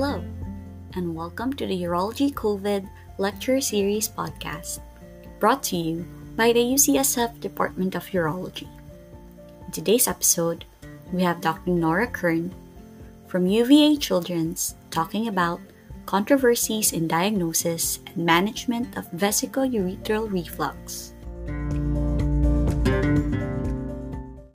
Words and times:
Hello, 0.00 0.24
and 0.94 1.14
welcome 1.14 1.52
to 1.52 1.66
the 1.66 1.82
Urology 1.82 2.32
COVID 2.32 2.88
Lecture 3.18 3.60
Series 3.60 4.08
podcast, 4.08 4.80
brought 5.38 5.62
to 5.64 5.76
you 5.76 6.08
by 6.36 6.54
the 6.54 6.64
UCSF 6.72 7.38
Department 7.38 7.94
of 7.94 8.06
Urology. 8.06 8.66
In 9.66 9.70
today's 9.70 10.08
episode, 10.08 10.64
we 11.12 11.22
have 11.22 11.42
Dr. 11.42 11.72
Nora 11.72 12.06
Kern 12.06 12.54
from 13.28 13.46
UVA 13.46 13.98
Children's 13.98 14.74
talking 14.90 15.28
about 15.28 15.60
controversies 16.06 16.94
in 16.94 17.06
diagnosis 17.06 17.98
and 18.06 18.24
management 18.24 18.96
of 18.96 19.04
vesicoureteral 19.12 20.32
reflux. 20.32 21.12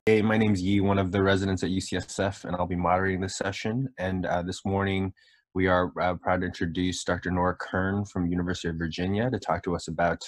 Hey, 0.06 0.22
my 0.22 0.38
name 0.38 0.54
is 0.54 0.62
Yi, 0.62 0.80
one 0.80 0.98
of 0.98 1.12
the 1.12 1.22
residents 1.22 1.62
at 1.62 1.70
UCSF, 1.70 2.44
and 2.46 2.56
I'll 2.56 2.66
be 2.66 2.74
moderating 2.74 3.20
this 3.20 3.36
session. 3.36 3.88
And 3.98 4.26
uh, 4.26 4.42
this 4.42 4.64
morning, 4.64 5.12
we 5.56 5.68
are 5.68 5.90
uh, 5.98 6.12
proud 6.12 6.42
to 6.42 6.46
introduce 6.46 7.02
Dr. 7.02 7.30
Nora 7.30 7.56
Kern 7.56 8.04
from 8.04 8.26
University 8.26 8.68
of 8.68 8.76
Virginia 8.76 9.30
to 9.30 9.38
talk 9.38 9.62
to 9.62 9.74
us 9.74 9.88
about 9.88 10.22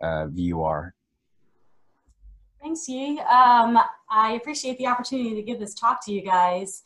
uh, 0.00 0.28
VUR. 0.28 0.94
Thanks, 2.62 2.88
Yi. 2.88 3.18
Um, 3.18 3.76
I 4.08 4.38
appreciate 4.40 4.78
the 4.78 4.86
opportunity 4.86 5.34
to 5.34 5.42
give 5.42 5.58
this 5.58 5.74
talk 5.74 5.98
to 6.06 6.12
you 6.12 6.22
guys. 6.22 6.84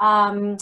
Um, 0.00 0.56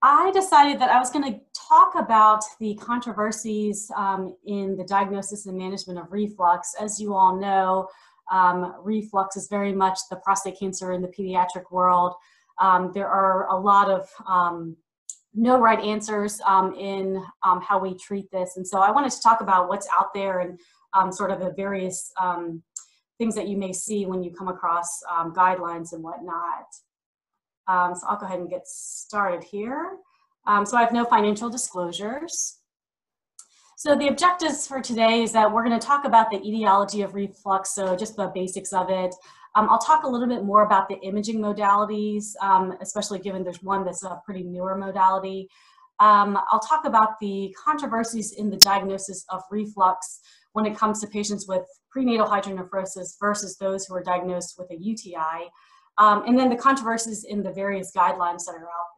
I 0.00 0.30
decided 0.30 0.80
that 0.80 0.90
I 0.90 1.00
was 1.00 1.10
going 1.10 1.24
to 1.24 1.40
talk 1.68 1.96
about 1.96 2.44
the 2.60 2.76
controversies 2.76 3.90
um, 3.96 4.36
in 4.46 4.76
the 4.76 4.84
diagnosis 4.84 5.46
and 5.46 5.58
management 5.58 5.98
of 5.98 6.12
reflux. 6.12 6.76
As 6.78 7.00
you 7.00 7.14
all 7.14 7.36
know, 7.36 7.88
um, 8.30 8.76
reflux 8.80 9.36
is 9.36 9.48
very 9.48 9.72
much 9.72 9.98
the 10.08 10.16
prostate 10.16 10.56
cancer 10.56 10.92
in 10.92 11.02
the 11.02 11.08
pediatric 11.08 11.72
world. 11.72 12.14
Um, 12.60 12.92
there 12.94 13.08
are 13.08 13.48
a 13.48 13.58
lot 13.58 13.90
of 13.90 14.08
um, 14.28 14.76
no 15.34 15.58
right 15.58 15.80
answers 15.80 16.40
um, 16.46 16.74
in 16.74 17.22
um, 17.42 17.60
how 17.60 17.78
we 17.78 17.94
treat 17.94 18.30
this. 18.30 18.56
And 18.56 18.66
so 18.66 18.80
I 18.80 18.90
wanted 18.90 19.12
to 19.12 19.20
talk 19.20 19.40
about 19.40 19.68
what's 19.68 19.88
out 19.96 20.12
there 20.14 20.40
and 20.40 20.58
um, 20.94 21.10
sort 21.10 21.30
of 21.30 21.40
the 21.40 21.52
various 21.56 22.12
things 23.18 23.34
that 23.34 23.48
you 23.48 23.56
may 23.56 23.72
see 23.72 24.04
when 24.04 24.22
you 24.22 24.30
come 24.30 24.48
across 24.48 25.02
guidelines 25.34 25.92
and 25.92 26.02
whatnot. 26.02 26.66
so 27.68 28.06
I'll 28.06 28.18
go 28.18 28.26
ahead 28.26 28.40
and 28.40 28.50
get 28.50 28.66
started 28.66 29.42
here. 29.42 29.96
so 30.64 30.76
I 30.76 30.80
have 30.80 30.92
no 30.92 31.04
financial 31.04 31.48
disclosures. 31.48 32.58
So 33.82 33.96
the 33.96 34.06
objectives 34.06 34.64
for 34.68 34.80
today 34.80 35.24
is 35.24 35.32
that 35.32 35.52
we're 35.52 35.64
going 35.64 35.76
to 35.76 35.84
talk 35.84 36.04
about 36.04 36.30
the 36.30 36.36
etiology 36.36 37.02
of 37.02 37.16
reflux, 37.16 37.74
so 37.74 37.96
just 37.96 38.14
the 38.14 38.30
basics 38.32 38.72
of 38.72 38.90
it. 38.90 39.12
Um, 39.54 39.68
I'll 39.68 39.78
talk 39.78 40.04
a 40.04 40.08
little 40.08 40.28
bit 40.28 40.44
more 40.44 40.64
about 40.64 40.88
the 40.88 40.96
imaging 41.00 41.38
modalities, 41.38 42.32
um, 42.40 42.74
especially 42.80 43.18
given 43.18 43.44
there's 43.44 43.62
one 43.62 43.84
that's 43.84 44.02
a 44.02 44.20
pretty 44.24 44.42
newer 44.44 44.76
modality. 44.76 45.48
Um, 46.00 46.38
I'll 46.50 46.60
talk 46.60 46.84
about 46.84 47.20
the 47.20 47.54
controversies 47.62 48.32
in 48.32 48.50
the 48.50 48.56
diagnosis 48.56 49.24
of 49.28 49.42
reflux 49.50 50.20
when 50.52 50.66
it 50.66 50.76
comes 50.76 51.00
to 51.00 51.06
patients 51.06 51.46
with 51.46 51.62
prenatal 51.90 52.26
hydronephrosis 52.26 53.14
versus 53.20 53.56
those 53.58 53.84
who 53.84 53.94
are 53.94 54.02
diagnosed 54.02 54.56
with 54.58 54.70
a 54.70 54.76
UTI, 54.76 55.50
um, 55.98 56.24
and 56.26 56.38
then 56.38 56.48
the 56.48 56.56
controversies 56.56 57.24
in 57.24 57.42
the 57.42 57.52
various 57.52 57.92
guidelines 57.94 58.44
that 58.46 58.54
are 58.54 58.64
out. 58.64 58.91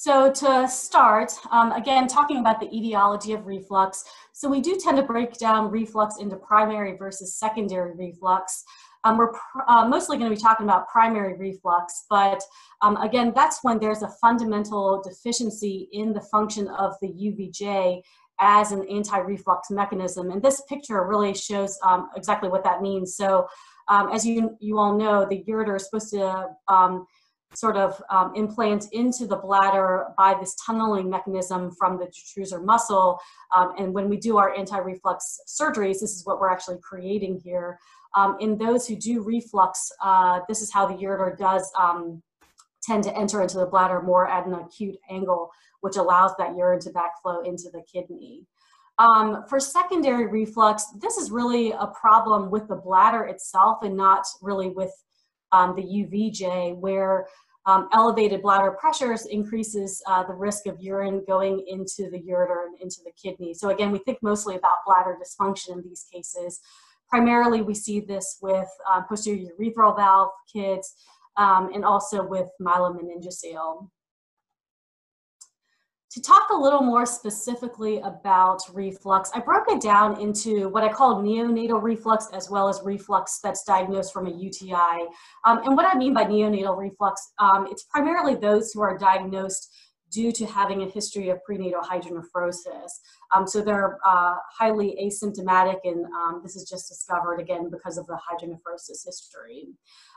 So 0.00 0.30
to 0.30 0.68
start, 0.68 1.32
um, 1.50 1.72
again, 1.72 2.06
talking 2.06 2.38
about 2.38 2.60
the 2.60 2.72
etiology 2.72 3.32
of 3.32 3.44
reflux. 3.46 4.04
So 4.32 4.48
we 4.48 4.60
do 4.60 4.78
tend 4.80 4.96
to 4.96 5.02
break 5.02 5.36
down 5.38 5.72
reflux 5.72 6.18
into 6.20 6.36
primary 6.36 6.96
versus 6.96 7.34
secondary 7.34 7.96
reflux. 7.96 8.62
Um, 9.02 9.18
we're 9.18 9.32
uh, 9.66 9.88
mostly 9.88 10.16
going 10.16 10.30
to 10.30 10.36
be 10.36 10.40
talking 10.40 10.66
about 10.66 10.86
primary 10.86 11.36
reflux, 11.36 12.04
but 12.08 12.40
um, 12.80 12.96
again, 12.98 13.32
that's 13.34 13.64
when 13.64 13.80
there's 13.80 14.02
a 14.02 14.08
fundamental 14.20 15.02
deficiency 15.02 15.88
in 15.90 16.12
the 16.12 16.20
function 16.20 16.68
of 16.68 16.94
the 17.02 17.08
UVJ 17.08 18.00
as 18.38 18.70
an 18.70 18.88
anti-reflux 18.88 19.68
mechanism. 19.68 20.30
And 20.30 20.40
this 20.40 20.62
picture 20.68 21.04
really 21.08 21.34
shows 21.34 21.76
um, 21.82 22.08
exactly 22.14 22.48
what 22.48 22.62
that 22.62 22.82
means. 22.82 23.16
So 23.16 23.48
um, 23.88 24.10
as 24.12 24.24
you, 24.24 24.56
you 24.60 24.78
all 24.78 24.96
know, 24.96 25.26
the 25.28 25.42
ureter 25.48 25.74
is 25.74 25.86
supposed 25.86 26.10
to 26.10 26.50
um, 26.68 27.04
sort 27.54 27.76
of 27.76 28.00
um, 28.10 28.32
implant 28.34 28.86
into 28.92 29.26
the 29.26 29.36
bladder 29.36 30.06
by 30.16 30.34
this 30.38 30.54
tunneling 30.64 31.08
mechanism 31.08 31.70
from 31.70 31.98
the 31.98 32.06
detrusor 32.06 32.62
muscle. 32.62 33.18
Um, 33.56 33.72
and 33.78 33.94
when 33.94 34.08
we 34.08 34.16
do 34.16 34.36
our 34.36 34.54
anti-reflux 34.54 35.40
surgeries, 35.48 36.00
this 36.00 36.14
is 36.14 36.22
what 36.24 36.40
we're 36.40 36.50
actually 36.50 36.78
creating 36.82 37.40
here. 37.42 37.78
Um, 38.14 38.36
in 38.40 38.58
those 38.58 38.86
who 38.86 38.96
do 38.96 39.22
reflux, 39.22 39.90
uh, 40.02 40.40
this 40.48 40.60
is 40.60 40.72
how 40.72 40.86
the 40.86 40.94
ureter 40.94 41.36
does 41.36 41.70
um, 41.78 42.22
tend 42.82 43.04
to 43.04 43.16
enter 43.16 43.42
into 43.42 43.58
the 43.58 43.66
bladder 43.66 44.00
more 44.02 44.28
at 44.28 44.46
an 44.46 44.54
acute 44.54 44.96
angle, 45.10 45.50
which 45.80 45.96
allows 45.96 46.32
that 46.38 46.56
urine 46.56 46.80
to 46.80 46.90
backflow 46.90 47.46
into 47.46 47.70
the 47.72 47.82
kidney. 47.90 48.46
Um, 48.98 49.44
for 49.48 49.60
secondary 49.60 50.26
reflux, 50.26 50.86
this 51.00 51.18
is 51.18 51.30
really 51.30 51.70
a 51.70 51.86
problem 51.88 52.50
with 52.50 52.66
the 52.66 52.74
bladder 52.74 53.24
itself 53.24 53.78
and 53.82 53.96
not 53.96 54.26
really 54.42 54.70
with 54.70 54.92
um, 55.52 55.74
the 55.76 55.82
UVJ, 55.82 56.76
where 56.76 57.26
um, 57.66 57.88
elevated 57.92 58.40
bladder 58.42 58.70
pressures 58.70 59.26
increases 59.26 60.02
uh, 60.06 60.22
the 60.22 60.32
risk 60.32 60.66
of 60.66 60.80
urine 60.80 61.22
going 61.26 61.64
into 61.68 62.10
the 62.10 62.18
ureter 62.18 62.66
and 62.66 62.80
into 62.80 63.00
the 63.04 63.12
kidney. 63.22 63.52
So 63.52 63.68
again, 63.68 63.92
we 63.92 63.98
think 63.98 64.18
mostly 64.22 64.56
about 64.56 64.84
bladder 64.86 65.18
dysfunction 65.22 65.74
in 65.74 65.82
these 65.82 66.06
cases. 66.10 66.60
Primarily, 67.10 67.60
we 67.62 67.74
see 67.74 68.00
this 68.00 68.38
with 68.40 68.68
uh, 68.90 69.02
posterior 69.02 69.50
urethral 69.60 69.96
valve 69.96 70.30
kids 70.50 70.94
um, 71.36 71.70
and 71.74 71.84
also 71.84 72.26
with 72.26 72.48
myelomeningocele 72.60 73.88
to 76.10 76.22
talk 76.22 76.48
a 76.50 76.56
little 76.56 76.80
more 76.80 77.04
specifically 77.04 77.98
about 77.98 78.62
reflux, 78.72 79.30
I 79.34 79.40
broke 79.40 79.66
it 79.68 79.82
down 79.82 80.20
into 80.20 80.70
what 80.70 80.82
I 80.82 80.88
call 80.88 81.22
neonatal 81.22 81.82
reflux 81.82 82.28
as 82.32 82.48
well 82.48 82.68
as 82.68 82.80
reflux 82.82 83.40
that's 83.42 83.62
diagnosed 83.64 84.12
from 84.12 84.26
a 84.26 84.30
UTI. 84.30 85.06
Um, 85.44 85.58
and 85.64 85.76
what 85.76 85.86
I 85.86 85.98
mean 85.98 86.14
by 86.14 86.24
neonatal 86.24 86.78
reflux, 86.78 87.32
um, 87.38 87.66
it's 87.70 87.82
primarily 87.84 88.36
those 88.36 88.72
who 88.72 88.80
are 88.80 88.96
diagnosed 88.96 89.70
due 90.10 90.32
to 90.32 90.46
having 90.46 90.82
a 90.82 90.88
history 90.88 91.28
of 91.28 91.44
prenatal 91.44 91.82
hydronephrosis. 91.82 92.90
Um, 93.34 93.46
so 93.46 93.60
they're 93.60 93.98
uh, 94.06 94.36
highly 94.50 94.96
asymptomatic, 95.02 95.80
and 95.84 96.06
um, 96.06 96.40
this 96.42 96.56
is 96.56 96.68
just 96.68 96.88
discovered 96.88 97.38
again 97.40 97.68
because 97.70 97.98
of 97.98 98.06
the 98.06 98.14
hydronephrosis 98.14 99.04
history. 99.04 99.66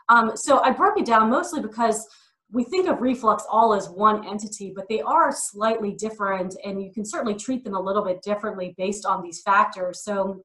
Um, 0.10 0.32
so 0.36 0.62
I 0.62 0.72
broke 0.72 0.98
it 0.98 1.06
down 1.06 1.30
mostly 1.30 1.62
because 1.62 2.08
we 2.54 2.64
think 2.66 2.88
of 2.88 3.02
reflux 3.02 3.44
all 3.50 3.74
as 3.74 3.90
one 3.90 4.28
entity, 4.28 4.74
but 4.76 4.88
they 4.90 5.02
are 5.02 5.32
slightly 5.32 5.94
different, 5.94 6.56
and 6.66 6.84
you 6.84 6.92
can 6.92 7.06
certainly 7.06 7.36
treat 7.36 7.64
them 7.64 7.76
a 7.76 7.80
little 7.80 8.04
bit 8.04 8.22
differently 8.22 8.76
based 8.78 9.06
on 9.06 9.22
these 9.22 9.42
factors. 9.42 10.04
So, 10.04 10.44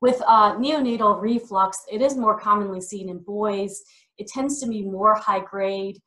with 0.00 0.22
uh, 0.26 0.56
neonatal 0.56 1.20
reflux, 1.20 1.78
it 1.90 2.00
is 2.00 2.16
more 2.16 2.38
commonly 2.38 2.80
seen 2.80 3.08
in 3.08 3.18
boys. 3.18 3.82
It 4.18 4.28
tends 4.28 4.60
to 4.60 4.68
be 4.68 4.82
more 4.82 5.14
high 5.14 5.40
grade. 5.40 5.98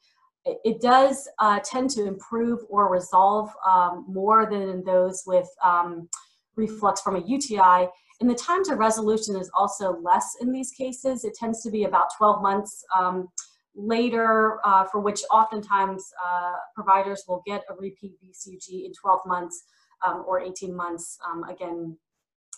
It, 0.46 0.82
does 0.82 1.30
uh, 1.40 1.60
tend 1.64 1.90
to 1.92 2.06
improve 2.06 2.60
or 2.70 2.92
resolve 2.92 3.50
um, 3.66 4.06
more 4.10 4.46
than 4.50 4.84
those 4.84 5.24
with 5.26 5.48
um, 5.64 6.10
reflux 6.56 7.02
from 7.02 7.16
a 7.16 7.24
UTI. 7.26 7.88
And 8.20 8.30
the 8.30 8.36
time 8.36 8.64
to 8.66 8.76
resolution 8.76 9.36
is 9.36 9.50
also 9.58 9.98
less 10.02 10.36
in 10.42 10.52
these 10.52 10.72
cases. 10.72 11.24
It 11.24 11.34
tends 11.36 11.62
to 11.64 11.72
be 11.72 11.86
about 11.86 12.08
12 12.18 12.42
months. 12.42 12.84
Um, 12.98 13.30
later, 13.76 14.60
uh, 14.64 14.86
for 14.86 15.00
which 15.00 15.22
oftentimes 15.32 16.12
uh, 16.24 16.54
providers 16.76 17.24
will 17.28 17.42
get 17.46 17.64
a 17.70 17.76
repeat 17.76 18.14
VCG 18.24 18.86
in 18.86 18.92
12 18.94 19.22
months 19.26 19.64
um, 20.06 20.24
or 20.28 20.40
18 20.40 20.76
months, 20.76 21.18
um, 21.30 21.44
again, 21.46 21.98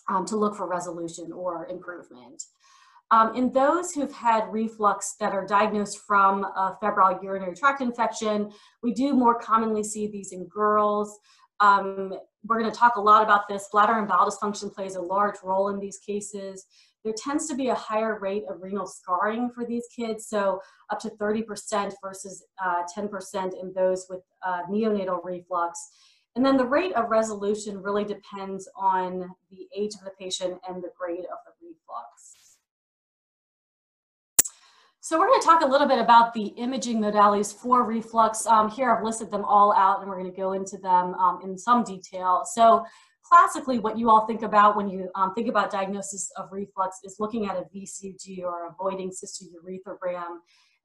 um, 0.09 0.25
to 0.25 0.35
look 0.35 0.55
for 0.55 0.67
resolution 0.67 1.31
or 1.31 1.67
improvement. 1.67 2.43
Um, 3.11 3.35
in 3.35 3.51
those 3.51 3.91
who've 3.91 4.11
had 4.11 4.51
reflux 4.51 5.15
that 5.19 5.31
are 5.31 5.45
diagnosed 5.45 5.99
from 6.07 6.43
a 6.43 6.75
febrile 6.81 7.19
urinary 7.21 7.55
tract 7.55 7.81
infection, 7.81 8.51
we 8.81 8.93
do 8.93 9.13
more 9.13 9.39
commonly 9.39 9.83
see 9.83 10.07
these 10.07 10.31
in 10.31 10.47
girls. 10.47 11.17
Um, 11.59 12.13
we're 12.43 12.59
going 12.59 12.71
to 12.71 12.77
talk 12.77 12.95
a 12.95 13.01
lot 13.01 13.23
about 13.23 13.47
this. 13.47 13.67
Bladder 13.71 13.99
and 13.99 14.07
bowel 14.07 14.29
dysfunction 14.29 14.73
plays 14.73 14.95
a 14.95 15.01
large 15.01 15.35
role 15.43 15.69
in 15.69 15.79
these 15.79 15.99
cases 15.99 16.65
there 17.05 17.13
tends 17.15 17.47
to 17.47 17.55
be 17.55 17.69
a 17.69 17.75
higher 17.75 18.19
rate 18.19 18.43
of 18.49 18.63
renal 18.63 18.87
scarring 18.87 19.51
for 19.51 19.63
these 19.63 19.87
kids, 19.95 20.27
so 20.27 20.59
up 20.89 20.99
to 20.99 21.09
30% 21.11 21.93
versus 22.03 22.43
10% 22.97 23.35
uh, 23.35 23.49
in 23.61 23.71
those 23.73 24.07
with 24.09 24.21
uh, 24.43 24.63
neonatal 24.63 25.23
reflux. 25.23 25.79
And 26.35 26.43
then 26.43 26.57
the 26.57 26.65
rate 26.65 26.93
of 26.93 27.11
resolution 27.11 27.81
really 27.81 28.03
depends 28.03 28.67
on 28.75 29.29
the 29.51 29.67
age 29.77 29.93
of 29.93 30.03
the 30.03 30.11
patient 30.19 30.59
and 30.67 30.83
the 30.83 30.89
grade 30.99 31.25
of 31.25 31.37
the 31.45 31.67
reflux. 31.67 32.57
So 34.99 35.19
we're 35.19 35.27
going 35.27 35.39
to 35.39 35.45
talk 35.45 35.61
a 35.61 35.67
little 35.67 35.87
bit 35.87 35.99
about 35.99 36.33
the 36.33 36.47
imaging 36.57 36.99
modalities 36.99 37.53
for 37.53 37.83
reflux. 37.83 38.47
Um, 38.47 38.71
here 38.71 38.91
I've 38.91 39.03
listed 39.03 39.29
them 39.29 39.45
all 39.45 39.71
out 39.73 40.01
and 40.01 40.09
we're 40.09 40.19
going 40.19 40.31
to 40.31 40.35
go 40.35 40.53
into 40.53 40.79
them 40.79 41.13
um, 41.13 41.41
in 41.43 41.55
some 41.55 41.83
detail. 41.83 42.41
So 42.51 42.83
classically 43.27 43.79
what 43.79 43.97
you 43.97 44.09
all 44.09 44.25
think 44.25 44.43
about 44.43 44.75
when 44.75 44.87
you 44.87 45.09
um, 45.15 45.33
think 45.33 45.47
about 45.47 45.71
diagnosis 45.71 46.31
of 46.37 46.49
reflux 46.51 46.99
is 47.03 47.17
looking 47.19 47.47
at 47.47 47.57
a 47.57 47.65
VCUG 47.75 48.43
or 48.43 48.67
a 48.67 48.75
voiding 48.77 49.09
cystourethrogram. 49.09 50.37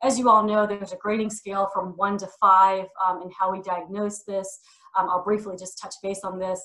As 0.02 0.18
you 0.18 0.30
all 0.30 0.42
know, 0.42 0.66
there's 0.66 0.92
a 0.92 0.96
grading 0.96 1.30
scale 1.30 1.68
from 1.74 1.90
one 1.96 2.16
to 2.18 2.28
five 2.40 2.86
um, 3.06 3.22
in 3.22 3.30
how 3.38 3.52
we 3.52 3.60
diagnose 3.60 4.22
this. 4.22 4.60
Um, 4.96 5.08
I'll 5.10 5.22
briefly 5.22 5.56
just 5.58 5.78
touch 5.78 5.94
base 6.02 6.20
on 6.24 6.38
this. 6.38 6.60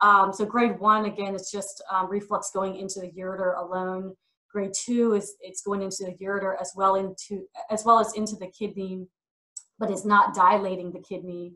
Um, 0.00 0.32
so 0.32 0.44
grade 0.44 0.78
one, 0.78 1.06
again, 1.06 1.34
it's 1.34 1.50
just 1.50 1.82
um, 1.90 2.08
reflux 2.08 2.50
going 2.54 2.76
into 2.76 3.00
the 3.00 3.10
ureter 3.18 3.58
alone. 3.58 4.14
Grade 4.52 4.72
two 4.74 5.14
is 5.14 5.34
it's 5.40 5.62
going 5.62 5.82
into 5.82 6.04
the 6.04 6.14
ureter 6.24 6.54
as 6.60 6.72
well 6.76 6.94
into 6.94 7.46
as 7.70 7.84
well 7.84 7.98
as 7.98 8.14
into 8.14 8.36
the 8.36 8.46
kidney, 8.46 9.06
but 9.78 9.90
is 9.90 10.04
not 10.04 10.34
dilating 10.34 10.92
the 10.92 11.00
kidney. 11.00 11.54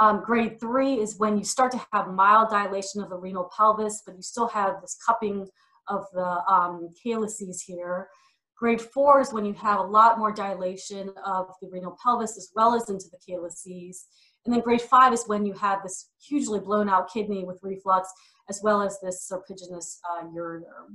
Um, 0.00 0.22
grade 0.24 0.58
three 0.58 0.94
is 0.94 1.18
when 1.18 1.36
you 1.36 1.44
start 1.44 1.70
to 1.72 1.86
have 1.92 2.08
mild 2.08 2.48
dilation 2.48 3.02
of 3.02 3.10
the 3.10 3.18
renal 3.18 3.50
pelvis, 3.54 4.02
but 4.06 4.16
you 4.16 4.22
still 4.22 4.48
have 4.48 4.80
this 4.80 4.96
cupping 5.06 5.46
of 5.88 6.06
the 6.14 6.42
um, 6.50 6.88
calyces 7.02 7.60
here. 7.60 8.08
Grade 8.56 8.80
four 8.80 9.20
is 9.20 9.32
when 9.32 9.44
you 9.44 9.52
have 9.54 9.78
a 9.78 9.82
lot 9.82 10.18
more 10.18 10.32
dilation 10.32 11.10
of 11.26 11.48
the 11.60 11.68
renal 11.68 11.96
pelvis 12.02 12.38
as 12.38 12.50
well 12.56 12.74
as 12.74 12.88
into 12.88 13.06
the 13.10 13.18
calyces. 13.26 14.06
And 14.46 14.54
then 14.54 14.62
grade 14.62 14.80
five 14.80 15.12
is 15.12 15.24
when 15.26 15.44
you 15.44 15.52
have 15.54 15.82
this 15.82 16.08
hugely 16.18 16.60
blown 16.60 16.88
out 16.88 17.12
kidney 17.12 17.44
with 17.44 17.60
reflux 17.62 18.10
as 18.48 18.60
well 18.62 18.80
as 18.80 18.98
this 19.00 19.30
serpiginous 19.30 19.98
uh, 20.10 20.24
ureter. 20.34 20.88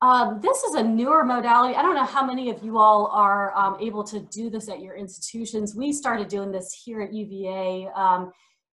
Um, 0.00 0.40
this 0.40 0.62
is 0.62 0.74
a 0.74 0.82
newer 0.82 1.24
modality. 1.24 1.74
I 1.74 1.82
don't 1.82 1.96
know 1.96 2.04
how 2.04 2.24
many 2.24 2.50
of 2.50 2.62
you 2.62 2.78
all 2.78 3.06
are 3.06 3.56
um, 3.56 3.76
able 3.80 4.04
to 4.04 4.20
do 4.20 4.48
this 4.48 4.68
at 4.68 4.80
your 4.80 4.94
institutions. 4.94 5.74
We 5.74 5.92
started 5.92 6.28
doing 6.28 6.52
this 6.52 6.72
here 6.72 7.00
at 7.00 7.12
UVA 7.12 7.88
um, 7.96 8.30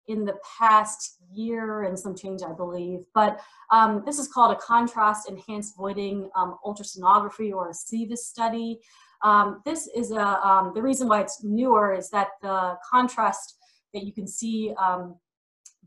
in 0.06 0.26
the 0.26 0.36
past 0.58 1.16
year 1.32 1.84
and 1.84 1.98
some 1.98 2.14
change, 2.14 2.42
I 2.42 2.52
believe. 2.52 3.00
But 3.14 3.40
um, 3.70 4.02
this 4.04 4.18
is 4.18 4.28
called 4.28 4.54
a 4.54 4.60
contrast 4.60 5.30
enhanced 5.30 5.76
voiding 5.78 6.28
um, 6.36 6.58
ultrasonography 6.62 7.52
or 7.54 7.70
a 7.70 7.72
ceVUS 7.72 8.18
study. 8.18 8.80
Um, 9.22 9.62
this 9.64 9.88
is 9.96 10.10
a, 10.10 10.70
the 10.74 10.82
reason 10.82 11.08
why 11.08 11.22
it's 11.22 11.42
newer 11.42 11.94
is 11.94 12.10
that 12.10 12.28
the 12.42 12.76
contrast 12.90 13.56
that 13.94 14.04
you 14.04 14.12
can 14.12 14.26
see 14.26 14.74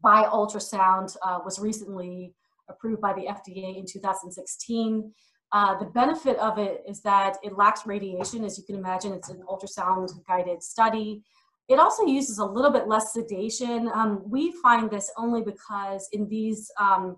by 0.01 0.23
ultrasound 0.23 1.15
uh, 1.23 1.39
was 1.45 1.59
recently 1.59 2.33
approved 2.69 3.01
by 3.01 3.13
the 3.13 3.27
FDA 3.27 3.77
in 3.77 3.85
2016. 3.85 5.13
Uh, 5.53 5.79
the 5.79 5.85
benefit 5.85 6.37
of 6.37 6.57
it 6.57 6.83
is 6.87 7.01
that 7.01 7.37
it 7.43 7.57
lacks 7.57 7.85
radiation. 7.85 8.43
As 8.43 8.57
you 8.57 8.63
can 8.65 8.75
imagine, 8.75 9.13
it's 9.13 9.29
an 9.29 9.41
ultrasound 9.47 10.09
guided 10.27 10.61
study. 10.61 11.23
It 11.69 11.79
also 11.79 12.05
uses 12.05 12.39
a 12.39 12.45
little 12.45 12.71
bit 12.71 12.87
less 12.87 13.13
sedation. 13.13 13.89
Um, 13.93 14.21
we 14.25 14.51
find 14.63 14.89
this 14.89 15.11
only 15.17 15.41
because 15.41 16.07
in 16.11 16.27
these 16.27 16.71
um, 16.79 17.17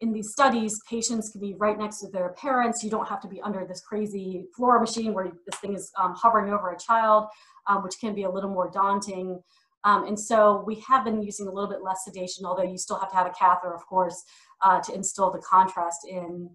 in 0.00 0.12
these 0.12 0.30
studies, 0.30 0.78
patients 0.88 1.30
can 1.30 1.40
be 1.40 1.54
right 1.54 1.78
next 1.78 2.00
to 2.00 2.10
their 2.10 2.34
parents. 2.38 2.84
You 2.84 2.90
don't 2.90 3.08
have 3.08 3.20
to 3.22 3.28
be 3.28 3.40
under 3.40 3.64
this 3.66 3.80
crazy 3.80 4.44
fluoro 4.56 4.80
machine 4.80 5.14
where 5.14 5.32
this 5.46 5.58
thing 5.60 5.74
is 5.74 5.90
um, 5.98 6.14
hovering 6.14 6.52
over 6.52 6.70
a 6.70 6.78
child, 6.78 7.28
um, 7.66 7.82
which 7.82 7.94
can 7.98 8.14
be 8.14 8.24
a 8.24 8.30
little 8.30 8.50
more 8.50 8.70
daunting. 8.70 9.40
Um, 9.84 10.04
and 10.06 10.18
so 10.18 10.64
we 10.66 10.82
have 10.86 11.04
been 11.04 11.22
using 11.22 11.46
a 11.46 11.50
little 11.50 11.70
bit 11.70 11.82
less 11.82 12.04
sedation, 12.04 12.44
although 12.44 12.64
you 12.64 12.76
still 12.76 12.98
have 12.98 13.08
to 13.10 13.16
have 13.16 13.26
a 13.26 13.30
catheter, 13.30 13.72
of 13.72 13.86
course, 13.86 14.22
uh, 14.62 14.80
to 14.80 14.94
instill 14.94 15.30
the 15.30 15.38
contrast 15.38 16.06
in. 16.08 16.50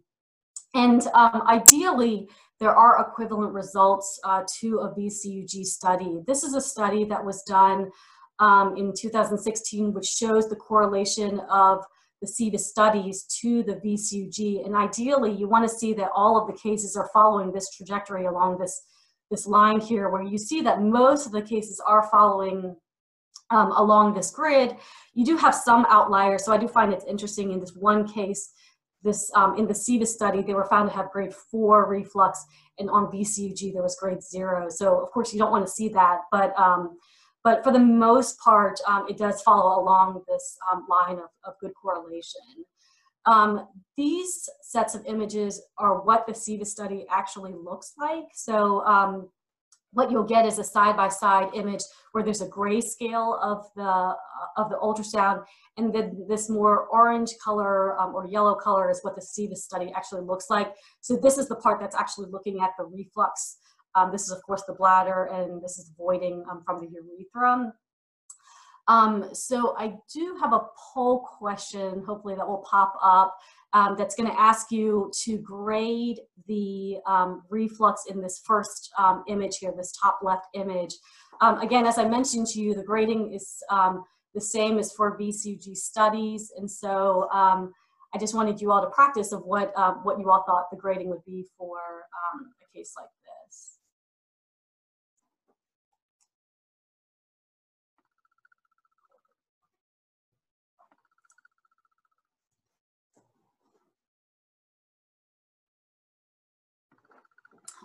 And 0.74 1.06
um, 1.14 1.44
ideally, 1.48 2.30
there 2.60 2.76
are 2.76 3.02
equivalent 3.02 3.54
results 3.54 4.20
uh, 4.24 4.44
to 4.60 4.80
a 4.80 4.96
VCUG 4.96 5.66
study. 5.66 6.20
This 6.28 6.44
is 6.44 6.54
a 6.54 6.62
study 6.62 7.04
that 7.06 7.24
was 7.24 7.44
done 7.44 7.90
um, 8.40 8.76
in 8.78 8.94
2016, 8.96 9.94
which 9.94 10.06
shows 10.06 10.48
the 10.48 10.56
correlation 10.56 11.40
of 11.52 11.84
the 12.22 12.28
ceVUS 12.28 12.60
studies 12.60 13.24
to 13.42 13.64
the 13.64 13.76
VCUG. 13.76 14.66
And 14.66 14.76
ideally, 14.76 15.32
you 15.32 15.48
want 15.48 15.68
to 15.68 15.76
see 15.76 15.94
that 15.94 16.12
all 16.16 16.40
of 16.40 16.48
the 16.48 16.60
cases 16.60 16.96
are 16.96 17.10
following 17.14 17.52
this 17.52 17.72
trajectory 17.72 18.26
along 18.26 18.60
this, 18.60 18.84
this 19.32 19.48
line 19.48 19.80
here, 19.80 20.10
where 20.10 20.22
you 20.22 20.38
see 20.38 20.62
that 20.62 20.82
most 20.82 21.26
of 21.26 21.32
the 21.32 21.42
cases 21.42 21.82
are 21.86 22.08
following 22.12 22.76
um, 23.50 23.72
along 23.74 24.14
this 24.14 24.32
grid. 24.32 24.76
You 25.14 25.26
do 25.26 25.38
have 25.38 25.54
some 25.54 25.86
outliers, 25.90 26.46
so 26.46 26.54
I 26.54 26.58
do 26.58 26.68
find 26.68 26.94
it's 26.94 27.06
interesting 27.06 27.52
in 27.52 27.60
this 27.60 27.76
one 27.76 28.08
case, 28.08 28.54
this 29.04 29.32
um, 29.36 29.58
in 29.58 29.68
the 29.68 29.74
ceVUS 29.74 30.08
study, 30.08 30.42
they 30.42 30.54
were 30.54 30.66
found 30.66 30.90
to 30.90 30.96
have 30.96 31.12
grade 31.12 31.34
four 31.34 31.90
reflux, 31.90 32.46
and 32.80 32.90
on 32.90 33.08
VCUG 33.08 33.74
there 33.74 33.82
was 33.82 33.96
grade 33.96 34.24
zero. 34.24 34.70
So 34.70 35.00
of 35.00 35.10
course 35.12 35.34
you 35.34 35.40
don't 35.40 35.52
want 35.52 35.66
to 35.66 35.72
see 35.72 35.90
that, 35.90 36.22
but 36.32 36.58
um, 36.58 36.98
but 37.44 37.64
for 37.64 37.72
the 37.72 37.80
most 37.80 38.40
part, 38.40 38.80
um, 38.88 39.08
it 39.10 39.18
does 39.18 39.42
follow 39.42 39.82
along 39.82 40.22
this 40.28 40.58
um, 40.72 40.86
line 40.88 41.18
of, 41.18 41.30
of 41.44 41.56
good 41.60 41.72
correlation. 41.74 42.42
Um, 43.26 43.68
these 43.98 44.48
sets 44.62 44.94
of 44.94 45.06
images 45.06 45.62
are 45.78 46.02
what 46.02 46.28
the 46.28 46.34
ceVUS 46.34 46.68
study 46.68 47.06
actually 47.10 47.54
looks 47.54 47.94
like. 47.98 48.26
So 48.34 48.86
what 49.94 50.10
you'll 50.10 50.24
get 50.24 50.46
is 50.46 50.58
a 50.58 50.64
side-by-side 50.64 51.50
image 51.54 51.82
where 52.12 52.24
there's 52.24 52.42
a 52.42 52.48
grayscale 52.48 53.42
of 53.42 53.66
the 53.76 53.84
uh, 53.84 54.14
of 54.58 54.70
the 54.70 54.78
ultrasound, 54.78 55.44
and 55.78 55.94
then 55.94 56.26
this 56.28 56.50
more 56.50 56.88
orange 56.88 57.32
color 57.44 58.00
um, 58.00 58.16
or 58.16 58.28
yellow 58.28 58.56
color 58.56 58.90
is 58.90 59.00
what 59.04 59.16
the 59.16 59.22
ceVUS 59.22 59.58
study 59.58 59.92
actually 59.96 60.22
looks 60.22 60.50
like. 60.50 60.74
So 61.02 61.16
this 61.16 61.38
is 61.38 61.48
the 61.48 61.56
part 61.56 61.80
that's 61.80 61.96
actually 61.96 62.30
looking 62.32 62.60
at 62.62 62.72
the 62.78 62.86
reflux. 62.86 63.58
Um, 63.96 64.12
this 64.12 64.24
is 64.24 64.32
of 64.32 64.42
course 64.44 64.64
the 64.68 64.74
bladder, 64.74 65.26
and 65.26 65.62
this 65.62 65.78
is 65.78 65.92
voiding 65.98 66.44
um, 66.50 66.64
from 66.66 66.80
the 66.82 66.88
urethra. 66.88 67.74
Um, 68.88 69.30
so 69.34 69.76
I 69.78 69.96
do 70.14 70.38
have 70.42 70.54
a 70.54 70.66
poll 70.94 71.20
question, 71.20 72.04
hopefully 72.06 72.36
that 72.36 72.48
will 72.48 72.66
pop 72.70 72.94
up 73.02 73.38
um, 73.74 73.96
that's 73.98 74.16
going 74.16 74.30
to 74.30 74.40
ask 74.40 74.72
you 74.72 75.12
to 75.24 75.38
grade 75.38 76.20
the 76.48 76.98
um, 77.06 77.44
reflux 77.50 78.04
in 78.10 78.22
this 78.22 78.42
first 78.44 78.92
um, 78.98 79.24
image 79.28 79.58
here, 79.60 79.74
this 79.76 79.94
top 80.02 80.20
left 80.22 80.46
image. 80.54 80.96
Um, 81.40 81.60
again, 81.60 81.86
as 81.86 81.98
I 81.98 82.08
mentioned 82.08 82.48
to 82.48 82.62
you, 82.62 82.74
the 82.74 82.84
grading 82.84 83.34
is 83.34 83.64
um, 83.70 84.04
the 84.34 84.42
same 84.42 84.78
as 84.78 84.92
for 84.92 85.18
VCG 85.18 85.76
studies. 85.76 86.52
And 86.58 86.70
so 86.70 87.30
um, 87.32 87.74
I 88.14 88.18
just 88.18 88.36
wanted 88.36 88.60
you 88.60 88.72
all 88.72 88.82
to 88.82 88.90
practice 88.90 89.32
of 89.32 89.44
what, 89.44 89.72
uh, 89.76 89.94
what 90.04 90.20
you 90.20 90.30
all 90.30 90.44
thought 90.46 90.66
the 90.70 90.78
grading 90.78 91.10
would 91.10 91.24
be 91.26 91.46
for 91.58 91.78
a 91.78 92.78
case 92.78 92.94
like 92.98 93.08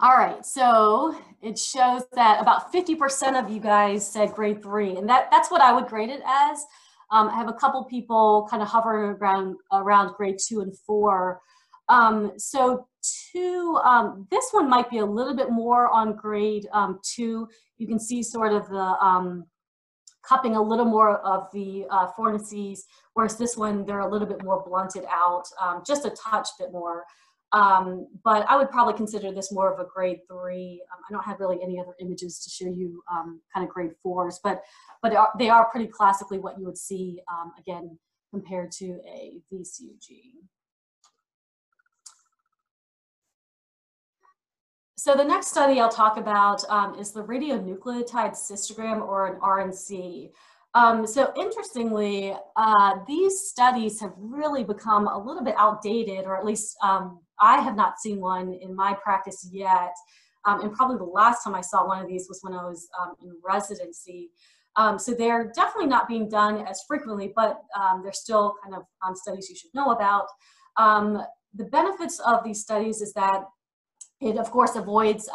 All 0.02 0.14
right, 0.14 0.44
so 0.44 1.16
it 1.40 1.58
shows 1.58 2.02
that 2.12 2.38
about 2.42 2.70
50% 2.70 3.42
of 3.42 3.50
you 3.50 3.60
guys 3.60 4.06
said 4.06 4.34
grade 4.34 4.62
three, 4.62 4.94
and 4.94 5.08
that, 5.08 5.30
that's 5.30 5.50
what 5.50 5.62
I 5.62 5.72
would 5.72 5.86
grade 5.86 6.10
it 6.10 6.20
as. 6.26 6.66
Um, 7.10 7.28
I 7.28 7.34
have 7.36 7.48
a 7.48 7.54
couple 7.54 7.82
people 7.84 8.46
kind 8.50 8.62
of 8.62 8.68
hovering 8.68 9.16
around, 9.16 9.56
around 9.72 10.14
grade 10.14 10.36
two 10.38 10.60
and 10.60 10.76
four. 10.76 11.40
Um, 11.88 12.32
so 12.36 12.86
two, 13.32 13.80
um, 13.84 14.26
this 14.30 14.50
one 14.50 14.68
might 14.68 14.90
be 14.90 14.98
a 14.98 15.06
little 15.06 15.34
bit 15.34 15.50
more 15.50 15.88
on 15.88 16.14
grade 16.14 16.66
um, 16.72 17.00
two. 17.02 17.48
You 17.78 17.86
can 17.86 17.98
see 17.98 18.22
sort 18.22 18.52
of 18.52 18.68
the 18.68 18.76
um, 18.76 19.46
cupping 20.28 20.56
a 20.56 20.62
little 20.62 20.84
more 20.84 21.20
of 21.20 21.48
the 21.54 21.86
uh, 21.90 22.08
fornices, 22.14 22.84
whereas 23.14 23.38
this 23.38 23.56
one, 23.56 23.86
they're 23.86 24.00
a 24.00 24.10
little 24.10 24.28
bit 24.28 24.44
more 24.44 24.62
blunted 24.62 25.04
out, 25.10 25.44
um, 25.58 25.82
just 25.86 26.04
a 26.04 26.10
touch 26.10 26.48
bit 26.58 26.70
more. 26.70 27.04
Um, 27.52 28.08
but 28.24 28.44
I 28.48 28.56
would 28.56 28.70
probably 28.70 28.94
consider 28.94 29.32
this 29.32 29.52
more 29.52 29.72
of 29.72 29.78
a 29.78 29.88
grade 29.88 30.20
three. 30.28 30.82
Um, 30.92 31.02
I 31.08 31.12
don't 31.12 31.24
have 31.24 31.40
really 31.40 31.62
any 31.62 31.78
other 31.78 31.94
images 32.00 32.40
to 32.40 32.50
show 32.50 32.70
you 32.70 33.02
um, 33.10 33.40
kind 33.54 33.66
of 33.66 33.72
grade 33.72 33.92
fours, 34.02 34.40
but 34.42 34.62
but 35.02 35.14
they 35.38 35.48
are 35.48 35.70
pretty 35.70 35.86
classically 35.86 36.38
what 36.38 36.58
you 36.58 36.64
would 36.64 36.76
see 36.76 37.20
um, 37.30 37.52
again 37.58 37.98
compared 38.32 38.72
to 38.72 39.00
a 39.06 39.40
VCUG. 39.52 40.32
So 44.98 45.14
the 45.14 45.24
next 45.24 45.48
study 45.48 45.78
I'll 45.78 45.88
talk 45.88 46.16
about 46.16 46.68
um, 46.68 46.98
is 46.98 47.12
the 47.12 47.22
radionucleotide 47.22 48.32
cystogram 48.32 49.00
or 49.06 49.28
an 49.28 49.40
RNC. 49.40 50.30
Um, 50.74 51.06
so 51.06 51.32
interestingly, 51.36 52.34
uh, 52.56 52.96
these 53.06 53.48
studies 53.48 54.00
have 54.00 54.12
really 54.18 54.64
become 54.64 55.06
a 55.06 55.16
little 55.16 55.44
bit 55.44 55.54
outdated, 55.56 56.24
or 56.24 56.36
at 56.36 56.44
least 56.44 56.76
um, 56.82 57.20
I 57.40 57.60
have 57.60 57.76
not 57.76 58.00
seen 58.00 58.20
one 58.20 58.54
in 58.54 58.74
my 58.74 58.94
practice 58.94 59.48
yet. 59.50 59.94
Um, 60.44 60.60
and 60.60 60.72
probably 60.72 60.96
the 60.96 61.04
last 61.04 61.42
time 61.42 61.54
I 61.54 61.60
saw 61.60 61.86
one 61.86 62.00
of 62.00 62.08
these 62.08 62.26
was 62.28 62.38
when 62.42 62.54
I 62.54 62.64
was 62.64 62.88
um, 63.00 63.14
in 63.22 63.32
residency. 63.44 64.30
Um, 64.76 64.98
so 64.98 65.12
they're 65.12 65.50
definitely 65.54 65.88
not 65.88 66.06
being 66.06 66.28
done 66.28 66.66
as 66.66 66.82
frequently, 66.86 67.32
but 67.34 67.62
um, 67.78 68.02
they're 68.02 68.12
still 68.12 68.54
kind 68.62 68.76
of 68.76 69.16
studies 69.16 69.48
you 69.48 69.56
should 69.56 69.74
know 69.74 69.92
about. 69.92 70.26
the 70.78 71.64
benefits 71.64 72.20
of 72.20 72.44
these 72.44 72.60
studies 72.60 73.00
is 73.00 73.12
that 73.14 73.44
it, 74.20 74.36
of 74.36 74.50
course, 74.50 74.76
avoids 74.76 75.28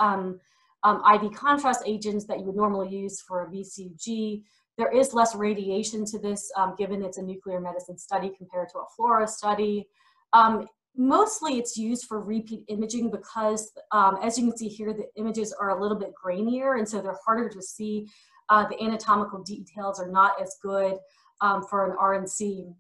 IV 1.14 1.34
contrast 1.34 1.84
agents 1.86 2.26
that 2.26 2.40
you 2.40 2.46
would 2.46 2.56
normally 2.56 2.96
use 2.96 3.22
for 3.22 3.44
a 3.44 3.50
VCG 3.50 4.44
There 4.78 4.92
is 4.92 5.14
less 5.14 5.36
radiation 5.36 6.06
to 6.06 6.20
this, 6.20 6.52
um, 6.58 6.76
given 6.78 7.04
it's 7.04 7.18
a 7.18 7.22
nuclear 7.22 7.60
medicine 7.60 7.98
study 7.98 8.32
compared 8.36 8.70
to 8.70 8.80
a 8.80 8.86
fluoro 8.98 9.28
study. 9.28 9.88
Um, 10.34 10.68
mostly 10.96 11.58
it's 11.58 11.78
used 11.78 12.06
for 12.06 12.22
repeat 12.22 12.64
imaging 12.68 13.12
because, 13.12 13.72
um, 13.92 14.18
as 14.22 14.38
you 14.38 14.48
can 14.48 14.58
see 14.58 14.68
here, 14.68 14.94
the 14.94 15.08
images 15.18 15.54
are 15.54 15.78
a 15.78 15.82
little 15.82 15.98
bit 15.98 16.12
grainier, 16.24 16.78
and 16.78 16.88
so 16.88 17.02
they're 17.02 17.18
harder 17.26 17.50
to 17.50 17.62
see. 17.62 18.08
Uh, 18.50 18.68
the 18.68 18.82
anatomical 18.84 19.42
details 19.44 20.00
are 20.00 20.10
not 20.10 20.42
as 20.42 20.58
good 20.62 20.98
um, 21.40 21.64
for 21.70 21.90
an 21.90 21.98
RNC. 21.98 22.74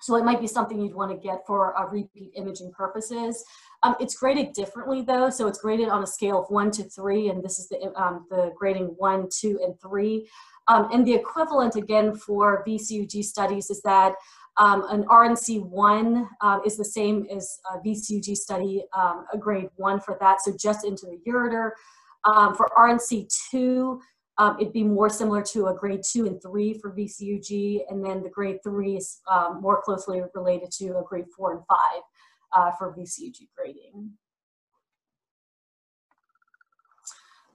So 0.00 0.16
it 0.16 0.24
might 0.24 0.40
be 0.40 0.48
something 0.48 0.80
you'd 0.80 0.94
want 0.94 1.12
to 1.12 1.16
get 1.16 1.46
for 1.46 1.78
uh, 1.78 1.86
repeat 1.86 2.32
imaging 2.34 2.72
purposes. 2.72 3.44
Um, 3.84 3.94
it's 4.00 4.16
graded 4.16 4.52
differently 4.52 5.02
though, 5.02 5.30
so 5.30 5.46
it's 5.46 5.60
graded 5.60 5.88
on 5.88 6.02
a 6.02 6.06
scale 6.06 6.40
of 6.42 6.50
one 6.50 6.72
to 6.72 6.84
three, 6.84 7.28
and 7.28 7.42
this 7.42 7.60
is 7.60 7.68
the, 7.68 7.92
um, 7.94 8.26
the 8.28 8.52
grading 8.56 8.94
one, 8.98 9.28
two, 9.32 9.60
and 9.62 9.80
three. 9.80 10.28
Um, 10.68 10.88
and 10.92 11.06
the 11.06 11.14
equivalent 11.14 11.76
again 11.76 12.14
for 12.14 12.64
VCUG 12.66 13.24
studies 13.24 13.70
is 13.70 13.80
that 13.82 14.14
um, 14.58 14.84
an 14.90 15.04
RNC1 15.04 16.26
um, 16.40 16.60
is 16.64 16.76
the 16.76 16.84
same 16.84 17.26
as 17.34 17.58
a 17.72 17.78
VCUG 17.78 18.36
study, 18.36 18.84
um, 18.96 19.24
a 19.32 19.38
grade 19.38 19.68
one 19.76 20.00
for 20.00 20.16
that, 20.20 20.42
so 20.42 20.52
just 20.58 20.84
into 20.84 21.06
the 21.06 21.18
ureter. 21.30 21.70
for 22.56 22.68
RNC2, 22.76 23.98
um, 24.38 24.56
it'd 24.58 24.72
be 24.72 24.84
more 24.84 25.10
similar 25.10 25.42
to 25.42 25.66
a 25.66 25.74
grade 25.74 26.02
two 26.04 26.26
and 26.26 26.40
three 26.42 26.74
for 26.74 26.92
VCUG, 26.92 27.82
and 27.88 28.04
then 28.04 28.22
the 28.22 28.30
grade 28.30 28.58
three 28.62 28.96
is 28.96 29.20
um, 29.30 29.60
more 29.60 29.82
closely 29.82 30.22
related 30.34 30.70
to 30.78 30.98
a 30.98 31.02
grade 31.06 31.26
four 31.36 31.52
and 31.52 31.62
five 31.66 32.02
uh, 32.52 32.70
for 32.78 32.94
VCUG 32.94 33.48
grading. 33.56 34.10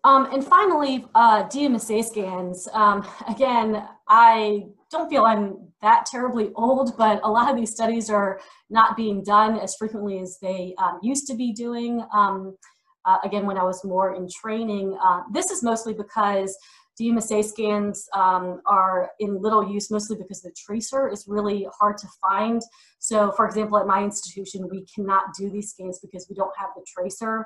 Um, 0.07 0.29
and 0.31 0.41
finally, 0.41 1.05
uh, 1.15 1.43
DMSA 1.49 2.01
scans. 2.05 2.69
Um, 2.71 3.05
again, 3.27 3.85
I 4.07 4.67
don't 4.89 5.09
feel 5.09 5.25
I'm 5.25 5.57
that 5.81 6.05
terribly 6.05 6.51
old, 6.55 6.95
but 6.97 7.19
a 7.25 7.29
lot 7.29 7.51
of 7.51 7.57
these 7.57 7.71
studies 7.71 8.09
are 8.09 8.39
not 8.69 8.95
being 8.95 9.21
done 9.21 9.59
as 9.59 9.75
frequently 9.75 10.19
as 10.19 10.37
they 10.41 10.73
um, 10.77 10.99
used 11.03 11.27
to 11.27 11.35
be 11.35 11.51
doing. 11.51 12.05
Um, 12.13 12.55
uh, 13.03 13.17
again, 13.25 13.45
when 13.45 13.57
I 13.57 13.65
was 13.65 13.83
more 13.83 14.15
in 14.15 14.29
training. 14.29 14.97
Uh, 15.03 15.23
this 15.33 15.51
is 15.51 15.61
mostly 15.61 15.93
because 15.93 16.57
DMSA 16.97 17.43
scans 17.43 18.07
um, 18.15 18.61
are 18.65 19.11
in 19.19 19.41
little 19.41 19.69
use 19.69 19.91
mostly 19.91 20.15
because 20.15 20.41
the 20.41 20.55
tracer 20.57 21.09
is 21.09 21.25
really 21.27 21.67
hard 21.77 21.97
to 21.97 22.07
find. 22.21 22.61
So 22.99 23.33
for 23.33 23.45
example, 23.45 23.77
at 23.77 23.85
my 23.85 24.05
institution, 24.05 24.69
we 24.71 24.85
cannot 24.85 25.33
do 25.37 25.49
these 25.49 25.71
scans 25.71 25.99
because 25.99 26.27
we 26.29 26.35
don't 26.37 26.57
have 26.57 26.69
the 26.77 26.85
tracer. 26.87 27.45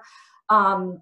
Um, 0.49 1.01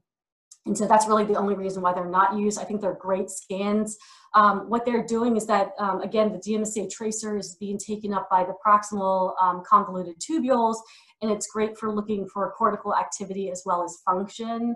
and 0.66 0.78
so 0.78 0.88
that's 0.88 1.08
really 1.08 1.25
the 1.25 1.36
only 1.36 1.56
reason 1.56 1.82
why 1.82 1.94
they're 1.94 2.06
not 2.06 2.38
used. 2.38 2.60
I 2.60 2.63
think 2.63 2.82
they're 2.82 2.94
great 2.94 3.30
scans. 3.30 3.98
Um, 4.36 4.70
what 4.70 4.86
they're 4.86 5.06
doing 5.06 5.36
is 5.36 5.48
that, 5.48 5.72
um, 5.80 6.01
again, 6.01 6.32
the 6.32 6.38
DMSA 6.38 6.92
tracer 6.92 7.38
is 7.38 7.56
being 7.60 7.78
taken 7.78 8.13
up 8.13 8.30
by 8.30 8.44
the 8.44 8.54
proximal 8.66 9.34
um, 9.42 9.63
convoluted 9.66 10.20
tubules, 10.20 10.75
and 11.22 11.32
it's 11.32 11.48
great 11.48 11.78
for 11.78 11.92
looking 11.92 12.28
for 12.28 12.54
cortical 12.58 12.96
activity 12.96 13.50
as 13.50 13.63
well 13.66 13.84
as 13.84 14.01
function. 14.06 14.75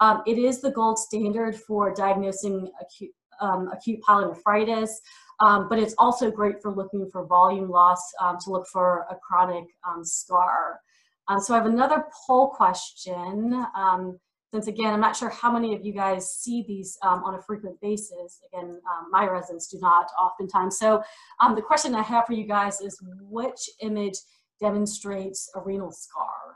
Um, 0.00 0.22
it 0.26 0.38
is 0.38 0.60
the 0.60 0.70
gold 0.70 0.98
standard 0.98 1.56
for 1.56 1.92
diagnosing 1.92 2.70
acute, 2.80 3.12
um, 3.40 3.68
acute 3.68 4.00
pyelonephritis, 4.08 4.90
um, 5.40 5.68
but 5.68 5.78
it's 5.78 5.94
also 5.98 6.30
great 6.30 6.62
for 6.62 6.74
looking 6.74 7.08
for 7.10 7.26
volume 7.26 7.68
loss 7.68 8.00
to 8.44 8.50
look 8.50 8.66
for 8.72 9.04
a 9.10 9.16
chronic 9.16 9.64
scar. 10.02 10.80
So 11.40 11.54
I 11.54 11.58
have 11.58 11.66
another 11.66 12.04
poll 12.26 12.48
question. 12.50 13.66
Since 14.54 14.68
again, 14.68 14.92
I'm 14.94 15.00
not 15.00 15.16
sure 15.16 15.30
how 15.30 15.50
many 15.50 15.74
of 15.74 15.84
you 15.84 15.92
guys 15.92 16.32
see 16.32 16.64
these 16.68 16.96
um, 17.02 17.24
on 17.24 17.34
a 17.34 17.42
frequent 17.42 17.80
basis. 17.80 18.40
Again, 18.52 18.80
um, 18.88 19.10
my 19.10 19.26
residents 19.26 19.66
do 19.66 19.80
not 19.80 20.06
oftentimes. 20.16 20.78
So 20.78 21.02
um, 21.40 21.56
the 21.56 21.60
question 21.60 21.92
I 21.92 22.02
have 22.02 22.26
for 22.26 22.34
you 22.34 22.46
guys 22.46 22.80
is 22.80 22.96
which 23.28 23.68
image 23.80 24.14
demonstrates 24.60 25.50
a 25.56 25.60
renal 25.60 25.90
scar? 25.90 26.54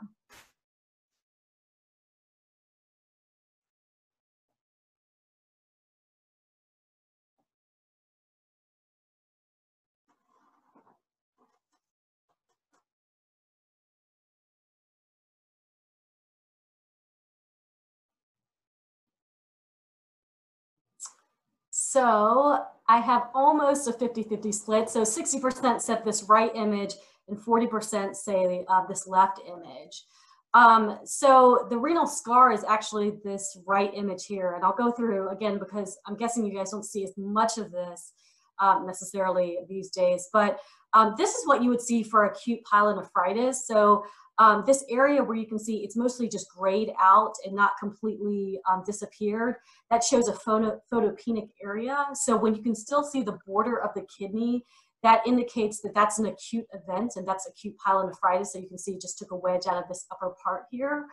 So 21.99 22.63
I 22.87 23.01
have 23.01 23.23
almost 23.33 23.89
a 23.89 23.91
50-50 23.91 24.53
split. 24.53 24.89
So 24.89 25.01
60% 25.01 25.81
said 25.81 26.05
this 26.05 26.23
right 26.29 26.49
image 26.55 26.93
and 27.27 27.37
40% 27.37 28.15
say 28.15 28.63
uh, 28.69 28.87
this 28.87 29.05
left 29.05 29.41
image. 29.45 30.05
Um, 30.53 30.99
so 31.03 31.67
the 31.69 31.77
renal 31.77 32.07
scar 32.07 32.53
is 32.53 32.63
actually 32.63 33.19
this 33.25 33.59
right 33.67 33.91
image 33.93 34.27
here. 34.27 34.53
And 34.53 34.63
I'll 34.63 34.77
go 34.77 34.91
through 34.91 35.27
again 35.27 35.59
because 35.59 35.97
I'm 36.07 36.15
guessing 36.15 36.45
you 36.45 36.53
guys 36.53 36.71
don't 36.71 36.85
see 36.85 37.03
as 37.03 37.11
much 37.17 37.57
of 37.57 37.69
this 37.69 38.13
um, 38.59 38.87
necessarily 38.87 39.57
these 39.67 39.89
days. 39.89 40.29
But 40.31 40.57
um, 40.93 41.15
this 41.17 41.35
is 41.35 41.45
what 41.45 41.61
you 41.61 41.69
would 41.69 41.81
see 41.81 42.01
for 42.01 42.23
acute 42.27 42.61
pyelonephritis. 42.63 43.55
So 43.55 44.05
um, 44.39 44.63
this 44.65 44.85
area 44.89 45.21
where 45.21 45.35
you 45.35 45.45
can 45.45 45.59
see 45.59 45.83
it's 45.83 45.97
mostly 45.97 46.29
just 46.29 46.47
grayed 46.49 46.91
out 46.99 47.33
and 47.45 47.53
not 47.53 47.73
completely 47.77 48.59
um, 48.71 48.83
disappeared, 48.85 49.55
that 49.91 50.03
shows 50.03 50.29
a 50.29 50.33
photo, 50.33 50.79
photopenic 50.91 51.49
area. 51.61 52.05
So 52.13 52.37
when 52.37 52.55
you 52.55 52.63
can 52.63 52.73
still 52.73 53.03
see 53.03 53.21
the 53.21 53.37
border 53.45 53.81
of 53.81 53.93
the 53.93 54.07
kidney, 54.17 54.65
that 55.03 55.25
indicates 55.27 55.81
that 55.81 55.93
that's 55.93 56.19
an 56.19 56.25
acute 56.25 56.65
event 56.73 57.13
and 57.15 57.27
that's 57.27 57.47
acute 57.47 57.75
pyelonephritis. 57.85 58.47
So 58.47 58.59
you 58.59 58.67
can 58.67 58.77
see 58.77 58.93
it 58.93 59.01
just 59.01 59.17
took 59.17 59.31
a 59.31 59.35
wedge 59.35 59.67
out 59.67 59.77
of 59.77 59.87
this 59.87 60.05
upper 60.11 60.33
part 60.43 60.63
here. 60.71 61.05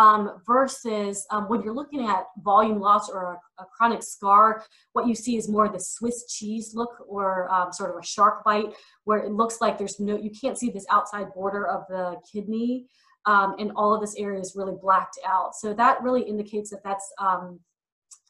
Um, 0.00 0.40
versus 0.46 1.26
um, 1.30 1.50
when 1.50 1.60
you're 1.60 1.74
looking 1.74 2.06
at 2.06 2.24
volume 2.38 2.80
loss 2.80 3.10
or 3.10 3.38
a, 3.58 3.62
a, 3.62 3.66
chronic 3.76 4.02
scar, 4.02 4.64
what 4.94 5.06
you 5.06 5.14
see 5.14 5.36
is 5.36 5.50
more 5.50 5.68
the 5.68 5.78
Swiss 5.78 6.32
cheese 6.32 6.72
look 6.74 6.96
or 7.06 7.52
um, 7.52 7.74
sort 7.74 7.90
of 7.90 7.96
a 8.02 8.06
shark 8.06 8.42
bite 8.42 8.72
where 9.04 9.18
it 9.18 9.32
looks 9.32 9.60
like 9.60 9.76
there's 9.76 10.00
no, 10.00 10.16
you 10.16 10.30
can't 10.30 10.58
see 10.58 10.70
this 10.70 10.86
outside 10.90 11.26
border 11.34 11.68
of 11.68 11.82
the 11.90 12.16
kidney 12.32 12.86
um, 13.26 13.54
and 13.58 13.72
all 13.76 13.94
of 13.94 14.00
this 14.00 14.16
area 14.16 14.40
is 14.40 14.54
really 14.56 14.74
blacked 14.80 15.18
out. 15.26 15.54
So 15.54 15.74
that 15.74 16.02
really 16.02 16.22
indicates 16.22 16.70
that 16.70 16.82
that's 16.84 17.12
um, 17.18 17.60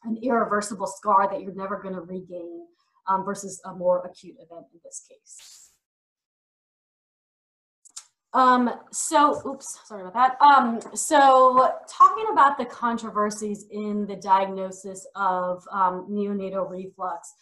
an 0.03 0.17
irreversible 0.21 0.87
scar 0.87 1.29
that 1.31 1.41
you're 1.41 1.55
never 1.55 1.81
going 1.81 1.95
to 1.95 2.01
regain 2.01 2.65
um, 3.07 3.23
versus 3.23 3.61
a 3.65 3.73
more 3.73 4.05
acute 4.05 4.35
event 4.35 4.65
in 4.73 4.79
this 4.83 5.05
case. 5.09 5.62
Um, 8.33 8.71
so, 8.91 9.41
oops, 9.47 9.79
sorry 9.85 10.01
about 10.01 10.13
that. 10.13 10.41
Um, 10.41 10.81
so 10.95 11.71
talking 11.87 12.25
about 12.31 12.57
the 12.57 12.65
controversies 12.65 13.65
in 13.69 14.07
the 14.07 14.15
diagnosis 14.15 15.05
of 15.15 15.63
um, 15.71 16.07
neonatal 16.09 16.69
reflux. 16.69 17.33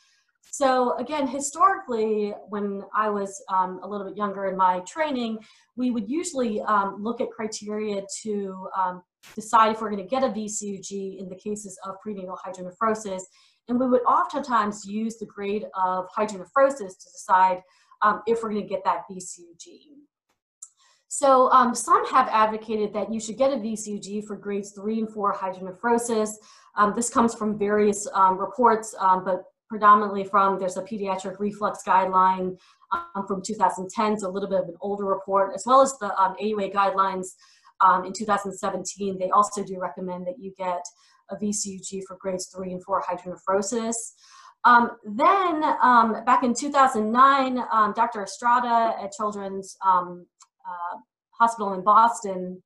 So 0.53 0.97
again, 0.97 1.27
historically, 1.27 2.33
when 2.49 2.83
I 2.93 3.09
was 3.09 3.41
um, 3.47 3.79
a 3.83 3.87
little 3.87 4.05
bit 4.05 4.17
younger 4.17 4.47
in 4.47 4.57
my 4.57 4.79
training, 4.81 5.39
we 5.77 5.91
would 5.91 6.09
usually 6.09 6.59
um, 6.63 7.01
look 7.01 7.21
at 7.21 7.31
criteria 7.31 8.03
to 8.23 8.67
um, 8.77 9.01
decide 9.33 9.71
if 9.71 9.81
we're 9.81 9.91
gonna 9.91 10.03
get 10.03 10.23
a 10.23 10.27
VCUG 10.27 11.19
in 11.19 11.29
the 11.29 11.37
cases 11.37 11.79
of 11.85 11.95
prenatal 12.01 12.37
hydronephrosis. 12.45 13.21
And 13.69 13.79
we 13.79 13.87
would 13.87 14.01
oftentimes 14.01 14.85
use 14.85 15.17
the 15.17 15.25
grade 15.25 15.67
of 15.73 16.07
hydronephrosis 16.17 16.97
to 16.99 17.11
decide 17.13 17.61
if 18.27 18.43
we're 18.43 18.49
gonna 18.49 18.63
get 18.63 18.83
that 18.83 19.03
VCUG. 19.09 20.00
So 21.13 21.51
um, 21.51 21.75
some 21.75 22.07
have 22.07 22.29
advocated 22.29 22.93
that 22.93 23.11
you 23.11 23.19
should 23.19 23.37
get 23.37 23.51
a 23.51 23.57
VCUG 23.57 24.25
for 24.25 24.37
grades 24.37 24.71
three 24.71 24.97
and 24.97 25.11
four 25.11 25.35
hydronephrosis. 25.35 26.29
Um, 26.77 26.93
this 26.95 27.09
comes 27.09 27.35
from 27.35 27.59
various 27.59 28.07
um, 28.13 28.37
reports, 28.37 28.95
um, 28.97 29.25
but 29.25 29.43
predominantly 29.67 30.23
from, 30.23 30.57
there's 30.57 30.77
a 30.77 30.81
pediatric 30.81 31.37
reflux 31.37 31.83
guideline 31.85 32.57
um, 32.93 33.27
from 33.27 33.41
2010, 33.45 34.19
so 34.19 34.29
a 34.29 34.31
little 34.31 34.47
bit 34.47 34.61
of 34.61 34.69
an 34.69 34.75
older 34.79 35.03
report, 35.03 35.51
as 35.53 35.63
well 35.65 35.81
as 35.81 35.91
the 35.99 36.07
AUA 36.41 36.73
um, 36.73 36.93
guidelines 36.93 37.35
in 38.05 38.13
2017. 38.13 39.19
They 39.19 39.31
also 39.31 39.65
do 39.65 39.81
recommend 39.81 40.25
that 40.27 40.39
you 40.39 40.53
get 40.57 40.81
a 41.29 41.35
VCUG 41.35 42.03
for 42.07 42.15
grades 42.21 42.45
three 42.45 42.71
and 42.71 42.81
four 42.81 43.03
hydronephrosis. 43.03 44.13
Um, 44.63 44.91
then 45.03 45.61
um, 45.81 46.23
back 46.23 46.43
in 46.43 46.53
2009, 46.53 47.61
um, 47.69 47.91
Dr. 47.97 48.23
Estrada 48.23 48.95
at 48.97 49.11
Children's 49.11 49.75
uh, 50.67 50.97
hospital 51.31 51.73
in 51.73 51.83
Boston 51.83 52.61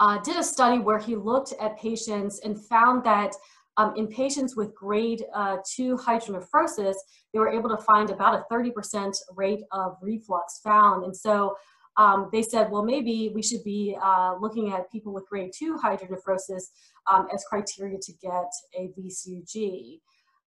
uh, 0.00 0.18
did 0.18 0.36
a 0.36 0.42
study 0.42 0.78
where 0.78 0.98
he 0.98 1.14
looked 1.14 1.54
at 1.60 1.78
patients 1.78 2.40
and 2.44 2.60
found 2.66 3.04
that 3.04 3.34
um, 3.76 3.94
in 3.96 4.06
patients 4.06 4.56
with 4.56 4.74
grade 4.74 5.24
uh, 5.34 5.58
2 5.76 5.96
hydronephrosis, 5.96 6.94
they 7.32 7.38
were 7.38 7.48
able 7.48 7.70
to 7.70 7.78
find 7.78 8.10
about 8.10 8.34
a 8.34 8.54
30% 8.54 9.16
rate 9.34 9.62
of 9.72 9.96
reflux 10.02 10.58
found. 10.58 11.04
And 11.04 11.16
so 11.16 11.56
um, 11.96 12.28
they 12.32 12.42
said, 12.42 12.70
well, 12.70 12.82
maybe 12.82 13.30
we 13.34 13.42
should 13.42 13.64
be 13.64 13.96
uh, 14.02 14.34
looking 14.40 14.72
at 14.72 14.90
people 14.90 15.12
with 15.12 15.28
grade 15.28 15.52
2 15.56 15.78
hydronephrosis 15.82 16.64
um, 17.10 17.28
as 17.32 17.44
criteria 17.44 17.98
to 17.98 18.12
get 18.20 18.50
a 18.78 18.90
VCUG. 18.98 20.00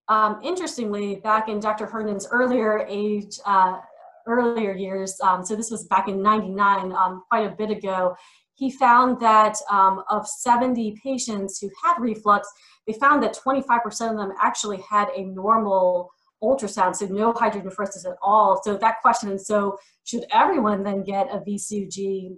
um, 0.08 0.40
interestingly, 0.42 1.16
back 1.16 1.48
in 1.48 1.60
Dr. 1.60 1.86
Herndon's 1.86 2.28
earlier 2.30 2.84
age, 2.88 3.38
uh, 3.44 3.80
earlier 4.26 4.74
years, 4.74 5.16
um, 5.22 5.44
so 5.44 5.56
this 5.56 5.70
was 5.70 5.84
back 5.84 6.08
in 6.08 6.22
99, 6.22 6.92
um, 6.92 7.22
quite 7.28 7.46
a 7.46 7.54
bit 7.54 7.70
ago, 7.70 8.16
he 8.54 8.70
found 8.70 9.20
that 9.20 9.56
um, 9.70 10.02
of 10.08 10.26
70 10.26 10.98
patients 11.02 11.58
who 11.60 11.70
had 11.84 11.98
reflux, 11.98 12.48
they 12.86 12.94
found 12.94 13.22
that 13.22 13.36
25% 13.36 14.10
of 14.10 14.16
them 14.16 14.32
actually 14.42 14.82
had 14.88 15.08
a 15.14 15.24
normal 15.24 16.10
ultrasound, 16.42 16.96
so 16.96 17.06
no 17.06 17.32
hydronephrosis 17.32 18.06
at 18.06 18.16
all. 18.22 18.60
So 18.62 18.76
that 18.76 19.00
question, 19.02 19.30
and 19.30 19.40
so 19.40 19.78
should 20.04 20.24
everyone 20.32 20.82
then 20.82 21.02
get 21.02 21.28
a 21.32 21.38
VCUG 21.38 22.36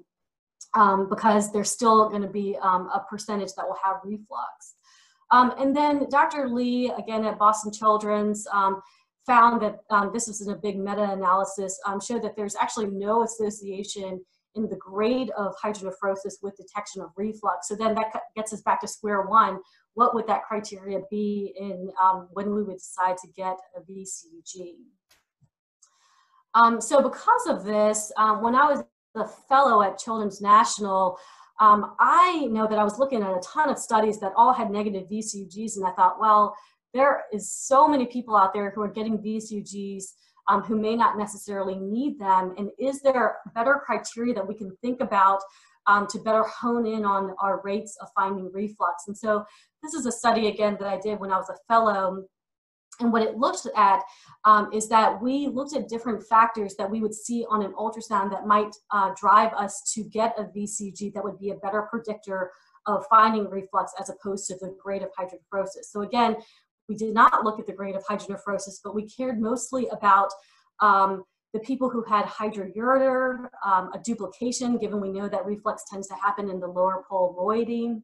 um, 0.75 1.09
because 1.09 1.53
there's 1.53 1.71
still 1.71 2.09
going 2.09 2.23
to 2.23 2.29
be 2.29 2.57
um, 2.63 2.89
a 2.95 3.05
percentage 3.09 3.55
that 3.57 3.67
will 3.67 3.79
have 3.83 3.97
reflux. 4.05 4.75
Um, 5.31 5.53
and 5.59 5.77
then 5.77 6.07
Dr. 6.11 6.49
Lee, 6.49 6.91
again 6.97 7.25
at 7.25 7.39
Boston 7.39 7.73
Children's, 7.73 8.47
um, 8.53 8.81
found 9.29 9.63
that 9.63 9.79
um, 9.91 10.11
this 10.13 10.27
is 10.27 10.41
in 10.41 10.53
a 10.53 10.57
big 10.57 10.79
meta-analysis, 10.79 11.79
um, 11.87 12.01
showed 12.01 12.23
that 12.23 12.35
there's 12.35 12.57
actually 12.57 12.87
no 12.87 13.23
association 13.23 14.21
in 14.55 14.69
the 14.69 14.77
grade 14.77 15.31
of 15.37 15.55
hydronephrosis 15.63 16.43
with 16.43 16.57
detection 16.57 17.03
of 17.03 17.11
reflux. 17.17 17.69
So 17.69 17.77
then 17.77 17.95
that 17.95 18.13
gets 18.35 18.53
us 18.53 18.63
back 18.63 18.81
to 18.81 18.89
square 18.89 19.23
one. 19.23 19.59
What 19.95 20.15
would 20.15 20.27
that 20.27 20.45
criteria 20.45 21.01
be 21.11 21.55
in 21.57 21.91
um, 22.03 22.29
when 22.33 22.55
we 22.55 22.63
would 22.63 22.79
decide 22.79 23.19
to 23.19 23.29
get 23.29 23.57
a 23.77 23.81
VCG? 23.81 24.75
Um, 26.55 26.81
so 26.81 27.03
because 27.03 27.47
of 27.47 27.65
this, 27.65 28.11
um, 28.17 28.43
when 28.43 28.55
I 28.55 28.65
was 28.65 28.83
a 29.15 29.29
fellow 29.49 29.83
at 29.83 29.99
Children's 29.99 30.41
National, 30.41 31.19
um, 31.61 31.95
I 32.01 32.47
know 32.51 32.67
that 32.67 32.79
I 32.79 32.85
was 32.85 32.99
looking 32.99 33.23
at 33.23 33.31
a 33.31 33.41
ton 33.41 33.69
of 33.69 33.79
studies 33.79 34.19
that 34.21 34.33
all 34.37 34.53
had 34.53 34.71
negative 34.71 35.09
VCUGs, 35.11 35.77
and 35.77 35.87
I 35.87 35.91
thought, 35.93 36.21
well, 36.21 36.57
there 36.95 37.25
is 37.33 37.53
so 37.53 37.87
many 37.87 38.07
people 38.07 38.37
out 38.37 38.53
there 38.53 38.71
who 38.71 38.83
are 38.83 38.89
getting 38.89 39.19
VCUGs 39.19 40.05
um, 40.49 40.63
who 40.63 40.81
may 40.81 40.97
not 40.97 41.19
necessarily 41.19 41.77
need 41.77 42.19
them? 42.19 42.55
And 42.57 42.71
is 42.79 43.03
there 43.03 43.39
better 43.55 43.83
criteria 43.85 44.35
that 44.35 44.47
we 44.47 44.55
can 44.55 44.75
think 44.81 45.01
about 45.01 45.41
um, 45.87 46.07
to 46.09 46.19
better 46.19 46.43
hone 46.43 46.87
in 46.87 47.05
on 47.05 47.35
our 47.41 47.61
rates 47.63 47.97
of 48.01 48.09
finding 48.15 48.51
reflux? 48.53 49.05
And 49.07 49.17
so 49.17 49.45
this 49.83 49.95
is 49.95 50.07
a 50.07 50.13
study 50.13 50.49
again 50.49 50.77
that 50.81 50.89
I 50.89 50.99
did 50.99 51.21
when 51.21 51.31
I 51.31 51.37
was 51.37 51.51
a 51.51 51.57
fellow. 51.69 52.25
And 53.01 53.13
what 53.13 53.23
it 53.23 53.37
looked 53.37 53.67
at 53.77 54.03
um, 54.45 54.73
is 54.73 54.89
that 54.89 55.23
we 55.23 55.47
looked 55.47 55.77
at 55.77 55.89
different 55.89 56.25
factors 56.25 56.75
that 56.77 56.91
we 56.91 57.01
would 57.01 57.15
see 57.15 57.45
on 57.49 57.63
an 57.63 57.73
ultrasound 57.75 58.31
that 58.33 58.47
might 58.47 58.75
uh, 58.91 59.13
drive 59.17 59.53
us 59.53 59.93
to 59.95 60.03
get 60.03 60.35
a 60.39 60.45
VCG 60.45 61.13
that 61.13 61.23
would 61.23 61.39
be 61.39 61.51
a 61.51 61.57
better 61.57 61.83
predictor 61.83 62.51
of 62.87 63.05
finding 63.09 63.49
reflux 63.51 63.93
as 64.01 64.09
opposed 64.09 64.47
to 64.49 64.55
the 64.57 64.75
grade 64.83 65.03
of 65.03 65.11
hydronephrosis. 65.19 65.85
So 65.91 66.01
again, 66.01 66.37
we 66.89 66.95
did 66.95 67.15
not 67.15 67.45
look 67.45 67.59
at 67.59 67.67
the 67.67 67.73
grade 67.73 67.97
of 67.97 68.05
hydronephrosis, 68.05 68.79
but 68.83 68.95
we 68.95 69.09
cared 69.09 69.41
mostly 69.41 69.89
about 69.89 70.31
um, 70.81 71.25
the 71.53 71.61
people 71.61 71.89
who 71.89 72.03
had 72.05 72.25
hydroureter, 72.27 73.49
um, 73.65 73.91
a 73.95 73.99
duplication, 74.05 74.79
given 74.79 75.01
we 75.01 75.11
know 75.11 75.29
that 75.29 75.45
reflux 75.47 75.85
tends 75.91 76.07
to 76.09 76.15
happen 76.15 76.51
in 76.51 76.61
the 76.61 76.67
lower 76.67 77.05
pole 77.09 77.35
moiety. 77.39 77.97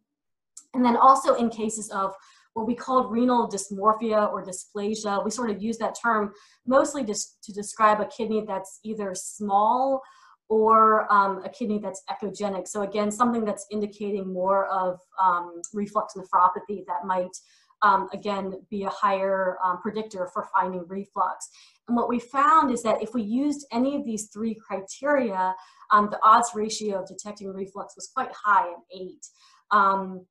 And 0.75 0.85
then 0.85 0.97
also 0.97 1.35
in 1.35 1.50
cases 1.50 1.91
of 1.91 2.14
what 2.55 2.67
we 2.67 2.75
called 2.75 3.12
renal 3.12 3.49
dysmorphia 3.49 4.33
or 4.33 4.45
dysplasia. 4.45 5.25
We 5.25 5.31
sort 5.31 5.50
of 5.50 5.62
use 5.62 5.76
that 5.79 5.97
term 6.00 6.33
mostly 6.67 7.05
just 7.05 7.43
to 7.45 7.53
describe 7.53 8.00
a 8.00 8.07
kidney 8.07 8.45
that's 8.47 8.79
either 8.85 9.12
small 9.14 10.00
or 10.49 11.12
um, 11.12 11.43
a 11.45 11.49
kidney 11.49 11.79
that's 11.79 12.03
echogenic. 12.09 12.69
So 12.69 12.83
again, 12.83 13.11
something 13.11 13.45
that's 13.45 13.67
indicating 13.71 14.33
more 14.33 14.67
of 14.67 15.00
um, 15.21 15.61
reflux 15.73 16.14
nephropathy 16.14 16.87
that 16.87 17.05
might 17.05 17.37
um, 17.85 18.09
again, 18.12 18.55
be 18.71 18.83
a 18.85 18.88
higher 18.88 19.59
um, 19.62 19.81
predictor 19.81 20.29
for 20.33 20.49
finding 20.53 20.85
reflux. 20.88 21.50
And 21.87 21.97
what 21.97 22.09
we 22.09 22.19
found 22.19 22.73
is 22.73 22.83
that 22.83 23.03
if 23.03 23.12
we 23.12 23.23
used 23.23 23.67
any 23.71 23.95
of 23.95 24.05
these 24.05 24.31
three 24.33 24.55
criteria, 24.55 25.55
um, 25.93 26.09
the 26.11 26.19
odds 26.25 26.53
ratio 26.55 27.03
of 27.03 27.07
detecting 27.07 27.53
reflux 27.53 27.95
was 27.95 28.11
quite 28.12 28.33
high 28.33 28.69
at 28.71 28.79
eight. 28.99 29.26
Um, 29.71 30.25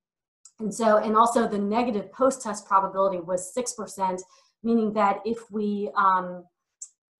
and 0.59 0.73
so, 0.73 0.97
and 0.97 1.15
also 1.15 1.47
the 1.47 1.59
negative 1.59 2.11
post-test 2.11 2.65
probability 2.65 3.19
was 3.19 3.53
6%, 3.55 4.19
meaning 4.63 4.91
that 4.93 5.19
if 5.23 5.37
we 5.51 5.91
um, 5.95 6.45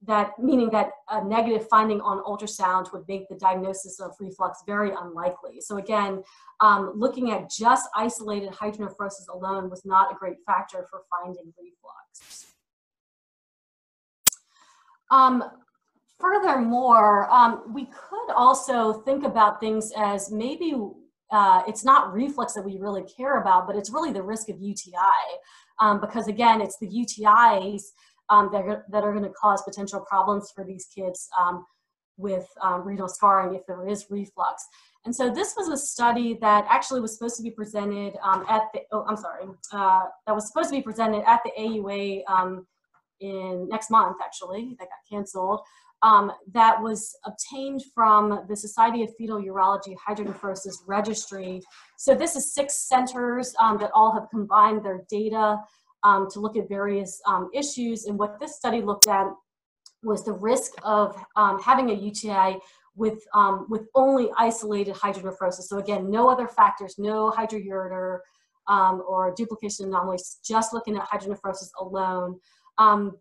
that 0.05 0.37
meaning 0.37 0.69
that 0.71 0.91
a 1.09 1.23
negative 1.23 1.67
finding 1.69 2.01
on 2.01 2.23
ultrasound 2.23 2.91
would 2.91 3.07
make 3.07 3.27
the 3.29 3.35
diagnosis 3.35 3.99
of 3.99 4.11
reflux 4.19 4.63
very 4.65 4.91
unlikely. 4.99 5.61
So 5.61 5.77
again, 5.77 6.23
um, 6.59 6.93
looking 6.95 7.31
at 7.31 7.49
just 7.49 7.87
isolated 7.95 8.49
hydronephrosis 8.49 9.27
alone 9.33 9.69
was 9.69 9.85
not 9.85 10.11
a 10.11 10.15
great 10.15 10.37
factor 10.45 10.85
for 10.89 11.01
finding 11.09 11.53
reflux. 11.57 12.47
Um, 15.11 15.43
furthermore, 16.19 17.29
um, 17.31 17.73
we 17.73 17.85
could 17.85 18.31
also 18.35 18.93
think 18.93 19.23
about 19.23 19.59
things 19.59 19.91
as 19.95 20.31
maybe 20.31 20.75
uh, 21.31 21.63
it's 21.67 21.85
not 21.85 22.13
reflux 22.13 22.53
that 22.53 22.63
we 22.63 22.77
really 22.77 23.03
care 23.03 23.39
about, 23.39 23.67
but 23.67 23.75
it's 23.75 23.91
really 23.91 24.11
the 24.11 24.21
risk 24.21 24.49
of 24.49 24.59
UTI. 24.59 24.93
Um, 25.79 25.99
because 25.99 26.27
again, 26.27 26.61
it's 26.61 26.77
the 26.77 26.87
UTIs 26.87 27.81
um, 28.33 28.49
that, 28.51 28.63
are, 28.63 28.85
that 28.89 29.03
are 29.03 29.11
going 29.11 29.23
to 29.23 29.29
cause 29.29 29.61
potential 29.61 29.99
problems 30.09 30.51
for 30.55 30.63
these 30.63 30.87
kids 30.93 31.29
um, 31.39 31.65
with 32.17 32.47
um, 32.61 32.83
renal 32.83 33.07
scarring 33.07 33.55
if 33.55 33.65
there 33.67 33.87
is 33.87 34.07
reflux. 34.09 34.65
And 35.05 35.15
so 35.15 35.29
this 35.29 35.53
was 35.57 35.67
a 35.67 35.77
study 35.77 36.37
that 36.41 36.65
actually 36.69 37.01
was 37.01 37.13
supposed 37.13 37.35
to 37.37 37.43
be 37.43 37.51
presented 37.51 38.13
um, 38.23 38.45
at 38.49 38.63
the, 38.73 38.81
oh, 38.91 39.05
I'm 39.07 39.17
sorry, 39.17 39.45
uh, 39.71 40.03
that 40.25 40.33
was 40.33 40.47
supposed 40.47 40.69
to 40.69 40.75
be 40.75 40.81
presented 40.81 41.23
at 41.27 41.41
the 41.43 41.51
AUA 41.59 42.23
um, 42.27 42.65
in 43.19 43.67
next 43.69 43.91
month, 43.91 44.17
actually, 44.23 44.75
that 44.79 44.85
got 44.85 44.99
canceled. 45.09 45.59
Um, 46.01 46.31
that 46.53 46.81
was 46.81 47.15
obtained 47.25 47.81
from 47.93 48.45
the 48.49 48.55
Society 48.55 49.03
of 49.03 49.09
Fetal 49.17 49.41
Urology 49.41 49.95
Hydronephrosis 50.05 50.75
Registry. 50.85 51.61
So 51.97 52.13
this 52.13 52.35
is 52.35 52.53
six 52.53 52.87
centers 52.89 53.53
that 53.79 53.91
all 53.93 54.11
have 54.13 54.29
combined 54.29 54.83
their 54.83 55.03
data 55.09 55.59
um, 56.03 56.27
to 56.31 56.39
look 56.39 56.57
at 56.57 56.67
various 56.67 57.21
um, 57.27 57.49
issues. 57.53 58.05
And 58.05 58.17
what 58.17 58.39
this 58.39 58.55
study 58.55 58.81
looked 58.81 59.07
at 59.07 59.27
was 60.03 60.25
the 60.25 60.33
risk 60.33 60.73
of 60.83 61.15
um, 61.35 61.61
having 61.61 61.89
a 61.89 61.93
UTI 61.93 62.59
with, 62.95 63.23
um, 63.33 63.67
with 63.69 63.87
only 63.95 64.29
isolated 64.37 64.95
hydronephrosis. 64.95 65.63
So 65.63 65.77
again, 65.79 66.11
no 66.11 66.29
other 66.29 66.47
factors, 66.47 66.95
no 66.97 67.31
hydroureter 67.31 68.19
um, 68.67 69.03
or 69.07 69.33
duplication 69.35 69.87
anomalies, 69.87 70.39
just 70.45 70.73
looking 70.73 70.97
at 70.97 71.07
hydronephrosis 71.09 71.69
alone. 71.79 72.39
Um, 72.77 73.17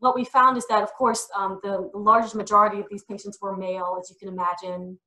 what 0.00 0.14
we 0.14 0.24
found 0.24 0.56
is 0.56 0.66
that, 0.68 0.82
of 0.82 0.92
course, 0.94 1.26
the, 1.62 1.88
the 1.92 1.98
largest 1.98 2.34
majority 2.34 2.80
of 2.80 2.86
these 2.90 3.04
patients 3.04 3.38
were 3.40 3.56
male, 3.56 3.96
as 4.00 4.10
you 4.10 4.16
can 4.16 4.28
imagine. 4.28 4.98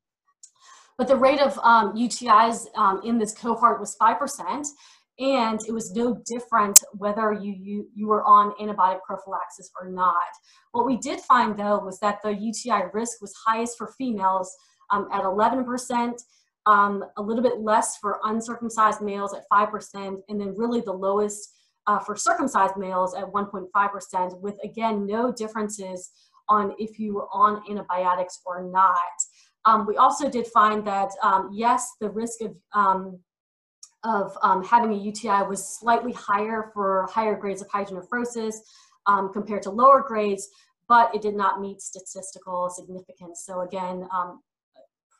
But 0.97 1.07
the 1.07 1.15
rate 1.15 1.39
of 1.39 1.57
um, 1.59 1.95
UTIs 1.95 2.67
um, 2.75 3.01
in 3.05 3.17
this 3.17 3.33
cohort 3.33 3.79
was 3.79 3.95
5%, 4.01 4.67
and 5.19 5.59
it 5.67 5.71
was 5.73 5.93
no 5.93 6.21
different 6.25 6.81
whether 6.93 7.33
you, 7.33 7.53
you, 7.59 7.87
you 7.93 8.07
were 8.07 8.23
on 8.23 8.53
antibiotic 8.61 9.01
prophylaxis 9.05 9.69
or 9.79 9.89
not. 9.89 10.15
What 10.71 10.85
we 10.85 10.97
did 10.97 11.19
find 11.21 11.57
though 11.57 11.79
was 11.79 11.99
that 11.99 12.19
the 12.23 12.33
UTI 12.33 12.85
risk 12.93 13.21
was 13.21 13.33
highest 13.45 13.77
for 13.77 13.93
females 13.97 14.55
um, 14.91 15.09
at 15.11 15.23
11%, 15.23 16.13
um, 16.65 17.03
a 17.17 17.21
little 17.21 17.43
bit 17.43 17.59
less 17.59 17.97
for 17.97 18.19
uncircumcised 18.23 19.01
males 19.01 19.33
at 19.33 19.43
5%, 19.51 20.17
and 20.29 20.39
then 20.41 20.55
really 20.55 20.81
the 20.81 20.91
lowest 20.91 21.53
uh, 21.87 21.99
for 21.99 22.15
circumcised 22.15 22.77
males 22.77 23.15
at 23.15 23.25
1.5%, 23.25 24.39
with 24.41 24.57
again 24.63 25.05
no 25.05 25.31
differences 25.31 26.11
on 26.47 26.73
if 26.79 26.97
you 26.97 27.13
were 27.13 27.27
on 27.33 27.61
antibiotics 27.69 28.39
or 28.45 28.63
not. 28.63 28.95
Um, 29.65 29.85
we 29.85 29.97
also 29.97 30.29
did 30.29 30.47
find 30.47 30.85
that 30.87 31.09
um, 31.21 31.49
yes, 31.53 31.87
the 31.99 32.09
risk 32.09 32.41
of 32.41 32.55
um, 32.73 33.19
of 34.03 34.37
um, 34.43 34.63
having 34.63 34.93
a 34.93 34.97
UTI 34.97 35.43
was 35.47 35.77
slightly 35.79 36.13
higher 36.13 36.71
for 36.73 37.07
higher 37.11 37.35
grades 37.35 37.61
of 37.61 37.67
hydronephrosis 37.67 38.55
um, 39.07 39.31
compared 39.33 39.61
to 39.63 39.69
lower 39.69 40.03
grades, 40.07 40.47
but 40.87 41.13
it 41.13 41.21
did 41.21 41.35
not 41.35 41.61
meet 41.61 41.81
statistical 41.81 42.69
significance. 42.69 43.43
So 43.45 43.61
again, 43.61 44.07
um, 44.13 44.41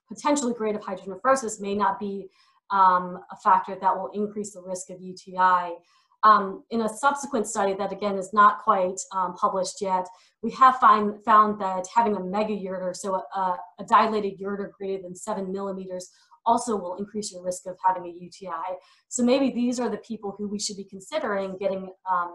potentially 0.07 0.53
grade 0.53 0.75
of 0.75 0.81
hydronephrosis 0.81 1.59
may 1.59 1.75
not 1.75 1.99
be 1.99 2.29
um, 2.71 3.19
a 3.31 3.35
factor 3.37 3.77
that 3.79 3.95
will 3.95 4.09
increase 4.13 4.53
the 4.53 4.61
risk 4.61 4.89
of 4.89 5.01
UTI. 5.01 5.75
Um, 6.23 6.63
in 6.69 6.81
a 6.81 6.89
subsequent 6.89 7.47
study 7.47 7.73
that 7.75 7.93
again 7.93 8.17
is 8.17 8.33
not 8.33 8.59
quite 8.59 8.99
um, 9.13 9.35
published 9.35 9.81
yet, 9.81 10.05
we 10.41 10.51
have 10.51 10.77
find, 10.77 11.23
found 11.23 11.61
that 11.61 11.85
having 11.95 12.17
a 12.17 12.19
mega 12.19 12.53
ureter, 12.53 12.93
so 12.95 13.15
a, 13.15 13.57
a 13.79 13.85
dilated 13.87 14.39
ureter 14.39 14.69
greater 14.71 15.01
than 15.01 15.15
seven 15.15 15.51
millimeters 15.51 16.09
also 16.49 16.75
will 16.75 16.95
increase 16.95 17.31
your 17.31 17.43
risk 17.43 17.67
of 17.67 17.77
having 17.85 18.05
a 18.09 18.13
UTI. 18.25 18.69
So 19.07 19.23
maybe 19.23 19.51
these 19.51 19.79
are 19.79 19.89
the 19.89 20.03
people 20.11 20.33
who 20.37 20.47
we 20.49 20.59
should 20.59 20.77
be 20.77 20.83
considering 20.95 21.57
getting 21.57 21.83
um, 22.11 22.31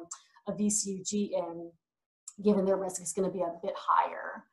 a 0.47 0.53
VCUG 0.53 1.13
in, 1.41 1.71
given 2.47 2.65
their 2.65 2.77
risk 2.77 3.03
is 3.03 3.13
going 3.13 3.29
to 3.31 3.37
be 3.39 3.43
a 3.43 3.53
bit 3.63 3.75
higher. 3.77 4.45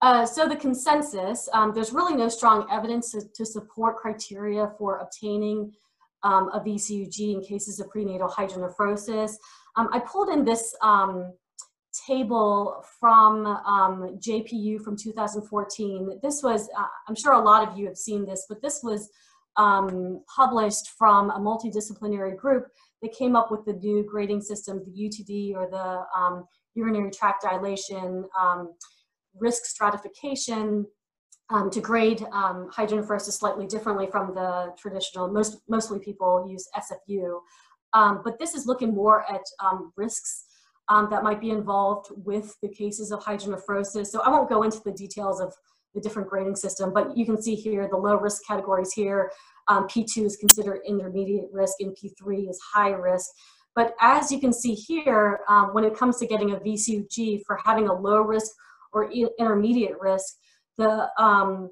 Uh, 0.00 0.24
so 0.24 0.48
the 0.48 0.56
consensus, 0.56 1.48
um, 1.52 1.72
there's 1.74 1.92
really 1.92 2.14
no 2.14 2.28
strong 2.28 2.66
evidence 2.70 3.10
to, 3.10 3.20
to 3.34 3.44
support 3.44 3.96
criteria 3.96 4.70
for 4.78 4.98
obtaining 4.98 5.72
um, 6.22 6.48
a 6.54 6.60
VCUG 6.60 7.34
in 7.34 7.40
cases 7.42 7.80
of 7.80 7.90
prenatal 7.90 8.28
hydronephrosis. 8.28 9.32
Um, 9.76 9.88
I 9.92 9.98
pulled 10.00 10.28
in 10.28 10.44
this 10.44 10.74
um, 10.82 11.32
table 12.06 12.84
from 13.00 13.46
um, 13.46 14.18
JPU 14.18 14.80
from 14.82 14.96
2014. 14.96 16.20
This 16.22 16.42
was, 16.42 16.68
uh, 16.78 16.86
I'm 17.08 17.14
sure 17.14 17.32
a 17.32 17.40
lot 17.40 17.66
of 17.66 17.78
you 17.78 17.86
have 17.86 17.96
seen 17.96 18.24
this, 18.24 18.46
but 18.48 18.62
this 18.62 18.80
was 18.82 19.10
um, 19.56 20.22
published 20.34 20.90
from 20.98 21.30
a 21.30 21.38
multidisciplinary 21.38 22.36
group 22.36 22.68
that 23.02 23.12
came 23.12 23.36
up 23.36 23.50
with 23.50 23.64
the 23.64 23.72
new 23.74 24.04
grading 24.04 24.40
system, 24.40 24.82
the 24.84 24.90
UTD 24.90 25.54
or 25.54 25.68
the 25.70 26.04
um, 26.18 26.44
urinary 26.74 27.10
tract 27.10 27.42
dilation, 27.42 28.24
um, 28.40 28.74
risk 29.34 29.64
stratification, 29.64 30.86
um, 31.50 31.70
to 31.70 31.80
grade 31.80 32.22
um, 32.32 32.68
hydronephrosis 32.70 33.32
slightly 33.32 33.66
differently 33.66 34.06
from 34.06 34.34
the 34.34 34.74
traditional, 34.78 35.28
most, 35.28 35.58
mostly 35.68 35.98
people 35.98 36.46
use 36.48 36.68
SFU. 36.76 37.40
But 37.94 38.38
this 38.38 38.54
is 38.54 38.66
looking 38.66 38.94
more 38.94 39.24
at 39.32 39.42
risks 39.96 40.44
um, 40.88 41.08
that 41.10 41.22
might 41.22 41.40
be 41.40 41.50
involved 41.50 42.08
with 42.16 42.56
the 42.62 42.68
cases 42.68 43.12
of 43.12 43.20
hydronephrosis. 43.20 44.06
So 44.06 44.20
I 44.22 44.30
won't 44.30 44.48
go 44.48 44.62
into 44.62 44.80
the 44.84 44.92
details 44.92 45.40
of 45.40 45.54
the 45.94 46.00
different 46.00 46.28
grading 46.28 46.56
system, 46.56 46.92
but 46.92 47.16
you 47.16 47.24
can 47.24 47.40
see 47.40 47.54
here 47.54 47.88
the 47.90 47.96
low 47.96 48.16
risk 48.16 48.42
categories 48.46 48.92
here. 48.92 49.30
Um, 49.68 49.86
P2 49.86 50.24
is 50.24 50.36
considered 50.36 50.80
intermediate 50.86 51.48
risk 51.52 51.74
and 51.80 51.96
P3 51.96 52.48
is 52.48 52.60
high 52.74 52.90
risk. 52.90 53.28
But 53.74 53.94
as 54.00 54.32
you 54.32 54.40
can 54.40 54.52
see 54.52 54.74
here, 54.74 55.40
um, 55.48 55.68
when 55.72 55.84
it 55.84 55.96
comes 55.96 56.18
to 56.18 56.26
getting 56.26 56.52
a 56.52 56.56
VCUG 56.56 57.42
for 57.46 57.58
having 57.64 57.88
a 57.88 57.92
low 57.92 58.22
risk 58.22 58.50
or 58.92 59.10
intermediate 59.12 60.00
risk, 60.00 60.34
the, 60.78 61.08
um, 61.18 61.70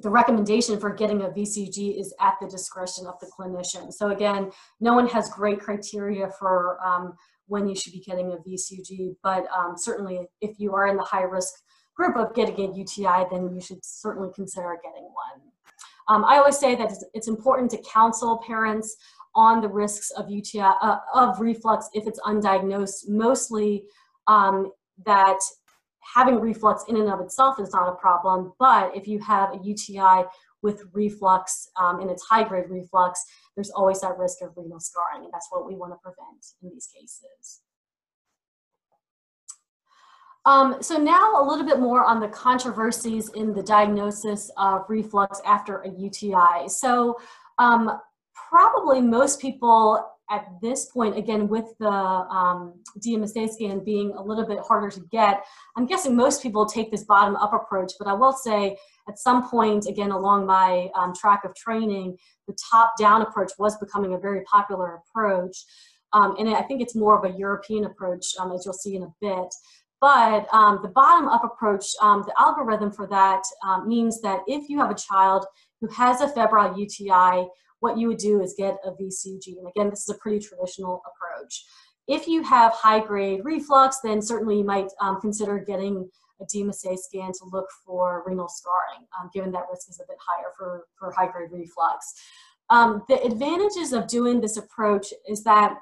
the 0.00 0.10
recommendation 0.10 0.78
for 0.78 0.90
getting 0.90 1.22
a 1.22 1.28
VCG 1.28 1.98
is 1.98 2.14
at 2.20 2.34
the 2.40 2.48
discretion 2.48 3.06
of 3.06 3.18
the 3.20 3.26
clinician. 3.26 3.92
So 3.92 4.10
again, 4.10 4.50
no 4.80 4.94
one 4.94 5.08
has 5.08 5.28
great 5.28 5.60
criteria 5.60 6.28
for 6.38 6.78
um, 6.84 7.14
when 7.48 7.68
you 7.68 7.74
should 7.74 7.92
be 7.92 8.00
getting 8.00 8.32
a 8.32 8.36
VCG, 8.36 9.16
but 9.22 9.46
um, 9.56 9.74
certainly 9.76 10.28
if 10.40 10.58
you 10.58 10.74
are 10.74 10.86
in 10.86 10.96
the 10.96 11.02
high 11.02 11.22
risk 11.22 11.54
group 11.96 12.16
of 12.16 12.34
getting 12.34 12.70
a 12.70 12.74
UTI, 12.74 13.24
then 13.30 13.52
you 13.52 13.60
should 13.60 13.84
certainly 13.84 14.30
consider 14.34 14.78
getting 14.82 15.04
one. 15.04 15.42
Um, 16.08 16.24
I 16.24 16.38
always 16.38 16.58
say 16.58 16.74
that 16.76 16.92
it's 17.12 17.28
important 17.28 17.70
to 17.72 17.78
counsel 17.78 18.42
parents 18.46 18.96
on 19.34 19.60
the 19.60 19.68
risks 19.68 20.10
of 20.12 20.30
UTI, 20.30 20.60
uh, 20.60 20.98
of 21.14 21.40
reflux 21.40 21.88
if 21.92 22.06
it's 22.06 22.20
undiagnosed, 22.20 23.08
mostly 23.08 23.84
um, 24.26 24.70
that 25.04 25.38
having 26.14 26.40
reflux 26.40 26.84
in 26.88 26.96
and 26.96 27.10
of 27.10 27.20
itself 27.20 27.60
is 27.60 27.72
not 27.72 27.88
a 27.88 27.96
problem, 27.96 28.52
but 28.58 28.96
if 28.96 29.06
you 29.06 29.18
have 29.20 29.52
a 29.52 29.58
UTI 29.62 30.24
with 30.62 30.82
reflux 30.92 31.68
um, 31.80 32.00
and 32.00 32.10
it's 32.10 32.24
high 32.24 32.42
grade 32.42 32.68
reflux, 32.68 33.24
there's 33.58 33.70
always 33.70 34.00
that 34.02 34.16
risk 34.16 34.40
of 34.40 34.52
renal 34.56 34.78
scarring, 34.78 35.24
and 35.24 35.32
that's 35.32 35.48
what 35.50 35.66
we 35.66 35.74
want 35.74 35.92
to 35.92 35.96
prevent 35.96 36.46
in 36.62 36.70
these 36.70 36.86
cases. 36.86 37.62
Um, 40.46 40.76
so 40.80 40.96
now 40.96 41.42
a 41.42 41.44
little 41.44 41.66
bit 41.66 41.80
more 41.80 42.04
on 42.04 42.20
the 42.20 42.28
controversies 42.28 43.30
in 43.30 43.52
the 43.52 43.62
diagnosis 43.64 44.48
of 44.56 44.84
reflux 44.88 45.40
after 45.44 45.78
a 45.78 45.90
UTI. 45.90 46.68
So 46.68 47.18
um, 47.58 47.98
probably 48.32 49.00
most 49.00 49.40
people 49.40 50.08
at 50.30 50.46
this 50.60 50.86
point, 50.86 51.16
again, 51.16 51.48
with 51.48 51.66
the 51.78 51.88
um, 51.88 52.74
DMSA 52.98 53.50
scan 53.50 53.82
being 53.82 54.12
a 54.12 54.22
little 54.22 54.46
bit 54.46 54.58
harder 54.60 54.90
to 54.90 55.00
get, 55.10 55.44
I'm 55.76 55.86
guessing 55.86 56.14
most 56.14 56.42
people 56.42 56.66
take 56.66 56.90
this 56.90 57.04
bottom 57.04 57.36
up 57.36 57.52
approach, 57.54 57.92
but 57.98 58.08
I 58.08 58.12
will 58.12 58.32
say 58.32 58.76
at 59.08 59.18
some 59.18 59.48
point, 59.48 59.86
again, 59.86 60.10
along 60.10 60.46
my 60.46 60.90
um, 60.94 61.14
track 61.14 61.44
of 61.44 61.54
training, 61.54 62.18
the 62.46 62.56
top 62.70 62.94
down 62.98 63.22
approach 63.22 63.52
was 63.58 63.78
becoming 63.78 64.14
a 64.14 64.18
very 64.18 64.42
popular 64.42 65.00
approach. 65.00 65.56
Um, 66.12 66.36
and 66.38 66.48
I 66.50 66.62
think 66.62 66.82
it's 66.82 66.94
more 66.94 67.18
of 67.18 67.30
a 67.30 67.36
European 67.36 67.84
approach, 67.84 68.24
um, 68.38 68.52
as 68.52 68.64
you'll 68.64 68.74
see 68.74 68.96
in 68.96 69.04
a 69.04 69.14
bit. 69.20 69.54
But 70.00 70.46
um, 70.52 70.78
the 70.82 70.88
bottom 70.88 71.28
up 71.28 71.42
approach, 71.42 71.86
um, 72.00 72.22
the 72.22 72.32
algorithm 72.38 72.92
for 72.92 73.06
that 73.08 73.42
means 73.84 74.20
that 74.20 74.40
if 74.46 74.68
you 74.68 74.78
have 74.78 74.90
a 74.90 74.94
child 74.94 75.44
who 75.80 75.88
has 75.88 76.20
a 76.20 76.28
febrile 76.28 76.78
UTI 76.78 77.48
what 77.80 77.98
you 77.98 78.08
would 78.08 78.18
do 78.18 78.40
is 78.42 78.54
get 78.56 78.76
a 78.84 78.90
VCG. 78.90 79.58
And 79.58 79.68
again, 79.68 79.90
this 79.90 80.02
is 80.02 80.08
a 80.08 80.18
pretty 80.18 80.44
traditional 80.44 81.02
approach. 81.06 81.64
If 82.06 82.26
you 82.26 82.42
have 82.42 82.72
high 82.72 83.00
grade 83.00 83.42
reflux, 83.44 84.00
then 84.02 84.22
certainly 84.22 84.58
you 84.58 84.64
might 84.64 84.88
um, 85.00 85.20
consider 85.20 85.58
getting 85.58 86.08
a 86.40 86.44
DMSA 86.44 86.98
scan 86.98 87.32
to 87.32 87.44
look 87.52 87.66
for 87.84 88.22
renal 88.26 88.48
scarring, 88.48 89.06
um, 89.20 89.30
given 89.34 89.52
that 89.52 89.64
risk 89.70 89.88
is 89.88 90.00
a 90.00 90.06
bit 90.08 90.16
higher 90.26 90.50
for, 90.56 90.84
for 90.98 91.12
high 91.12 91.30
grade 91.30 91.50
reflux. 91.52 92.14
Um, 92.70 93.02
the 93.08 93.22
advantages 93.22 93.92
of 93.92 94.06
doing 94.06 94.40
this 94.40 94.56
approach 94.56 95.12
is 95.28 95.42
that 95.44 95.76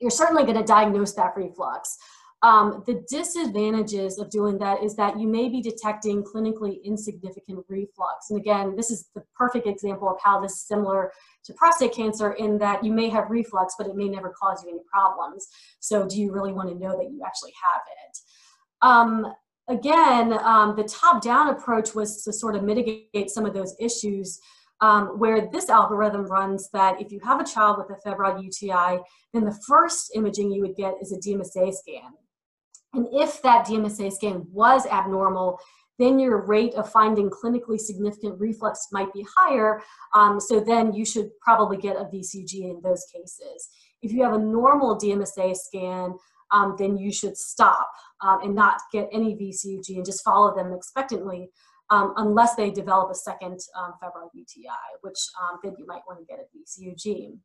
you're 0.00 0.10
certainly 0.10 0.44
going 0.44 0.56
to 0.56 0.64
diagnose 0.64 1.12
that 1.14 1.36
reflux. 1.36 1.98
Um, 2.42 2.82
the 2.86 3.04
disadvantages 3.10 4.18
of 4.18 4.30
doing 4.30 4.56
that 4.58 4.82
is 4.82 4.96
that 4.96 5.20
you 5.20 5.28
may 5.28 5.50
be 5.50 5.60
detecting 5.60 6.22
clinically 6.22 6.82
insignificant 6.82 7.64
reflux. 7.68 8.30
And 8.30 8.40
again, 8.40 8.76
this 8.76 8.90
is 8.90 9.10
the 9.14 9.22
perfect 9.36 9.66
example 9.66 10.08
of 10.08 10.16
how 10.24 10.40
this 10.40 10.52
is 10.52 10.62
similar 10.62 11.12
to 11.44 11.52
prostate 11.52 11.92
cancer 11.92 12.32
in 12.32 12.56
that 12.58 12.82
you 12.82 12.92
may 12.92 13.10
have 13.10 13.30
reflux, 13.30 13.74
but 13.76 13.86
it 13.86 13.94
may 13.94 14.08
never 14.08 14.32
cause 14.40 14.64
you 14.64 14.70
any 14.70 14.80
problems. 14.90 15.48
So 15.80 16.08
do 16.08 16.18
you 16.18 16.32
really 16.32 16.52
want 16.52 16.70
to 16.70 16.74
know 16.74 16.96
that 16.96 17.10
you 17.10 17.22
actually 17.26 17.52
have 17.62 17.82
it? 18.06 18.18
Um, 18.80 19.34
again, 19.68 20.32
um, 20.42 20.76
the 20.76 20.84
top-down 20.84 21.48
approach 21.48 21.94
was 21.94 22.24
to 22.24 22.32
sort 22.32 22.56
of 22.56 22.64
mitigate 22.64 23.28
some 23.30 23.44
of 23.44 23.52
those 23.52 23.76
issues 23.78 24.40
um, 24.80 25.18
where 25.18 25.50
this 25.52 25.68
algorithm 25.68 26.24
runs 26.24 26.70
that 26.70 27.02
if 27.02 27.12
you 27.12 27.20
have 27.22 27.38
a 27.38 27.44
child 27.44 27.76
with 27.76 27.90
a 27.90 28.00
febrile 28.00 28.42
UTI, 28.42 28.98
then 29.34 29.44
the 29.44 29.58
first 29.68 30.12
imaging 30.14 30.50
you 30.50 30.62
would 30.62 30.74
get 30.74 30.94
is 31.02 31.12
a 31.12 31.18
DMSA 31.18 31.74
scan. 31.74 32.12
And 32.92 33.06
if 33.12 33.40
that 33.42 33.66
DMSA 33.66 34.12
scan 34.12 34.46
was 34.50 34.86
abnormal, 34.86 35.58
then 35.98 36.18
your 36.18 36.44
rate 36.46 36.74
of 36.74 36.90
finding 36.90 37.30
clinically 37.30 37.78
significant 37.78 38.40
reflux 38.40 38.88
might 38.90 39.12
be 39.12 39.24
higher. 39.36 39.82
Um, 40.14 40.40
so 40.40 40.58
then 40.58 40.94
you 40.94 41.04
should 41.04 41.28
probably 41.40 41.76
get 41.76 41.96
a 41.96 42.04
VCG 42.04 42.54
in 42.54 42.80
those 42.82 43.04
cases. 43.14 43.68
If 44.02 44.12
you 44.12 44.22
have 44.24 44.32
a 44.32 44.38
normal 44.38 44.98
DMSA 44.98 45.54
scan, 45.54 46.14
um, 46.50 46.74
then 46.78 46.96
you 46.96 47.12
should 47.12 47.36
stop 47.36 47.86
um, 48.22 48.40
and 48.42 48.54
not 48.54 48.80
get 48.92 49.08
any 49.12 49.36
VCG 49.36 49.96
and 49.96 50.04
just 50.04 50.24
follow 50.24 50.56
them 50.56 50.72
expectantly 50.72 51.50
um, 51.90 52.14
unless 52.16 52.54
they 52.54 52.70
develop 52.70 53.10
a 53.10 53.14
second 53.14 53.60
um, 53.76 53.92
febrile 54.00 54.30
UTI, 54.32 54.70
which 55.02 55.18
um, 55.40 55.58
then 55.62 55.74
you 55.78 55.86
might 55.86 56.02
want 56.08 56.18
to 56.18 56.24
get 56.24 56.38
a 56.38 56.56
VCG. 56.56 57.36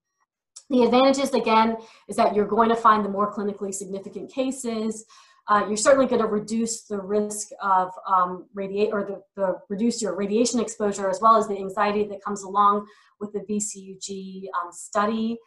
The 0.70 0.84
advantages, 0.84 1.34
again, 1.34 1.78
is 2.08 2.16
that 2.16 2.34
you're 2.34 2.48
going 2.48 2.70
to 2.70 2.76
find 2.76 3.04
the 3.04 3.10
more 3.10 3.32
clinically 3.32 3.74
significant 3.74 4.32
cases 4.32 5.06
uh, 5.48 5.64
you're 5.68 5.78
certainly 5.78 6.08
going 6.08 6.22
to 6.22 6.28
reduce 6.28 6.84
the 6.84 7.00
risk 7.00 7.50
of 7.62 7.92
um, 8.08 8.46
radiate 8.54 8.90
or 8.92 9.04
the, 9.04 9.22
the, 9.36 9.56
reduce 9.70 10.02
your 10.02 10.16
radiation 10.16 10.60
exposure 10.60 11.10
as 11.10 11.22
well 11.22 11.36
as 11.36 11.48
the 11.48 11.58
anxiety 11.58 12.04
that 12.06 12.24
comes 12.24 12.44
along 12.44 12.88
with 13.20 13.32
the 13.34 13.40
VCUG 13.42 14.46
um, 14.60 14.72
study. 14.72 15.38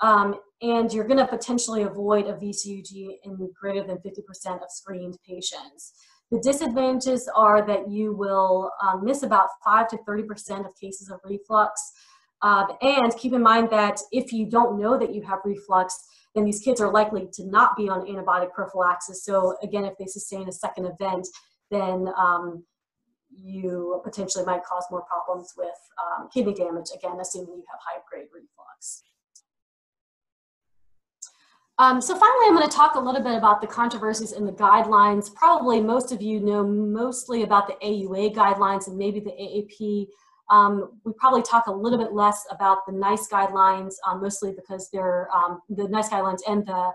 Um, 0.00 0.34
and 0.60 0.92
you're 0.92 1.06
going 1.06 1.18
to 1.18 1.26
potentially 1.26 1.82
avoid 1.82 2.26
a 2.26 2.34
VCUG 2.34 3.16
in 3.24 3.50
greater 3.58 3.82
than 3.86 3.96
50% 3.98 4.62
of 4.62 4.70
screened 4.70 5.16
patients. 5.26 5.94
The 6.30 6.40
disadvantages 6.40 7.28
are 7.34 7.66
that 7.66 7.88
you 7.90 8.12
will 8.12 8.70
um, 8.82 9.04
miss 9.04 9.22
about 9.22 9.48
5 9.64 9.88
to 9.88 9.98
30% 10.08 10.66
of 10.66 10.74
cases 10.78 11.10
of 11.10 11.20
reflux. 11.24 11.80
Uh, 12.42 12.66
and 12.82 13.16
keep 13.16 13.32
in 13.32 13.42
mind 13.42 13.70
that 13.70 13.98
if 14.12 14.32
you 14.32 14.50
don't 14.50 14.78
know 14.78 14.98
that 14.98 15.14
you 15.14 15.22
have 15.22 15.38
reflux, 15.44 15.98
then 16.36 16.44
these 16.44 16.60
kids 16.60 16.80
are 16.82 16.92
likely 16.92 17.26
to 17.32 17.46
not 17.46 17.76
be 17.76 17.88
on 17.88 18.06
antibiotic 18.06 18.52
prophylaxis. 18.52 19.24
So 19.24 19.56
again, 19.62 19.86
if 19.86 19.94
they 19.98 20.04
sustain 20.04 20.48
a 20.48 20.52
second 20.52 20.84
event, 20.84 21.26
then 21.70 22.08
um, 22.16 22.62
you 23.30 24.00
potentially 24.04 24.44
might 24.44 24.62
cause 24.62 24.84
more 24.90 25.02
problems 25.02 25.54
with 25.56 25.74
um, 25.98 26.28
kidney 26.32 26.52
damage, 26.52 26.88
again, 26.94 27.18
assuming 27.20 27.56
you 27.56 27.64
have 27.70 27.80
high 27.82 28.00
grade 28.08 28.28
reflux. 28.32 29.02
Um, 31.78 32.00
so 32.00 32.14
finally, 32.14 32.46
I'm 32.48 32.54
going 32.54 32.68
to 32.68 32.74
talk 32.74 32.94
a 32.94 33.00
little 33.00 33.22
bit 33.22 33.36
about 33.36 33.60
the 33.60 33.66
controversies 33.66 34.32
in 34.32 34.46
the 34.46 34.52
guidelines. 34.52 35.34
Probably 35.34 35.80
most 35.80 36.12
of 36.12 36.22
you 36.22 36.40
know 36.40 36.62
mostly 36.66 37.42
about 37.42 37.66
the 37.66 37.74
AUA 37.86 38.34
guidelines 38.34 38.88
and 38.88 38.96
maybe 38.96 39.20
the 39.20 39.30
AAP 39.30 40.06
um, 40.50 41.00
we 41.04 41.12
probably 41.18 41.42
talk 41.42 41.66
a 41.66 41.72
little 41.72 41.98
bit 41.98 42.12
less 42.12 42.44
about 42.50 42.86
the 42.86 42.92
NICE 42.92 43.28
guidelines, 43.28 43.94
um, 44.06 44.20
mostly 44.20 44.52
because 44.52 44.88
they're 44.92 45.28
um, 45.34 45.60
the 45.68 45.88
NICE 45.88 46.08
guidelines 46.08 46.40
and 46.48 46.66
the 46.66 46.92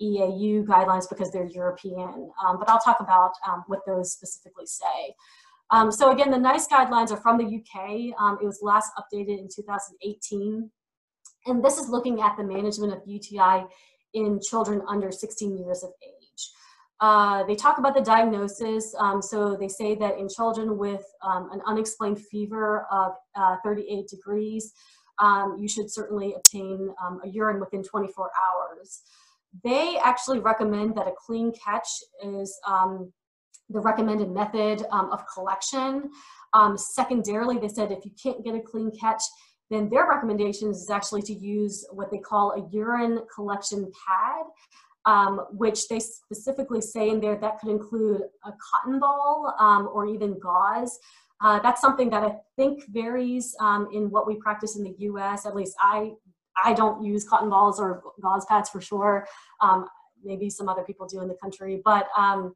EAU 0.00 0.64
guidelines 0.64 1.08
because 1.08 1.30
they're 1.32 1.46
European. 1.46 2.30
Um, 2.44 2.58
but 2.58 2.68
I'll 2.68 2.80
talk 2.80 3.00
about 3.00 3.32
um, 3.48 3.64
what 3.66 3.80
those 3.86 4.12
specifically 4.12 4.66
say. 4.66 5.14
Um, 5.70 5.90
so 5.90 6.12
again, 6.12 6.30
the 6.30 6.38
NICE 6.38 6.68
guidelines 6.68 7.10
are 7.10 7.16
from 7.16 7.38
the 7.38 7.44
UK. 7.44 7.90
it 8.40 8.44
was 8.44 8.60
last 8.62 8.92
updated 8.98 9.38
in 9.38 9.48
2018. 9.54 10.70
And 11.46 11.64
this 11.64 11.78
is 11.78 11.88
looking 11.88 12.20
at 12.20 12.36
the 12.36 12.44
management 12.44 12.92
of 12.92 13.00
UTI 13.04 13.64
in 14.14 14.38
children 14.40 14.82
under 14.86 15.10
16 15.10 15.58
years 15.58 15.82
of 15.82 15.90
age. 16.02 16.21
Uh, 17.02 17.42
they 17.42 17.56
talk 17.56 17.78
about 17.78 17.96
the 17.96 18.00
diagnosis. 18.00 18.94
Um, 18.96 19.20
so 19.20 19.56
they 19.56 19.66
say 19.66 19.96
that 19.96 20.18
in 20.18 20.28
children 20.28 20.78
with 20.78 21.04
um, 21.20 21.50
an 21.52 21.60
unexplained 21.66 22.20
fever 22.20 22.86
of 22.92 23.14
uh, 23.34 23.56
38 23.64 24.06
degrees, 24.06 24.72
um, 25.18 25.56
you 25.58 25.66
should 25.68 25.90
certainly 25.90 26.32
obtain 26.34 26.94
um, 27.04 27.20
a 27.24 27.28
urine 27.28 27.58
within 27.58 27.82
24 27.82 28.30
hours. 28.40 29.02
They 29.64 29.98
actually 29.98 30.38
recommend 30.38 30.96
that 30.96 31.08
a 31.08 31.12
clean 31.26 31.52
catch 31.52 31.88
is 32.24 32.56
um, 32.68 33.12
the 33.68 33.80
recommended 33.80 34.30
method 34.30 34.86
um, 34.92 35.10
of 35.10 35.24
collection. 35.26 36.08
Secondarily, 36.76 37.58
they 37.58 37.68
said 37.68 37.90
if 37.90 38.04
you 38.04 38.12
can't 38.22 38.44
get 38.44 38.54
a 38.54 38.60
clean 38.60 38.92
catch, 38.98 39.22
then 39.72 39.88
their 39.88 40.06
recommendation 40.06 40.70
is 40.70 40.88
actually 40.90 41.22
to 41.22 41.32
use 41.32 41.84
what 41.90 42.10
they 42.12 42.18
call 42.18 42.52
a 42.52 42.68
urine 42.70 43.20
collection 43.34 43.90
pad, 44.06 44.44
um, 45.04 45.46
which 45.50 45.88
they 45.88 46.00
specifically 46.00 46.80
say 46.80 47.10
in 47.10 47.20
there 47.20 47.36
that 47.36 47.58
could 47.58 47.70
include 47.70 48.22
a 48.44 48.52
cotton 48.52 48.98
ball 48.98 49.54
um, 49.58 49.88
or 49.92 50.06
even 50.06 50.38
gauze. 50.38 50.98
Uh, 51.40 51.58
that's 51.58 51.80
something 51.80 52.08
that 52.10 52.22
I 52.22 52.36
think 52.56 52.84
varies 52.88 53.54
um, 53.60 53.88
in 53.92 54.10
what 54.10 54.26
we 54.26 54.36
practice 54.36 54.76
in 54.76 54.84
the 54.84 54.94
U.S. 54.98 55.44
At 55.44 55.56
least 55.56 55.74
I 55.80 56.12
I 56.62 56.74
don't 56.74 57.02
use 57.02 57.24
cotton 57.24 57.48
balls 57.48 57.80
or 57.80 58.02
gauze 58.20 58.44
pads 58.44 58.68
for 58.68 58.80
sure. 58.80 59.26
Um, 59.60 59.88
maybe 60.22 60.50
some 60.50 60.68
other 60.68 60.82
people 60.82 61.06
do 61.06 61.20
in 61.20 61.28
the 61.28 61.34
country, 61.34 61.80
but 61.84 62.08
um, 62.16 62.54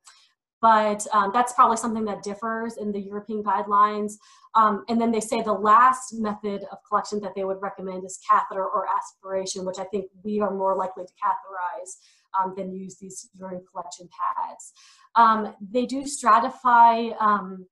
but 0.62 1.06
um, 1.12 1.30
that's 1.34 1.52
probably 1.52 1.76
something 1.76 2.04
that 2.06 2.22
differs 2.22 2.76
in 2.76 2.90
the 2.90 3.00
European 3.00 3.42
guidelines. 3.42 4.14
Um, 4.54 4.84
and 4.88 5.00
then 5.00 5.10
they 5.10 5.20
say 5.20 5.42
the 5.42 5.52
last 5.52 6.14
method 6.14 6.64
of 6.72 6.78
collection 6.88 7.20
that 7.20 7.34
they 7.34 7.44
would 7.44 7.60
recommend 7.60 8.04
is 8.04 8.18
catheter 8.28 8.64
or 8.64 8.86
aspiration, 8.88 9.66
which 9.66 9.78
I 9.78 9.84
think 9.84 10.06
we 10.24 10.40
are 10.40 10.50
more 10.50 10.74
likely 10.74 11.04
to 11.04 11.12
catheterize 11.12 11.96
um, 12.38 12.54
than 12.56 12.72
use 12.74 12.96
these 12.98 13.28
urine 13.34 13.62
collection 13.70 14.08
pads. 14.08 14.72
Um, 15.14 15.54
they 15.60 15.86
do 15.86 16.02
stratify 16.02 17.20
um, 17.20 17.66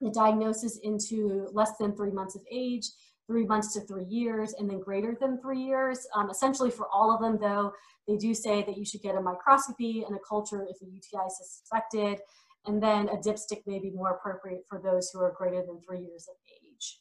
the 0.00 0.10
diagnosis 0.10 0.78
into 0.82 1.48
less 1.52 1.72
than 1.78 1.96
three 1.96 2.10
months 2.10 2.36
of 2.36 2.42
age, 2.50 2.84
three 3.26 3.44
months 3.44 3.72
to 3.74 3.80
three 3.80 4.04
years, 4.04 4.54
and 4.54 4.70
then 4.70 4.80
greater 4.80 5.16
than 5.20 5.40
three 5.40 5.60
years. 5.60 6.06
Um, 6.14 6.30
essentially, 6.30 6.70
for 6.70 6.86
all 6.92 7.12
of 7.12 7.20
them, 7.20 7.38
though, 7.40 7.72
they 8.06 8.16
do 8.16 8.34
say 8.34 8.62
that 8.62 8.76
you 8.76 8.84
should 8.84 9.02
get 9.02 9.16
a 9.16 9.20
microscopy 9.20 10.04
and 10.06 10.16
a 10.16 10.20
culture 10.20 10.66
if 10.68 10.80
a 10.80 10.84
UTI 10.84 11.26
is 11.26 11.38
suspected, 11.38 12.20
and 12.66 12.82
then 12.82 13.08
a 13.08 13.16
dipstick 13.16 13.62
may 13.66 13.78
be 13.78 13.90
more 13.90 14.10
appropriate 14.10 14.62
for 14.68 14.80
those 14.80 15.10
who 15.10 15.20
are 15.20 15.34
greater 15.36 15.62
than 15.64 15.80
three 15.80 16.00
years 16.00 16.28
of 16.28 16.36
age. 16.62 17.00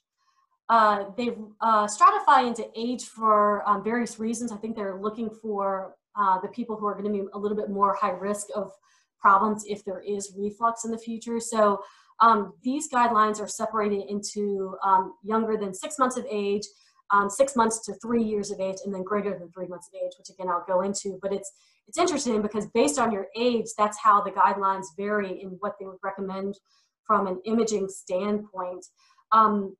Uh, 0.67 1.05
they 1.15 1.29
uh, 1.61 1.85
stratify 1.85 2.47
into 2.47 2.67
age 2.75 3.03
for 3.05 3.67
um, 3.69 3.83
various 3.83 4.19
reasons. 4.19 4.51
I 4.51 4.57
think 4.57 4.75
they're 4.75 4.99
looking 4.99 5.29
for 5.29 5.95
uh, 6.19 6.39
the 6.41 6.47
people 6.49 6.75
who 6.75 6.85
are 6.85 6.93
going 6.93 7.05
to 7.05 7.11
be 7.11 7.27
a 7.33 7.37
little 7.37 7.57
bit 7.57 7.69
more 7.69 7.93
high 7.95 8.11
risk 8.11 8.47
of 8.55 8.71
problems 9.19 9.63
if 9.67 9.83
there 9.85 10.01
is 10.01 10.33
reflux 10.37 10.85
in 10.85 10.91
the 10.91 10.97
future. 10.97 11.39
So 11.39 11.81
um, 12.21 12.53
these 12.63 12.89
guidelines 12.89 13.41
are 13.41 13.47
separated 13.47 14.09
into 14.09 14.75
um, 14.83 15.13
younger 15.23 15.57
than 15.57 15.73
six 15.73 15.99
months 15.99 16.17
of 16.17 16.25
age, 16.29 16.63
um, 17.11 17.29
six 17.29 17.55
months 17.55 17.85
to 17.85 17.93
three 17.95 18.23
years 18.23 18.51
of 18.51 18.59
age, 18.59 18.77
and 18.85 18.93
then 18.93 19.03
greater 19.03 19.37
than 19.37 19.51
three 19.51 19.67
months 19.67 19.89
of 19.89 19.95
age, 19.95 20.13
which 20.17 20.29
again 20.29 20.49
I'll 20.49 20.65
go 20.67 20.81
into. 20.81 21.19
But 21.21 21.33
it's 21.33 21.51
it's 21.87 21.97
interesting 21.97 22.41
because 22.41 22.65
based 22.67 22.97
on 22.97 23.11
your 23.11 23.27
age, 23.35 23.65
that's 23.77 23.99
how 23.99 24.21
the 24.21 24.31
guidelines 24.31 24.85
vary 24.97 25.41
in 25.41 25.49
what 25.59 25.75
they 25.79 25.85
would 25.85 25.99
recommend 26.03 26.57
from 27.05 27.27
an 27.27 27.39
imaging 27.45 27.87
standpoint. 27.89 28.85
Um, 29.31 29.75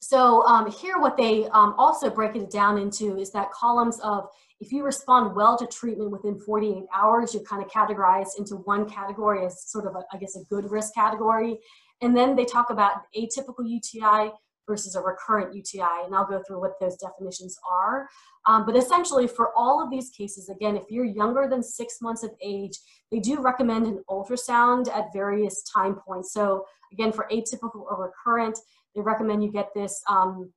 so 0.00 0.44
um, 0.46 0.70
here, 0.70 0.98
what 0.98 1.16
they 1.16 1.46
um, 1.48 1.74
also 1.76 2.08
break 2.08 2.36
it 2.36 2.50
down 2.50 2.78
into 2.78 3.18
is 3.18 3.32
that 3.32 3.50
columns 3.50 3.98
of 4.00 4.28
if 4.60 4.72
you 4.72 4.84
respond 4.84 5.36
well 5.36 5.56
to 5.56 5.66
treatment 5.66 6.10
within 6.10 6.38
48 6.38 6.84
hours, 6.94 7.32
you're 7.32 7.44
kind 7.44 7.62
of 7.62 7.70
categorized 7.70 8.38
into 8.38 8.56
one 8.56 8.88
category 8.88 9.46
as 9.46 9.70
sort 9.70 9.86
of, 9.86 9.94
a, 9.94 10.02
I 10.12 10.18
guess, 10.18 10.36
a 10.36 10.44
good 10.44 10.70
risk 10.70 10.94
category. 10.94 11.58
And 12.00 12.16
then 12.16 12.34
they 12.34 12.44
talk 12.44 12.70
about 12.70 13.02
atypical 13.16 13.64
UTI 13.64 14.32
versus 14.68 14.94
a 14.94 15.00
recurrent 15.00 15.54
UTI, 15.54 16.04
and 16.04 16.14
I'll 16.14 16.26
go 16.26 16.42
through 16.46 16.60
what 16.60 16.78
those 16.80 16.96
definitions 16.96 17.58
are. 17.68 18.06
Um, 18.46 18.66
but 18.66 18.76
essentially, 18.76 19.26
for 19.26 19.50
all 19.56 19.82
of 19.82 19.90
these 19.90 20.10
cases, 20.10 20.48
again, 20.48 20.76
if 20.76 20.84
you're 20.90 21.04
younger 21.04 21.48
than 21.48 21.62
six 21.62 21.96
months 22.02 22.22
of 22.22 22.30
age, 22.42 22.78
they 23.10 23.18
do 23.18 23.40
recommend 23.40 23.86
an 23.86 24.02
ultrasound 24.10 24.88
at 24.90 25.12
various 25.12 25.62
time 25.62 25.96
points. 26.06 26.32
So 26.32 26.66
again, 26.92 27.12
for 27.12 27.26
atypical 27.32 27.82
or 27.88 28.10
recurrent, 28.10 28.58
they 28.94 29.00
recommend 29.00 29.42
you 29.42 29.50
get 29.50 29.70
this 29.74 30.02
um, 30.08 30.52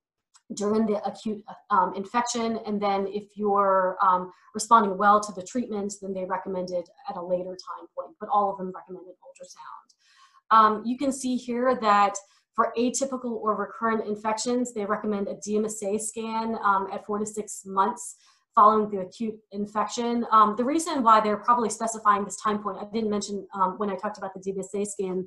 during 0.54 0.86
the 0.86 1.02
acute 1.06 1.42
um, 1.70 1.94
infection. 1.94 2.58
And 2.66 2.80
then 2.80 3.06
if 3.08 3.24
you're 3.34 3.96
um, 4.02 4.32
responding 4.54 4.96
well 4.96 5.20
to 5.20 5.32
the 5.32 5.42
treatment, 5.42 5.94
then 6.00 6.12
they 6.12 6.24
recommend 6.24 6.70
it 6.70 6.88
at 7.08 7.16
a 7.16 7.22
later 7.22 7.56
time 7.56 7.86
point, 7.96 8.16
but 8.20 8.28
all 8.32 8.50
of 8.50 8.58
them 8.58 8.72
recommended 8.74 9.14
ultrasound. 9.14 10.56
Um, 10.56 10.82
you 10.84 10.98
can 10.98 11.12
see 11.12 11.36
here 11.36 11.76
that 11.80 12.14
for 12.54 12.72
atypical 12.78 13.32
or 13.32 13.56
recurrent 13.56 14.06
infections, 14.06 14.74
they 14.74 14.84
recommend 14.84 15.28
a 15.28 15.34
DMSA 15.36 16.00
scan 16.00 16.58
um, 16.62 16.88
at 16.92 17.04
four 17.06 17.18
to 17.18 17.26
six 17.26 17.62
months 17.64 18.16
following 18.54 18.90
the 18.90 19.00
acute 19.00 19.34
infection. 19.52 20.26
Um, 20.30 20.54
the 20.58 20.64
reason 20.64 21.02
why 21.02 21.20
they're 21.20 21.38
probably 21.38 21.70
specifying 21.70 22.24
this 22.24 22.36
time 22.36 22.62
point, 22.62 22.76
I 22.78 22.84
didn't 22.92 23.08
mention 23.08 23.46
um, 23.54 23.78
when 23.78 23.88
I 23.88 23.96
talked 23.96 24.18
about 24.18 24.32
the 24.34 24.40
DMSA 24.40 24.86
scan, 24.86 25.26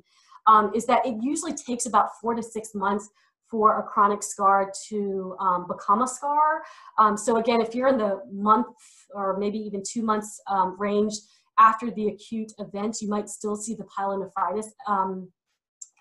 is 0.74 0.86
that 0.86 1.04
it 1.04 1.16
usually 1.20 1.52
takes 1.52 1.86
about 1.86 2.10
four 2.20 2.34
to 2.34 2.42
six 2.42 2.72
months 2.72 3.08
for 3.50 3.78
a 3.78 3.82
chronic 3.82 4.22
scar 4.22 4.72
to 4.88 5.36
um, 5.40 5.66
become 5.68 6.02
a 6.02 6.08
scar. 6.08 6.62
Um, 6.98 7.16
so 7.16 7.36
again, 7.36 7.60
if 7.60 7.74
you're 7.74 7.88
in 7.88 7.98
the 7.98 8.20
month 8.30 8.66
or 9.14 9.38
maybe 9.38 9.58
even 9.58 9.82
two 9.88 10.02
months 10.02 10.40
um, 10.48 10.76
range 10.78 11.14
after 11.58 11.90
the 11.90 12.08
acute 12.08 12.52
event, 12.58 12.98
you 13.00 13.08
might 13.08 13.28
still 13.28 13.56
see 13.56 13.74
the 13.74 13.84
pyelonephritis 13.84 14.66
um, 14.86 15.30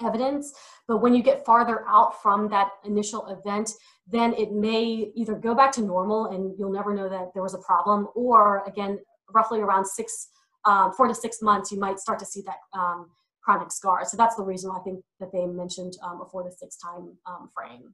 evidence. 0.02 0.54
But 0.88 0.98
when 0.98 1.14
you 1.14 1.24
get 1.24 1.46
farther 1.46 1.86
out 1.88 2.22
from 2.22 2.50
that 2.50 2.70
initial 2.84 3.28
event, 3.28 3.72
then 4.08 4.34
it 4.34 4.52
may 4.52 5.12
either 5.16 5.36
go 5.36 5.56
back 5.56 5.72
to 5.74 5.82
normal 5.82 6.26
and 6.26 6.54
you'll 6.58 6.72
never 6.72 6.94
know 6.94 7.10
that 7.10 7.30
there 7.34 7.44
was 7.44 7.54
a 7.54 7.60
problem, 7.60 8.08
or 8.16 8.64
again, 8.68 9.00
roughly 9.34 9.60
around 9.60 9.86
six, 9.86 10.30
um, 10.66 10.92
four 10.94 11.08
to 11.08 11.16
six 11.16 11.42
months, 11.42 11.72
you 11.72 11.80
might 11.80 12.00
start 12.00 12.20
to 12.20 12.26
see 12.26 12.42
that 12.42 12.58
um, 12.78 13.10
chronic 13.46 13.72
scar. 13.72 14.04
So 14.06 14.18
that's 14.18 14.36
the 14.36 14.44
reason 14.44 14.72
I 14.72 14.80
think 14.80 15.00
that 15.20 15.32
they 15.32 15.46
mentioned 15.46 15.94
um, 16.04 16.22
a 16.22 16.26
four 16.26 16.44
to 16.44 16.52
six 16.52 16.78
time 16.78 17.14
um, 17.28 17.50
frame. 17.56 17.94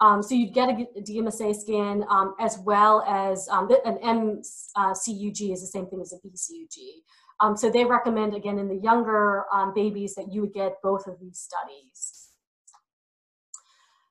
Um, 0.00 0.22
so 0.22 0.34
you'd 0.34 0.54
get 0.54 0.68
a, 0.68 0.86
DMSA 1.00 1.54
scan 1.56 2.04
um, 2.08 2.34
as 2.38 2.58
well 2.64 3.02
as 3.06 3.48
um, 3.48 3.68
an 3.84 3.98
MCUG 3.98 5.52
is 5.52 5.60
the 5.60 5.66
same 5.66 5.86
thing 5.86 6.00
as 6.00 6.12
a 6.12 6.16
VCUG. 6.16 7.02
Um, 7.40 7.56
so 7.56 7.70
they 7.70 7.84
recommend 7.84 8.34
again 8.34 8.58
in 8.58 8.68
the 8.68 8.76
younger 8.76 9.44
babies 9.74 10.14
that 10.16 10.32
you 10.32 10.40
would 10.40 10.52
get 10.52 10.74
both 10.82 11.06
of 11.06 11.18
these 11.20 11.38
studies. 11.38 12.24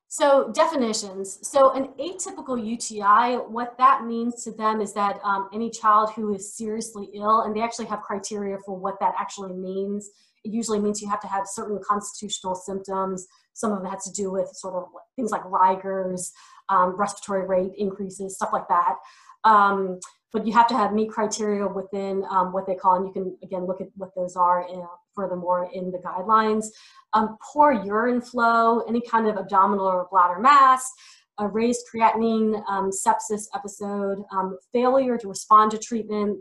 So 0.08 0.52
definitions. 0.54 1.38
So 1.48 1.72
an 1.72 1.90
atypical 2.00 2.58
UTI, 2.58 3.36
what 3.36 3.78
that 3.78 4.06
means 4.06 4.44
to 4.46 4.52
them 4.52 4.82
is 4.82 4.94
that 4.94 5.20
any 5.54 5.70
child 5.70 6.12
who 6.16 6.34
is 6.34 6.56
seriously 6.56 7.10
ill, 7.14 7.42
and 7.42 7.56
they 7.56 7.62
actually 7.62 7.86
have 7.88 8.02
criteria 8.02 8.58
for 8.66 8.78
what 8.78 9.00
that 9.02 9.14
actually 9.20 9.54
means. 9.54 10.10
Usually 10.48 10.80
means 10.80 11.02
you 11.02 11.10
have 11.10 11.22
to 11.22 11.28
have 11.28 11.46
certain 11.48 11.80
constitutional 11.88 12.56
symptoms. 12.56 13.28
Some 13.54 13.72
of 13.72 13.84
it 13.84 13.88
has 13.88 14.04
to 14.06 14.12
do 14.12 14.32
with 14.32 14.50
sort 14.54 14.76
of 14.76 14.86
things 15.16 15.32
like 15.32 15.42
rigors, 15.46 16.32
um, 16.70 16.96
respiratory 16.96 17.48
rate 17.48 17.72
increases, 17.78 18.36
stuff 18.36 18.50
like 18.54 18.68
that. 18.70 18.96
Um, 19.44 20.00
but 20.34 20.46
you 20.46 20.54
have 20.54 20.68
to 20.68 20.76
have 20.76 20.94
meet 20.94 21.10
criteria 21.10 21.68
within 21.68 22.26
um, 22.30 22.52
what 22.52 22.68
they 22.68 22.76
call, 22.76 22.96
and 22.96 23.08
you 23.08 23.14
can 23.14 23.38
again 23.44 23.66
look 23.66 23.82
at 23.82 23.88
what 23.96 24.14
those 24.16 24.36
are 24.36 24.68
in, 24.68 24.84
furthermore 25.16 25.70
in 25.74 25.92
the 25.92 26.00
guidelines. 26.00 26.66
Um, 27.14 27.38
poor 27.42 27.72
urine 27.72 28.22
flow, 28.22 28.82
any 28.82 29.02
kind 29.02 29.28
of 29.28 29.38
abdominal 29.38 29.86
or 29.86 30.08
bladder 30.12 30.40
mass, 30.40 30.92
a 31.40 31.48
raised 31.48 31.86
creatinine 31.94 32.62
um, 32.68 32.92
sepsis 32.92 33.46
episode, 33.56 34.24
um, 34.32 34.58
failure 34.74 35.18
to 35.18 35.28
respond 35.28 35.72
to 35.72 35.78
treatment 35.78 36.40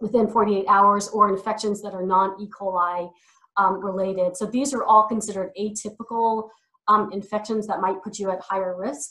within 0.00 0.28
48 0.28 0.66
hours, 0.68 1.08
or 1.08 1.28
infections 1.28 1.80
that 1.82 1.94
are 1.94 2.04
non 2.04 2.40
E. 2.40 2.48
coli 2.48 3.08
um, 3.56 3.84
related. 3.84 4.36
So 4.36 4.46
these 4.46 4.72
are 4.74 4.84
all 4.84 5.04
considered 5.04 5.50
atypical 5.58 6.48
um, 6.88 7.10
infections 7.12 7.66
that 7.66 7.80
might 7.80 8.02
put 8.02 8.18
you 8.18 8.30
at 8.30 8.40
higher 8.40 8.76
risk. 8.76 9.10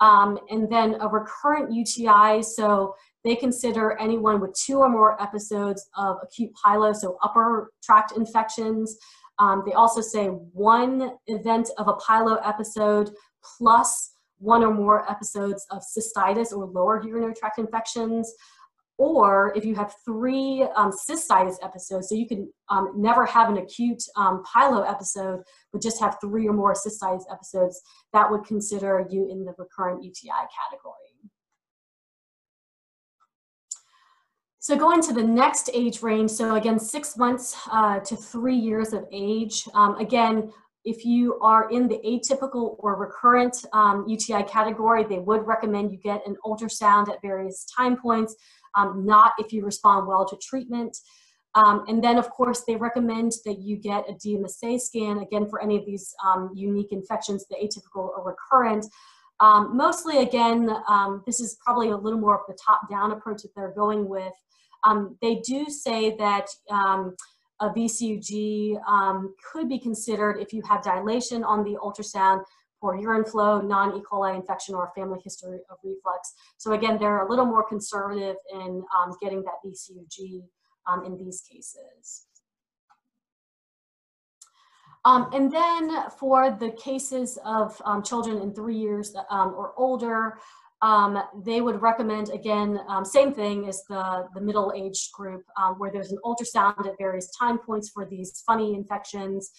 Um, 0.00 0.38
and 0.48 0.70
then 0.70 0.96
a 1.00 1.08
recurrent 1.08 1.72
UTI, 1.72 2.42
so 2.42 2.94
they 3.24 3.34
consider 3.34 3.98
anyone 3.98 4.40
with 4.40 4.54
two 4.54 4.78
or 4.78 4.88
more 4.88 5.20
episodes 5.20 5.88
of 5.96 6.16
acute 6.22 6.52
pyelo, 6.64 6.94
so 6.94 7.18
upper 7.22 7.72
tract 7.82 8.12
infections. 8.16 8.96
Um, 9.40 9.64
they 9.66 9.72
also 9.72 10.00
say 10.00 10.26
one 10.26 11.12
event 11.26 11.70
of 11.78 11.88
a 11.88 11.94
pyelo 11.94 12.38
episode 12.46 13.10
plus 13.58 14.12
one 14.38 14.62
or 14.62 14.72
more 14.72 15.10
episodes 15.10 15.66
of 15.70 15.82
cystitis 15.82 16.52
or 16.52 16.64
lower 16.64 17.02
urinary 17.04 17.34
tract 17.34 17.58
infections 17.58 18.32
or 18.98 19.52
if 19.56 19.64
you 19.64 19.74
have 19.76 19.94
three 20.04 20.66
um, 20.74 20.90
cystitis 20.90 21.54
episodes, 21.62 22.08
so 22.08 22.14
you 22.16 22.26
can 22.26 22.52
um, 22.68 22.92
never 22.96 23.24
have 23.24 23.48
an 23.48 23.56
acute 23.58 24.02
um, 24.16 24.42
pyelo 24.44 24.86
episode, 24.86 25.40
but 25.72 25.80
just 25.80 26.00
have 26.00 26.16
three 26.20 26.46
or 26.48 26.52
more 26.52 26.74
cystitis 26.74 27.22
episodes, 27.32 27.80
that 28.12 28.28
would 28.30 28.44
consider 28.44 29.06
you 29.08 29.30
in 29.30 29.44
the 29.44 29.54
recurrent 29.56 30.02
UTI 30.02 30.42
category. 30.58 31.14
So 34.58 34.76
going 34.76 35.00
to 35.02 35.14
the 35.14 35.22
next 35.22 35.70
age 35.72 36.02
range, 36.02 36.30
so 36.30 36.56
again, 36.56 36.78
six 36.78 37.16
months 37.16 37.56
uh, 37.70 38.00
to 38.00 38.16
three 38.16 38.56
years 38.56 38.92
of 38.92 39.06
age. 39.12 39.66
Um, 39.72 39.94
again, 39.96 40.52
If 40.84 41.04
you 41.04 41.38
are 41.40 41.68
in 41.70 41.88
the 41.88 41.98
atypical 42.12 42.76
or 42.78 42.96
recurrent 42.96 43.56
um, 43.72 44.06
UTI 44.08 44.42
category, 44.44 45.04
they 45.04 45.18
would 45.18 45.46
recommend 45.46 45.92
you 45.92 45.98
get 45.98 46.26
an 46.26 46.36
ultrasound 46.44 47.10
at 47.10 47.20
various 47.20 47.66
time 47.76 47.96
points, 47.96 48.34
um, 48.74 49.04
not 49.04 49.32
if 49.38 49.52
you 49.52 49.64
respond 49.64 50.06
well 50.06 50.26
to 50.26 50.36
treatment. 50.36 50.96
Um, 51.54 51.84
and 51.88 52.02
then, 52.02 52.18
of 52.18 52.30
course, 52.30 52.62
they 52.66 52.76
recommend 52.76 53.32
that 53.44 53.58
you 53.58 53.76
get 53.76 54.08
a 54.08 54.12
DMSA 54.12 54.80
scan, 54.80 55.18
again, 55.18 55.48
for 55.48 55.62
any 55.62 55.76
of 55.76 55.86
these 55.86 56.14
um, 56.24 56.50
unique 56.54 56.92
infections, 56.92 57.46
the 57.48 57.56
atypical 57.56 58.10
or 58.10 58.22
recurrent. 58.24 58.86
Um, 59.40 59.76
mostly, 59.76 60.18
again, 60.18 60.70
um, 60.88 61.22
this 61.26 61.40
is 61.40 61.56
probably 61.64 61.90
a 61.90 61.96
little 61.96 62.18
more 62.18 62.34
of 62.34 62.42
the 62.46 62.56
top-down 62.64 63.12
approach 63.12 63.42
that 63.42 63.54
they're 63.56 63.72
going 63.72 64.08
with. 64.08 64.32
Um, 64.84 65.16
they 65.22 65.36
do 65.36 65.66
say 65.66 66.16
that 66.16 66.46
um, 66.70 67.16
a 67.60 67.70
VCUG 67.70 68.78
could 69.52 69.68
be 69.68 69.78
considered 69.78 70.38
if 70.40 70.52
you 70.52 70.62
have 70.68 70.82
dilation 70.82 71.42
on 71.42 71.64
the 71.64 71.76
ultrasound 71.82 72.42
for 72.80 72.96
urine 72.96 73.24
flow, 73.24 73.60
non-E. 73.60 74.02
coli 74.02 74.34
infection, 74.34 74.74
or 74.74 74.92
family 74.94 75.20
history 75.22 75.60
of 75.70 75.78
reflux. 75.82 76.34
So 76.58 76.72
again, 76.72 76.98
they're 76.98 77.26
a 77.26 77.28
little 77.28 77.46
more 77.46 77.66
conservative 77.66 78.36
in 78.52 78.82
getting 79.20 79.42
that 79.42 79.54
VCUG 79.64 80.42
um, 80.86 81.04
in 81.04 81.16
these 81.18 81.40
cases. 81.40 82.26
Um, 85.04 85.30
and 85.32 85.50
then 85.50 86.10
for 86.18 86.50
the 86.50 86.70
cases 86.70 87.38
of 87.44 87.80
um, 87.84 88.02
children 88.02 88.42
in 88.42 88.52
three 88.52 88.76
years 88.76 89.14
um, 89.30 89.54
or 89.56 89.72
older, 89.76 90.38
um, 90.82 91.20
they 91.44 91.60
would 91.60 91.82
recommend, 91.82 92.30
again, 92.30 92.78
um, 92.88 93.04
same 93.04 93.32
thing 93.32 93.68
as 93.68 93.82
the, 93.88 94.28
the 94.34 94.40
middle 94.40 94.72
age 94.76 95.10
group, 95.12 95.42
where 95.76 95.90
there's 95.90 96.12
an 96.12 96.18
ultrasound 96.24 96.86
at 96.86 96.94
various 96.98 97.30
time 97.36 97.58
points 97.58 97.88
for 97.88 98.04
these 98.04 98.42
funny 98.46 98.74
infections. 98.74 99.50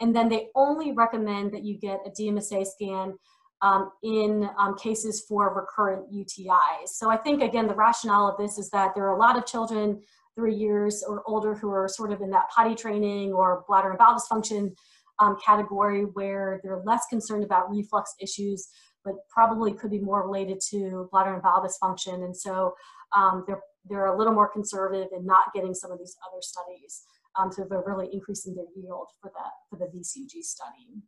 And 0.00 0.14
then 0.14 0.28
they 0.28 0.48
only 0.54 0.92
recommend 0.92 1.52
that 1.52 1.64
you 1.64 1.78
get 1.78 2.00
a 2.06 2.10
DMSA 2.10 2.66
scan 2.66 3.14
um, 3.60 3.90
in 4.02 4.48
um, 4.58 4.76
cases 4.78 5.24
for 5.28 5.54
recurrent 5.54 6.12
UTIs. 6.12 6.88
So 6.88 7.10
I 7.10 7.16
think, 7.16 7.42
again, 7.42 7.66
the 7.66 7.74
rationale 7.74 8.28
of 8.28 8.36
this 8.38 8.58
is 8.58 8.70
that 8.70 8.94
there 8.94 9.04
are 9.04 9.16
a 9.16 9.18
lot 9.18 9.36
of 9.36 9.46
children 9.46 10.00
three 10.34 10.54
years 10.54 11.02
or 11.06 11.22
older 11.26 11.54
who 11.54 11.70
are 11.70 11.88
sort 11.88 12.12
of 12.12 12.20
in 12.20 12.30
that 12.30 12.48
potty 12.54 12.74
training 12.74 13.32
or 13.32 13.64
bladder 13.66 13.90
and 13.90 13.98
bowel 13.98 14.16
dysfunction 14.16 14.72
um, 15.18 15.36
category 15.44 16.02
where 16.02 16.60
they're 16.62 16.82
less 16.84 17.06
concerned 17.10 17.42
about 17.42 17.68
reflux 17.70 18.14
issues, 18.20 18.68
but 19.04 19.14
probably 19.28 19.72
could 19.72 19.90
be 19.90 19.98
more 19.98 20.24
related 20.24 20.60
to 20.70 21.08
bladder 21.10 21.34
and 21.34 21.42
bowel 21.42 21.66
dysfunction. 21.66 22.24
And 22.24 22.36
so 22.36 22.74
um, 23.16 23.42
they're, 23.48 23.60
they're 23.88 24.06
a 24.06 24.16
little 24.16 24.32
more 24.32 24.48
conservative 24.48 25.08
in 25.12 25.26
not 25.26 25.52
getting 25.52 25.74
some 25.74 25.90
of 25.90 25.98
these 25.98 26.16
other 26.30 26.40
studies. 26.40 27.02
Um, 27.36 27.52
so 27.52 27.66
they're 27.68 27.84
really 27.86 28.08
increasing 28.12 28.54
their 28.54 28.66
yield 28.76 29.08
for 29.20 29.30
that 29.34 29.52
for 29.68 29.78
the 29.78 29.86
VCG 29.86 30.42
study. 30.42 31.02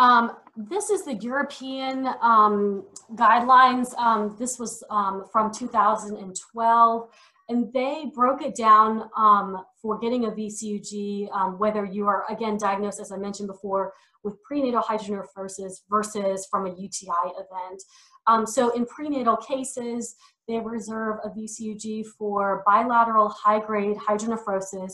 Um, 0.00 0.36
this 0.56 0.90
is 0.90 1.04
the 1.04 1.14
European 1.14 2.08
um, 2.22 2.84
guidelines. 3.14 3.96
Um, 3.98 4.36
this 4.38 4.58
was 4.58 4.84
um, 4.90 5.24
from 5.32 5.52
2012, 5.52 7.08
and 7.48 7.72
they 7.72 8.10
broke 8.14 8.42
it 8.42 8.54
down 8.54 9.10
um, 9.16 9.64
for 9.82 9.98
getting 9.98 10.26
a 10.26 10.30
VCUG, 10.30 11.34
um, 11.34 11.58
whether 11.58 11.84
you 11.84 12.06
are, 12.06 12.24
again, 12.30 12.56
diagnosed, 12.56 13.00
as 13.00 13.10
I 13.10 13.16
mentioned 13.16 13.48
before, 13.48 13.92
with 14.22 14.40
prenatal 14.44 14.82
hydronephrosis 14.82 15.80
versus 15.90 16.46
from 16.48 16.66
a 16.66 16.70
UTI 16.70 17.32
event. 17.34 18.48
so 18.48 18.70
in 18.70 18.86
prenatal 18.86 19.36
cases, 19.36 20.14
they 20.48 20.58
reserve 20.58 21.18
a 21.24 21.28
VCUG 21.28 22.06
for 22.06 22.62
bilateral 22.66 23.28
high-grade 23.28 23.96
hydronephrosis 23.96 24.92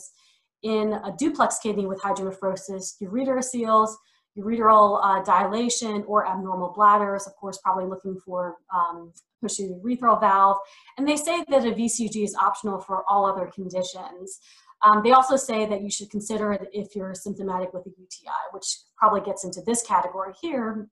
in 0.63 0.93
a 0.93 1.13
duplex 1.17 1.59
kidney 1.59 1.85
with 1.85 2.01
hydronephrosis, 2.01 2.95
ureteroceles, 3.01 3.95
ureteral 4.37 4.99
uh, 5.01 5.23
dilation 5.23 6.03
or 6.07 6.27
abnormal 6.27 6.73
bladders, 6.73 7.25
of 7.25 7.35
course, 7.35 7.57
probably 7.63 7.85
looking 7.85 8.19
for 8.25 8.57
um, 8.73 9.13
urethral 9.43 10.19
valve. 10.19 10.57
And 10.97 11.07
they 11.07 11.15
say 11.15 11.43
that 11.49 11.65
a 11.65 11.71
VCG 11.71 12.23
is 12.23 12.35
optional 12.35 12.79
for 12.79 13.03
all 13.09 13.25
other 13.25 13.49
conditions. 13.53 14.39
Um, 14.81 15.01
they 15.03 15.11
also 15.11 15.35
say 15.35 15.65
that 15.65 15.81
you 15.81 15.89
should 15.89 16.09
consider 16.09 16.51
it 16.51 16.67
if 16.73 16.95
you're 16.95 17.13
symptomatic 17.13 17.73
with 17.73 17.85
a 17.85 17.89
UTI, 17.89 18.31
which 18.51 18.65
probably 18.97 19.21
gets 19.21 19.45
into 19.45 19.61
this 19.61 19.83
category 19.83 20.33
here, 20.41 20.89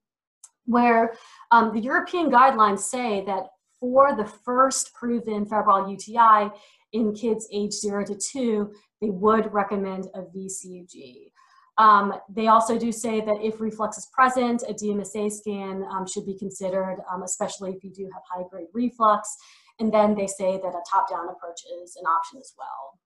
where 0.65 1.15
um, 1.51 1.73
the 1.73 1.81
European 1.81 2.31
guidelines 2.31 2.79
say 2.79 3.23
that 3.25 3.47
for 3.83 4.15
the 4.15 4.23
first 4.23 4.93
proven 4.93 5.45
febrile 5.45 5.91
UTI 5.91 6.49
in 6.93 7.13
kids 7.13 7.49
age 7.51 7.73
zero 7.73 8.05
to 8.05 8.15
two, 8.15 8.71
they 9.01 9.09
would 9.09 9.51
recommend 9.51 10.07
a 10.15 10.21
VCUG. 10.21 11.31
Um, 11.77 12.13
they 12.29 12.47
also 12.47 12.79
do 12.79 12.93
say 12.93 13.19
that 13.19 13.41
if 13.41 13.59
reflux 13.59 13.97
is 13.97 14.07
present, 14.13 14.63
a 14.69 14.73
DMSA 14.73 15.29
scan 15.29 15.83
um, 15.91 16.07
should 16.07 16.25
be 16.25 16.37
considered, 16.37 16.99
um, 17.11 17.23
especially 17.23 17.73
if 17.73 17.83
you 17.83 17.91
do 17.91 18.09
have 18.13 18.21
high 18.31 18.47
grade 18.49 18.67
reflux. 18.73 19.35
And 19.81 19.93
then 19.93 20.15
they 20.15 20.27
say 20.27 20.53
that 20.53 20.69
a 20.69 20.81
top 20.89 21.09
down 21.09 21.27
approach 21.27 21.59
is 21.83 21.97
an 21.97 22.05
option 22.05 22.39
as 22.39 22.53
well. 22.57 22.99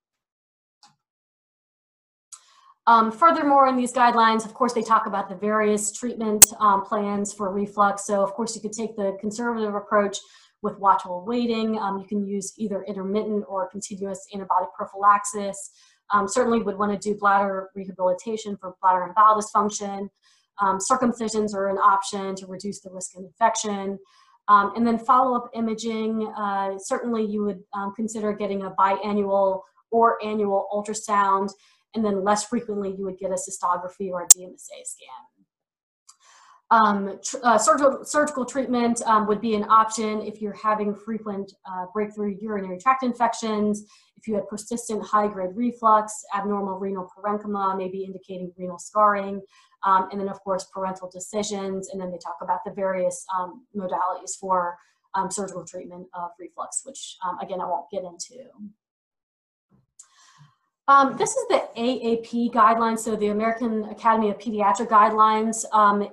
Um, 2.86 3.12
furthermore, 3.12 3.68
in 3.68 3.76
these 3.76 3.92
guidelines, 3.92 4.46
of 4.46 4.54
course, 4.54 4.74
they 4.74 4.84
talk 4.84 5.08
about 5.08 5.28
the 5.28 5.36
various 5.36 5.92
treatment 5.92 6.46
um, 6.60 6.86
plans 6.86 7.34
for 7.34 7.52
reflux. 7.52 8.06
So, 8.06 8.22
of 8.22 8.34
course, 8.34 8.56
you 8.56 8.62
could 8.62 8.74
take 8.74 8.96
the 8.96 9.18
conservative 9.20 9.74
approach 9.74 10.20
with 10.62 10.78
watchful 10.80 11.26
waiting. 11.26 11.78
Um, 11.80 12.00
you 12.00 12.06
can 12.08 12.26
use 12.26 12.54
either 12.58 12.84
intermittent 12.84 13.46
or 13.48 13.70
continuous 13.70 14.26
antibiotic 14.34 14.74
prophylaxis. 14.76 15.72
Um, 16.12 16.28
certainly 16.28 16.62
would 16.62 16.78
want 16.78 17.00
to 17.00 17.10
do 17.10 17.18
bladder 17.18 17.70
rehabilitation 17.76 18.58
for 18.58 18.76
bladder 18.82 19.04
and 19.04 19.16
bowel 19.16 19.42
dysfunction. 19.42 20.10
Um, 20.60 20.80
circumcisions 20.80 21.54
are 21.54 21.70
an 21.70 21.78
option 21.78 22.36
to 22.36 22.48
reduce 22.48 22.82
the 22.82 22.90
risk 22.90 23.16
of 23.16 23.24
infection. 23.24 24.00
Um, 24.50 24.74
and 24.76 24.88
then 24.88 24.98
follow-up 24.98 25.50
imaging, 25.54 26.32
uh, 26.38 26.78
certainly 26.80 27.26
you 27.26 27.44
would 27.44 27.62
um, 27.74 27.94
consider 27.96 28.32
getting 28.34 28.64
a 28.64 28.72
biannual 28.72 29.62
or 29.92 30.24
annual 30.24 30.68
ultrasound, 30.72 31.50
and 31.94 32.04
then 32.04 32.24
less 32.24 32.46
frequently 32.46 32.96
you 32.98 33.04
would 33.04 33.18
get 33.18 33.32
a 33.32 33.38
cystography 33.38 34.10
or 34.10 34.24
a 34.24 34.28
DMSA 34.28 34.86
scan. 34.86 35.47
Um, 36.70 37.18
uh, 37.44 37.58
surgical, 37.58 38.04
surgical 38.04 38.44
treatment 38.44 39.02
um, 39.06 39.26
would 39.28 39.40
be 39.40 39.56
an 39.56 39.64
option 39.70 40.22
if 40.22 40.42
you're 40.42 40.58
having 40.62 40.94
frequent 40.94 41.54
uh, 41.66 41.86
breakthrough 41.94 42.36
urinary 42.42 42.78
tract 42.78 43.04
infections, 43.04 43.86
if 44.18 44.28
you 44.28 44.36
had 44.36 44.48
persistent 44.50 45.02
high-grade 45.02 45.52
reflux, 45.56 46.26
abnormal 46.36 46.78
renal 46.78 47.10
parenchyma, 47.18 47.78
maybe 47.78 48.04
indicating 48.04 48.52
renal 48.58 48.80
scarring, 48.80 49.42
um, 49.84 50.10
and 50.12 50.20
then 50.20 50.28
of 50.28 50.42
course 50.42 50.68
parental 50.74 51.10
decisions, 51.10 51.90
and 51.90 52.02
then 52.02 52.12
they 52.12 52.18
talk 52.18 52.38
about 52.42 52.60
the 52.66 52.72
various 52.72 53.26
um, 53.38 53.66
modalities 53.76 54.36
for 54.38 54.78
um, 55.16 55.32
surgical 55.32 55.64
treatment 55.64 56.06
of 56.14 56.32
reflux, 56.38 56.82
which 56.86 57.16
um, 57.26 57.40
again 57.40 57.62
I 57.62 57.66
won't 57.66 57.90
get 57.90 58.04
into. 58.04 58.50
Um, 60.90 61.18
this 61.18 61.32
is 61.32 61.48
the 61.50 61.68
AAP 61.78 62.52
guidelines, 62.54 63.00
so 63.00 63.16
the 63.16 63.28
American 63.28 63.84
Academy 63.86 64.30
of 64.30 64.38
Pediatric 64.38 64.88
Guidelines. 64.88 65.66
Um, 65.74 66.08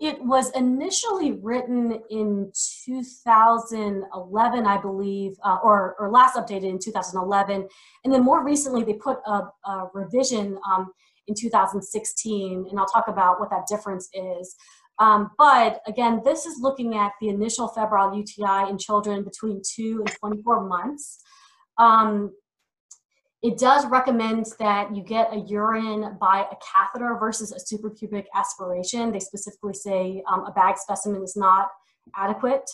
it 0.00 0.22
was 0.24 0.50
initially 0.52 1.32
written 1.32 2.00
in 2.08 2.50
2011, 2.86 4.66
I 4.66 4.80
believe, 4.80 5.36
uh, 5.44 5.58
or, 5.62 5.94
or 5.98 6.10
last 6.10 6.36
updated 6.36 6.70
in 6.70 6.78
2011. 6.78 7.68
And 8.04 8.12
then 8.12 8.24
more 8.24 8.42
recently, 8.42 8.82
they 8.82 8.94
put 8.94 9.18
a, 9.26 9.42
a 9.66 9.90
revision 9.92 10.58
um, 10.70 10.90
in 11.26 11.34
2016, 11.34 12.66
and 12.70 12.78
I'll 12.78 12.86
talk 12.86 13.08
about 13.08 13.40
what 13.40 13.50
that 13.50 13.66
difference 13.68 14.08
is. 14.14 14.56
Um, 14.98 15.32
but 15.36 15.82
again, 15.86 16.22
this 16.24 16.46
is 16.46 16.58
looking 16.60 16.94
at 16.94 17.12
the 17.20 17.28
initial 17.28 17.68
febrile 17.68 18.14
UTI 18.16 18.70
in 18.70 18.78
children 18.78 19.22
between 19.22 19.60
2 19.62 20.04
and 20.06 20.16
24 20.18 20.66
months. 20.66 21.22
Um, 21.76 22.32
it 23.42 23.58
does 23.58 23.86
recommend 23.86 24.46
that 24.58 24.94
you 24.94 25.02
get 25.02 25.32
a 25.32 25.40
urine 25.40 26.16
by 26.20 26.46
a 26.50 26.56
catheter 26.56 27.16
versus 27.18 27.52
a 27.52 27.56
suprapubic 27.56 28.26
aspiration. 28.34 29.12
They 29.12 29.20
specifically 29.20 29.72
say 29.72 30.22
um, 30.30 30.44
a 30.44 30.52
bag 30.52 30.76
specimen 30.76 31.22
is 31.22 31.36
not 31.36 31.70
adequate 32.14 32.68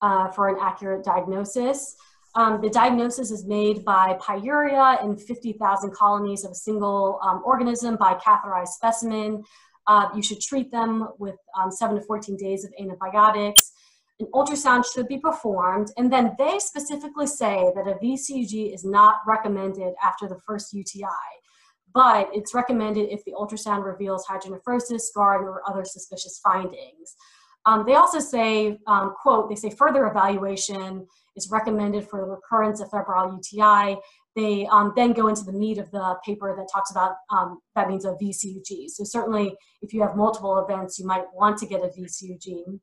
uh, 0.00 0.28
for 0.28 0.48
an 0.48 0.56
accurate 0.60 1.04
diagnosis. 1.04 1.96
Um, 2.34 2.60
the 2.62 2.70
diagnosis 2.70 3.30
is 3.30 3.44
made 3.44 3.84
by 3.84 4.16
pyuria 4.22 5.02
in 5.02 5.16
50,000 5.16 5.92
colonies 5.92 6.44
of 6.44 6.52
a 6.52 6.54
single 6.54 7.18
um, 7.22 7.42
organism 7.44 7.96
by 7.96 8.14
catheterized 8.14 8.68
specimen. 8.68 9.42
Uh, 9.88 10.08
you 10.14 10.22
should 10.22 10.40
treat 10.40 10.70
them 10.70 11.08
with 11.18 11.34
um, 11.58 11.70
7 11.70 11.96
to 11.96 12.02
14 12.02 12.36
days 12.36 12.64
of 12.64 12.72
antibiotics 12.78 13.72
an 14.22 14.30
ultrasound 14.32 14.84
should 14.92 15.08
be 15.08 15.18
performed, 15.18 15.88
and 15.96 16.12
then 16.12 16.34
they 16.38 16.58
specifically 16.58 17.26
say 17.26 17.72
that 17.74 17.88
a 17.88 17.94
VCG 18.02 18.72
is 18.72 18.84
not 18.84 19.16
recommended 19.26 19.94
after 20.02 20.28
the 20.28 20.40
first 20.46 20.72
UTI, 20.72 21.06
but 21.92 22.28
it's 22.32 22.54
recommended 22.54 23.10
if 23.10 23.24
the 23.24 23.32
ultrasound 23.32 23.84
reveals 23.84 24.26
hydronephrosis, 24.26 25.00
scarring, 25.00 25.44
or 25.44 25.62
other 25.68 25.84
suspicious 25.84 26.40
findings. 26.42 27.16
Um, 27.66 27.84
they 27.86 27.94
also 27.94 28.18
say, 28.18 28.78
um, 28.86 29.14
quote, 29.20 29.48
they 29.48 29.54
say 29.54 29.70
further 29.70 30.06
evaluation 30.06 31.06
is 31.36 31.48
recommended 31.50 32.08
for 32.08 32.20
the 32.20 32.26
recurrence 32.26 32.80
of 32.80 32.90
febrile 32.90 33.32
UTI 33.34 33.98
they 34.34 34.66
um, 34.66 34.92
then 34.96 35.12
go 35.12 35.28
into 35.28 35.44
the 35.44 35.52
meat 35.52 35.78
of 35.78 35.90
the 35.90 36.16
paper 36.24 36.54
that 36.56 36.68
talks 36.72 36.90
about 36.90 37.16
um, 37.30 37.60
that 37.74 37.88
means 37.88 38.04
a 38.04 38.16
VCUG. 38.22 38.88
So 38.88 39.04
certainly, 39.04 39.54
if 39.82 39.92
you 39.92 40.00
have 40.02 40.16
multiple 40.16 40.58
events, 40.58 40.98
you 40.98 41.06
might 41.06 41.24
want 41.34 41.58
to 41.58 41.66
get 41.66 41.80
a 41.82 41.88
VCUG. 41.88 42.80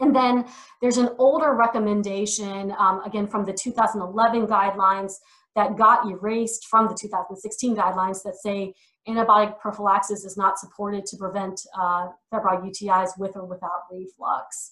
And 0.00 0.14
then 0.14 0.46
there's 0.80 0.96
an 0.96 1.10
older 1.18 1.54
recommendation, 1.54 2.74
um, 2.78 3.02
again 3.04 3.26
from 3.26 3.44
the 3.44 3.52
2011 3.52 4.46
guidelines 4.46 5.14
that 5.56 5.76
got 5.76 6.08
erased 6.08 6.66
from 6.66 6.88
the 6.88 6.94
2016 6.94 7.76
guidelines 7.76 8.22
that 8.22 8.36
say 8.36 8.74
antibiotic 9.08 9.58
prophylaxis 9.58 10.24
is 10.24 10.36
not 10.36 10.58
supported 10.58 11.06
to 11.06 11.16
prevent 11.16 11.60
uh, 11.78 12.08
febrile 12.30 12.60
UTIs 12.62 13.18
with 13.18 13.36
or 13.36 13.44
without 13.44 13.82
reflux. 13.90 14.70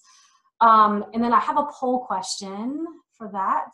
Um, 0.61 1.05
and 1.13 1.23
then 1.23 1.33
I 1.33 1.39
have 1.39 1.57
a 1.57 1.67
poll 1.71 2.05
question 2.05 2.85
for 3.17 3.29
that. 3.31 3.71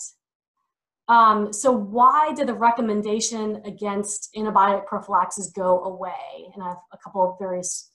Um, 1.08 1.54
so 1.54 1.72
why 1.72 2.34
did 2.36 2.48
the 2.48 2.56
recommendation 2.56 3.62
against 3.66 4.34
antibiotic 4.36 4.88
prophylaxis 4.88 5.52
go 5.52 5.84
away? 5.84 6.50
And 6.54 6.64
I 6.64 6.70
have 6.70 6.78
a 6.92 6.98
couple 6.98 7.24
of 7.24 7.38
various 7.38 7.92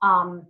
um, 0.00 0.46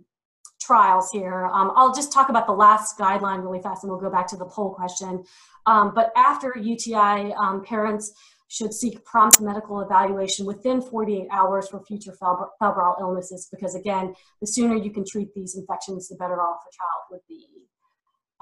trials 0.65 1.11
here. 1.11 1.45
Um, 1.45 1.71
I'll 1.75 1.93
just 1.93 2.11
talk 2.11 2.29
about 2.29 2.47
the 2.47 2.53
last 2.53 2.97
guideline 2.97 3.43
really 3.43 3.61
fast 3.61 3.83
and 3.83 3.91
we'll 3.91 3.99
go 3.99 4.09
back 4.09 4.27
to 4.27 4.37
the 4.37 4.45
poll 4.45 4.73
question. 4.73 5.23
Um, 5.65 5.93
but 5.93 6.11
after 6.15 6.53
UTI, 6.57 7.33
um, 7.33 7.63
parents 7.63 8.13
should 8.47 8.73
seek 8.73 9.03
prompt 9.03 9.41
medical 9.41 9.81
evaluation 9.81 10.45
within 10.45 10.81
48 10.81 11.27
hours 11.31 11.67
for 11.67 11.83
future 11.83 12.13
febrile 12.13 12.95
illnesses 12.99 13.47
because 13.51 13.75
again, 13.75 14.13
the 14.39 14.47
sooner 14.47 14.75
you 14.75 14.91
can 14.91 15.03
treat 15.05 15.33
these 15.33 15.55
infections, 15.55 16.07
the 16.07 16.15
better 16.15 16.39
off 16.41 16.61
a 16.67 16.71
child 16.71 17.03
would 17.11 17.21
be. 17.27 17.47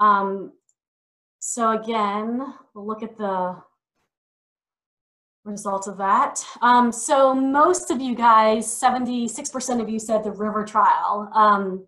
Um, 0.00 0.52
so 1.38 1.70
again, 1.72 2.54
we'll 2.74 2.86
look 2.86 3.02
at 3.02 3.16
the 3.16 3.56
result 5.44 5.88
of 5.88 5.98
that. 5.98 6.44
Um, 6.62 6.90
so 6.90 7.34
most 7.34 7.90
of 7.90 8.00
you 8.00 8.14
guys, 8.14 8.66
76% 8.66 9.80
of 9.80 9.88
you 9.88 9.98
said 9.98 10.24
the 10.24 10.30
RIVUR 10.30 10.64
trial. 10.64 11.30
Um, 11.34 11.86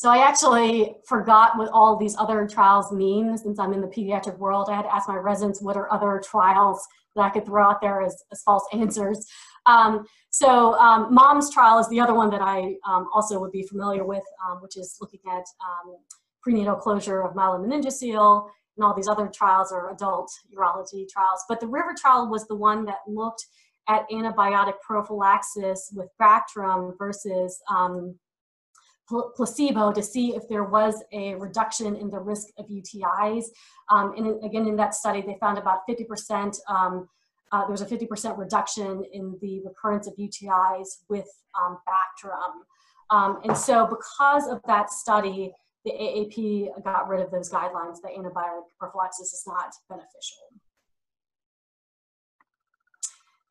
so 0.00 0.08
I 0.08 0.26
actually 0.26 0.94
forgot 1.06 1.58
what 1.58 1.68
all 1.74 1.94
these 1.98 2.16
other 2.16 2.48
trials 2.48 2.90
mean 2.90 3.36
since 3.36 3.58
I'm 3.58 3.74
in 3.74 3.82
the 3.82 3.86
pediatric 3.86 4.38
world. 4.38 4.70
I 4.70 4.76
had 4.76 4.84
to 4.84 4.94
ask 4.94 5.06
my 5.06 5.16
residents 5.16 5.60
what 5.60 5.76
are 5.76 5.92
other 5.92 6.22
trials 6.24 6.82
that 7.14 7.20
I 7.20 7.28
could 7.28 7.44
throw 7.44 7.62
out 7.62 7.82
there 7.82 8.00
as, 8.00 8.16
as 8.32 8.40
false 8.42 8.66
answers. 8.72 9.26
Um, 9.66 10.06
so 10.30 10.72
um, 10.78 11.12
mom's 11.12 11.52
trial 11.52 11.78
is 11.80 11.86
the 11.90 12.00
other 12.00 12.14
one 12.14 12.30
that 12.30 12.40
I 12.40 12.76
um, 12.88 13.08
also 13.12 13.38
would 13.40 13.52
be 13.52 13.62
familiar 13.64 14.06
with, 14.06 14.22
um, 14.48 14.62
which 14.62 14.78
is 14.78 14.96
looking 15.02 15.20
at 15.30 15.44
um, 15.62 15.96
prenatal 16.40 16.76
closure 16.76 17.20
of 17.20 17.34
myelomeningocele 17.34 18.48
and 18.78 18.84
all 18.86 18.94
these 18.94 19.06
other 19.06 19.30
trials 19.34 19.70
are 19.70 19.92
adult 19.92 20.32
urology 20.56 21.06
trials. 21.10 21.44
But 21.46 21.60
the 21.60 21.66
RIVUR 21.66 21.94
trial 22.00 22.26
was 22.30 22.46
the 22.46 22.56
one 22.56 22.86
that 22.86 23.00
looked 23.06 23.44
at 23.86 24.08
antibiotic 24.08 24.80
prophylaxis 24.80 25.92
with 25.94 26.08
Bactrim 26.18 26.96
versus 26.96 27.60
um, 27.68 28.18
placebo 29.34 29.92
to 29.92 30.02
see 30.02 30.34
if 30.34 30.48
there 30.48 30.64
was 30.64 31.02
a 31.12 31.34
reduction 31.34 31.96
in 31.96 32.10
the 32.10 32.18
risk 32.18 32.48
of 32.58 32.66
UTIs. 32.66 33.44
Um, 33.90 34.14
and 34.16 34.44
again, 34.44 34.66
in 34.66 34.76
that 34.76 34.94
study, 34.94 35.22
they 35.22 35.36
found 35.40 35.58
about 35.58 35.80
50%, 35.88 36.58
um, 36.68 37.08
uh, 37.52 37.62
there 37.62 37.70
was 37.70 37.80
a 37.80 37.86
50% 37.86 38.38
reduction 38.38 39.04
in 39.12 39.36
the 39.40 39.60
recurrence 39.64 40.06
of 40.06 40.14
UTIs 40.16 40.88
with 41.08 41.28
um, 41.60 41.78
Bactrim. 41.88 42.62
Um, 43.10 43.40
and 43.44 43.56
so 43.56 43.86
because 43.86 44.46
of 44.46 44.60
that 44.66 44.90
study, 44.90 45.52
the 45.84 45.92
AAP 45.92 46.84
got 46.84 47.08
rid 47.08 47.20
of 47.20 47.30
those 47.30 47.50
guidelines 47.50 47.96
that 48.02 48.12
antibiotic 48.16 48.64
prophylaxis 48.78 49.32
is 49.32 49.44
not 49.46 49.72
beneficial. 49.88 50.59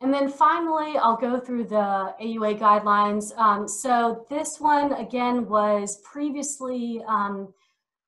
And 0.01 0.13
then 0.13 0.29
finally, 0.29 0.97
I'll 0.97 1.17
go 1.17 1.39
through 1.39 1.65
the 1.65 2.13
AUA 2.21 2.57
guidelines. 2.57 3.37
Um, 3.37 3.67
so 3.67 4.25
this 4.29 4.59
one, 4.59 4.93
again, 4.93 5.47
was 5.47 5.99
previously 6.03 7.03
um, 7.05 7.53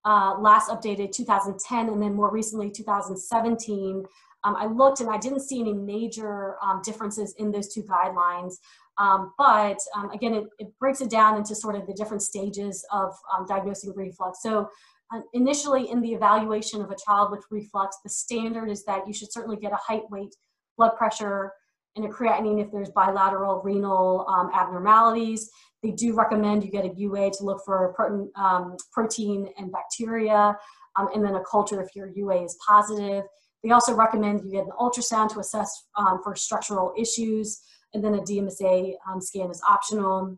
uh, 0.06 0.36
last 0.40 0.70
updated 0.70 1.12
2010 1.12 1.90
and 1.90 2.02
then 2.02 2.14
more 2.16 2.32
recently 2.32 2.72
2017. 2.72 4.06
Um, 4.44 4.56
I 4.56 4.68
looked 4.68 5.02
and 5.02 5.10
I 5.10 5.18
didn't 5.18 5.42
see 5.42 5.60
any 5.60 5.74
major 5.74 6.56
um, 6.64 6.82
differences 6.84 7.36
in 7.38 7.52
those 7.52 7.74
two 7.74 7.84
guidelines. 7.84 8.54
Um, 8.98 9.34
but 9.38 9.78
um, 9.96 10.12
again, 10.12 10.34
it, 10.34 10.46
it, 10.60 10.68
breaks 10.80 11.02
it 11.02 11.10
down 11.10 11.38
into 11.38 11.56
sort 11.56 11.76
of 11.76 11.88
the 11.88 11.94
different 11.94 12.22
stages 12.22 12.86
of 12.92 13.14
diagnosing 13.48 13.94
reflux. 13.96 14.42
So 14.42 14.70
uh, 15.14 15.22
initially 15.34 15.90
in 15.90 16.02
the 16.02 16.14
evaluation 16.14 16.82
of 16.82 16.90
a 16.90 16.96
child 16.96 17.32
with 17.32 17.44
reflux, 17.52 17.98
the 18.04 18.10
standard 18.10 18.70
is 18.70 18.86
that 18.86 19.08
you 19.08 19.14
should 19.14 19.32
certainly 19.32 19.58
get 19.58 19.74
a 19.74 19.78
height, 19.78 20.10
weight, 20.10 20.36
blood 20.78 20.96
pressure, 20.98 21.52
and 21.96 22.06
a 22.06 22.08
creatinine 22.08 22.62
if 22.62 22.72
there's 22.72 22.90
bilateral 22.90 23.62
renal 23.64 24.26
um, 24.28 24.50
abnormalities. 24.54 25.50
They 25.84 25.92
do 25.92 26.14
recommend 26.14 26.64
you 26.64 26.72
get 26.72 26.86
a 26.86 26.94
UA 26.96 27.32
to 27.32 27.44
look 27.44 27.62
for 27.66 27.94
protein, 27.94 28.32
um, 28.36 28.78
protein 28.92 29.50
and 29.58 29.72
bacteria, 29.72 30.56
um, 30.96 31.10
and 31.14 31.24
then 31.24 31.36
a 31.36 31.44
culture 31.44 31.82
if 31.82 31.96
your 31.96 32.08
UA 32.08 32.44
is 32.44 32.58
positive. 32.66 33.24
They 33.64 33.72
also 33.72 33.94
recommend 33.94 34.44
you 34.44 34.52
get 34.52 34.66
an 34.66 34.72
ultrasound 34.80 35.32
to 35.34 35.40
assess 35.40 35.86
um, 35.96 36.22
for 36.24 36.36
structural 36.36 36.94
issues, 36.98 37.62
and 37.94 38.04
then 38.04 38.16
a 38.16 38.22
DMSA 38.22 38.94
um, 39.10 39.22
scan 39.22 39.50
is 39.50 39.62
optional. 39.68 40.38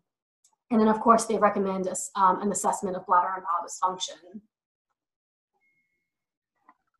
And 0.71 0.79
then, 0.79 0.87
of 0.87 0.99
course, 0.99 1.25
they 1.25 1.37
recommend 1.37 1.87
um, 2.15 2.41
an 2.41 2.51
assessment 2.51 2.95
of 2.95 3.05
bladder 3.05 3.29
and 3.35 3.43
bowel 3.43 3.67
dysfunction. 3.67 4.41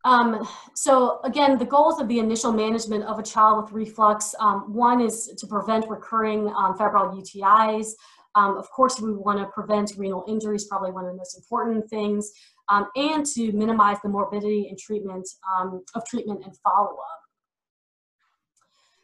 Um, 0.06 0.48
so 0.74 1.22
again, 1.24 1.58
the 1.58 1.66
goals 1.66 2.00
of 2.00 2.08
the 2.08 2.20
initial 2.20 2.52
management 2.52 3.06
of 3.06 3.20
a 3.20 3.24
child 3.24 3.64
with 3.64 3.72
reflux, 3.72 4.36
um, 4.40 4.74
one 4.74 5.00
is 5.00 5.28
to 5.38 5.48
prevent 5.48 5.90
recurring 5.90 6.50
um, 6.58 6.78
febrile 6.78 7.16
UTIs. 7.16 7.92
Um, 8.36 8.58
of 8.58 8.70
course, 8.72 9.00
we 9.00 9.14
want 9.14 9.40
to 9.40 9.46
prevent 9.46 9.94
renal 9.98 10.26
injuries, 10.28 10.66
probably 10.66 10.92
one 10.92 11.06
of 11.06 11.12
the 11.12 11.18
most 11.18 11.38
important 11.38 11.90
things, 11.90 12.32
um, 12.70 12.88
and 12.96 13.26
to 13.28 13.52
minimize 13.54 13.98
the 14.04 14.10
morbidity 14.10 14.68
and 14.70 14.78
treatment 14.78 15.28
um, 15.58 15.84
of 15.96 16.06
treatment 16.06 16.44
and 16.44 16.58
follow-up. 16.58 17.20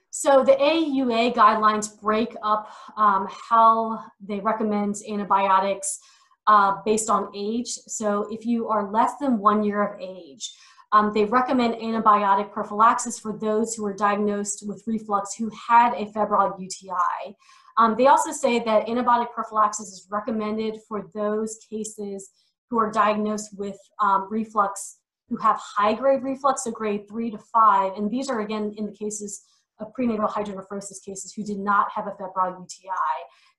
So 0.09 0.43
the 0.43 0.53
AUA 0.53 1.35
guidelines 1.35 2.01
break 2.01 2.35
up 2.43 2.69
how 2.97 4.03
they 4.19 4.39
recommend 4.39 4.95
antibiotics 5.09 5.99
uh, 6.47 6.77
based 6.83 7.09
on 7.09 7.31
age. 7.35 7.67
So 7.67 8.27
if 8.31 8.45
you 8.45 8.67
are 8.69 8.91
less 8.91 9.13
than 9.21 9.37
one 9.37 9.63
year 9.63 9.83
of 9.83 10.01
age, 10.01 10.51
um, 10.91 11.11
they 11.13 11.25
recommend 11.25 11.75
antibiotic 11.75 12.51
prophylaxis 12.51 13.19
for 13.19 13.37
those 13.37 13.75
who 13.75 13.85
are 13.85 13.93
diagnosed 13.93 14.67
with 14.67 14.83
reflux 14.87 15.35
who 15.35 15.51
had 15.67 15.93
a 15.93 16.11
febrile 16.11 16.55
UTI. 16.59 17.35
Um, 17.77 17.95
they 17.97 18.07
also 18.07 18.31
say 18.31 18.59
that 18.59 18.87
antibiotic 18.87 19.31
prophylaxis 19.31 19.87
is 19.89 20.07
recommended 20.09 20.79
for 20.87 21.09
those 21.13 21.59
cases 21.69 22.31
who 22.69 22.79
are 22.79 22.91
diagnosed 22.91 23.57
with 23.57 23.77
um, 24.01 24.27
reflux 24.29 24.97
who 25.29 25.37
have 25.37 25.59
high 25.59 25.93
grade 25.93 26.23
reflux, 26.23 26.63
so 26.63 26.71
grade 26.71 27.07
three 27.07 27.29
to 27.29 27.37
five. 27.53 27.93
And 27.95 28.09
these 28.09 28.29
are 28.29 28.39
again 28.39 28.73
in 28.77 28.87
the 28.87 28.91
cases 28.91 29.43
of 29.79 29.93
prenatal 29.93 30.27
hydronephrosis 30.27 31.03
cases 31.05 31.33
who 31.33 31.43
did 31.43 31.59
not 31.59 31.87
have 31.93 32.07
a 32.07 32.11
febrile 32.11 32.59
UTI. 32.59 32.89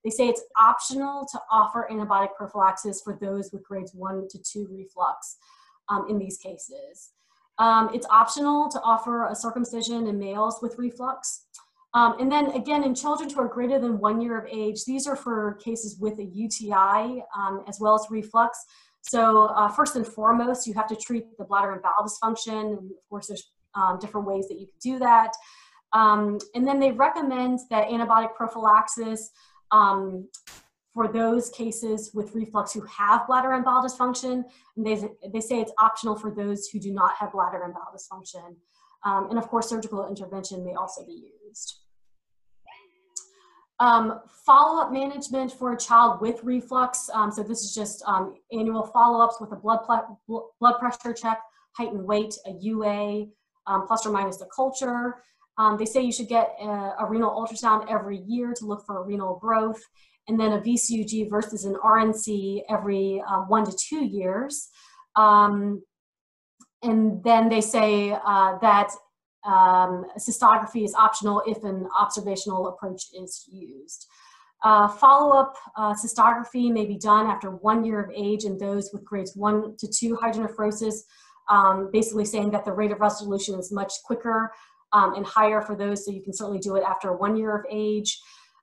They 0.05 0.11
say 0.11 0.28
it's 0.28 0.43
optional 0.61 1.26
to 1.31 1.41
offer 1.51 1.89
antibiotic 1.91 2.35
prophylaxis 2.37 3.03
for 3.03 3.16
those 3.20 3.51
with 3.53 3.62
grades 3.62 3.95
one 3.95 4.26
to 4.31 4.39
two 4.39 4.66
reflux 4.70 5.37
um, 5.89 6.07
in 6.09 6.18
these 6.18 6.39
cases. 6.39 7.12
Um, 7.61 7.90
it's 7.92 8.06
optional 8.11 8.70
to 8.70 8.80
offer 8.80 9.28
a 9.28 9.34
circumcision 9.34 10.06
in 10.06 10.18
males 10.18 10.58
with 10.62 10.76
reflux. 10.78 11.44
Um, 11.92 12.16
and 12.18 12.32
then 12.32 12.46
again, 12.52 12.82
in 12.84 12.94
children 12.94 13.28
who 13.28 13.40
are 13.40 13.48
greater 13.48 13.78
than 13.78 13.98
one 13.98 14.20
year 14.20 14.38
of 14.38 14.46
age, 14.50 14.84
these 14.86 15.06
are 15.06 15.14
for 15.14 15.58
cases 15.62 15.98
with 16.00 16.18
a 16.18 16.24
UTI 16.24 17.22
um, 17.36 17.62
as 17.68 17.78
well 17.78 17.94
as 17.94 18.06
reflux. 18.11 18.58
So 19.02 19.46
uh, 19.48 19.68
first 19.68 19.94
and 19.94 20.06
foremost, 20.06 20.66
you 20.66 20.74
have 20.74 20.86
to 20.88 20.96
treat 20.96 21.36
the 21.36 21.44
bladder 21.44 21.72
and 21.72 21.82
bowel 21.82 22.06
dysfunction. 22.06 22.78
And 22.78 22.90
of 22.90 23.08
course, 23.11 23.26
there's 23.26 23.50
um, 23.74 23.98
different 23.98 24.26
ways 24.26 24.48
that 24.48 24.58
you 24.58 24.66
can 24.66 24.92
do 24.94 24.98
that. 25.00 25.32
Um, 25.92 26.38
and 26.54 26.66
then 26.66 26.80
they 26.80 26.92
recommend 26.92 27.58
that 27.68 27.88
antibiotic 27.88 28.34
prophylaxis 28.34 29.30
um, 29.70 30.28
for 30.93 31.09
those 31.09 31.51
cases 31.51 32.11
with 32.14 32.34
reflux 32.34 32.72
who 32.72 32.82
have 32.82 33.26
bladder 33.26 33.53
and 33.53 33.64
bowel 33.64 33.82
dysfunction, 33.82 34.45
and 34.76 34.86
they, 34.86 35.01
they 35.32 35.41
say 35.41 35.61
it's 35.61 35.72
optional 35.78 36.16
for 36.16 36.34
those 36.34 36.68
who 36.68 36.80
do 36.80 36.93
not 36.93 37.14
have 37.14 37.32
bladder 37.32 37.62
and 37.62 37.74
bowel 37.74 37.95
dysfunction. 37.95 38.57
Um, 39.05 39.30
and 39.30 39.38
of 39.38 39.49
course, 39.49 39.68
surgical 39.68 40.09
intervention 40.09 40.64
may 40.64 40.74
also 40.74 41.07
be 41.07 41.30
used. 41.47 41.76
Um, 43.78 44.20
follow-up 44.45 44.93
management 44.93 45.53
for 45.53 45.72
a 45.72 45.78
child 45.78 46.20
with 46.20 46.43
reflux. 46.45 47.09
Um, 47.14 47.30
so 47.30 47.43
this 47.43 47.62
is 47.62 47.74
just 47.74 48.03
um, 48.07 48.34
annual 48.53 48.82
follow-ups 48.82 49.41
with 49.41 49.53
a 49.53 49.57
blood, 49.57 49.80
blood 50.26 50.78
pressure 50.78 51.14
check, 51.14 51.41
height 51.78 51.93
and 51.93 52.05
weight, 52.05 52.34
a 52.47 52.53
UA, 52.61 53.26
um, 53.66 53.86
plus 53.86 54.05
or 54.05 54.11
minus 54.11 54.43
a 54.43 54.47
culture. 54.55 55.22
Um, 55.57 55.78
they 55.78 55.86
say 55.86 56.03
you 56.03 56.12
should 56.12 56.28
get 56.28 56.57
a, 56.61 56.95
a 56.99 57.07
renal 57.09 57.30
ultrasound 57.30 57.91
every 57.91 58.18
year 58.18 58.53
to 58.55 58.66
look 58.66 58.84
for 58.84 59.03
renal 59.05 59.38
growth 59.38 59.82
and 60.31 60.39
then 60.39 60.53
a 60.53 60.61
VCUG 60.61 61.28
versus 61.28 61.64
an 61.64 61.74
RNC 61.85 62.62
every 62.70 63.20
um, 63.28 63.49
one 63.49 63.64
to 63.64 63.76
two 63.76 64.05
years. 64.05 64.68
Um, 65.16 65.83
and 66.83 67.22
then 67.24 67.49
they 67.49 67.61
say 67.61 68.12
uh, 68.12 68.57
that 68.59 68.93
um, 69.45 70.07
cystography 70.16 70.85
is 70.85 70.95
optional 70.95 71.43
if 71.47 71.64
an 71.64 71.89
observational 71.99 72.68
approach 72.68 73.07
is 73.20 73.45
used. 73.51 74.07
Uh, 74.62 74.87
Follow-up 74.87 75.57
uh, 75.76 75.95
cystography 75.95 76.70
may 76.70 76.87
be 76.87 76.97
done 76.97 77.26
after 77.26 77.51
one 77.51 77.85
year 77.85 78.01
of 78.01 78.11
age 78.14 78.45
in 78.45 78.57
those 78.57 78.91
with 78.93 79.05
grades 79.05 79.35
one 79.35 79.74
to 79.78 79.89
two 79.89 80.16
hydronephrosis, 80.16 81.01
um, 81.49 81.91
basically 81.93 82.24
saying 82.24 82.53
that 82.53 82.64
the 82.64 82.72
rate 82.72 82.93
of 82.93 83.01
resolution 83.01 83.59
is 83.59 83.72
much 83.72 83.93
quicker 84.05 84.53
um, 84.93 85.14
and 85.14 85.26
higher 85.26 85.61
for 85.61 85.74
those, 85.74 86.05
so 86.05 86.12
you 86.12 86.22
can 86.22 86.33
certainly 86.33 86.61
do 86.61 86.76
it 86.76 86.85
after 86.85 87.16
one 87.16 87.37
year 87.37 87.57
of 87.57 87.64
age. 87.68 88.20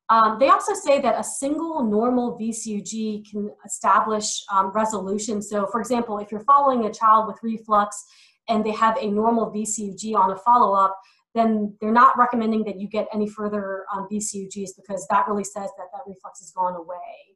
Um, 0.10 0.38
they 0.40 0.50
also 0.50 0.74
say 0.74 1.02
that 1.02 1.20
a 1.20 1.24
single 1.24 1.84
normal 1.84 2.38
VCUG 2.40 3.30
can 3.30 3.50
establish 3.66 4.44
um, 4.52 4.72
resolution. 4.72 5.42
So 5.42 5.68
for 5.68 5.82
example, 5.82 6.18
if 6.20 6.32
you're 6.32 6.42
following 6.42 6.86
a 6.86 6.94
child 6.94 7.28
with 7.28 7.38
reflux 7.44 8.06
and 8.48 8.66
they 8.66 8.72
have 8.72 8.98
a 8.98 9.10
normal 9.10 9.52
VCUG 9.52 10.16
on 10.16 10.32
a 10.32 10.38
follow-up, 10.38 10.98
then 11.36 11.76
they're 11.82 11.92
not 11.92 12.18
recommending 12.18 12.64
that 12.64 12.80
you 12.80 12.88
get 12.88 13.08
any 13.14 13.28
further 13.28 13.86
um, 13.94 14.08
VCUGs 14.12 14.70
because 14.78 15.06
that 15.10 15.28
really 15.28 15.44
says 15.44 15.70
that 15.78 15.88
that 15.92 16.02
reflux 16.08 16.40
has 16.40 16.52
gone 16.52 16.76
away. 16.76 17.36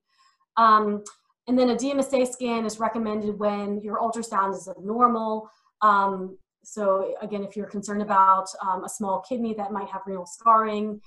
Um, 0.56 1.04
and 1.48 1.60
then 1.60 1.72
a 1.72 1.76
DMSA 1.76 2.32
scan 2.32 2.66
is 2.66 2.80
recommended 2.80 3.38
when 3.38 3.82
your 3.82 4.00
ultrasound 4.00 4.56
is 4.56 4.70
abnormal. 4.70 5.50
Um, 5.82 6.38
so 6.64 7.16
again, 7.22 7.44
if 7.44 7.56
you're 7.58 7.68
concerned 7.68 8.02
about 8.02 8.48
um, 8.66 8.84
a 8.86 8.90
small 8.90 9.22
kidney 9.28 9.54
that 9.56 9.72
might 9.72 9.90
have 9.90 10.02
renal 10.06 10.26
scarring, 10.26 11.02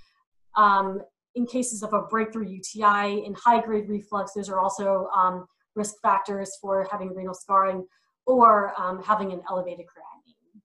um, 0.57 1.01
in 1.35 1.47
cases 1.47 1.83
of 1.83 1.93
a 1.93 2.03
breakthrough 2.03 2.49
UTI 2.49 3.25
in 3.25 3.35
high 3.35 3.61
grade 3.61 3.89
reflux, 3.89 4.33
those 4.33 4.49
are 4.49 4.59
also 4.59 5.09
um, 5.15 5.47
risk 5.75 5.95
factors 6.03 6.57
for 6.61 6.87
having 6.91 7.15
renal 7.15 7.35
scarring 7.35 7.87
or 8.27 8.73
um, 8.81 9.03
having 9.03 9.33
an 9.33 9.43
elevated 9.49 9.87
creatinine. 9.87 10.61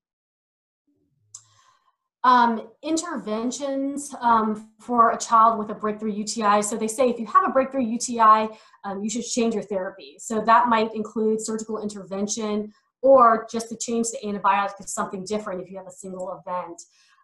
Um, 2.24 2.68
interventions 2.84 4.14
um, 4.20 4.70
for 4.80 5.12
a 5.12 5.18
child 5.18 5.58
with 5.58 5.70
a 5.70 5.74
breakthrough 5.74 6.12
UTI. 6.12 6.62
So 6.62 6.76
they 6.76 6.88
say 6.88 7.10
if 7.10 7.18
you 7.18 7.26
have 7.28 7.48
a 7.48 7.52
breakthrough 7.52 7.86
UTI, 7.86 8.50
um, 8.84 9.02
you 9.02 9.10
should 9.10 9.26
change 9.26 9.54
your 9.54 9.64
therapy. 9.64 10.18
So 10.20 10.42
that 10.42 10.68
might 10.68 10.94
include 10.94 11.42
surgical 11.42 11.82
intervention 11.82 12.74
or 13.02 13.48
just 13.50 13.70
to 13.70 13.78
change 13.78 14.08
the 14.10 14.20
antibiotic 14.26 14.76
to 14.78 14.88
something 14.88 15.24
different 15.24 15.62
if 15.62 15.72
you 15.72 15.78
have 15.78 15.88
a 15.88 15.92
single 15.92 16.42
event. 16.46 16.82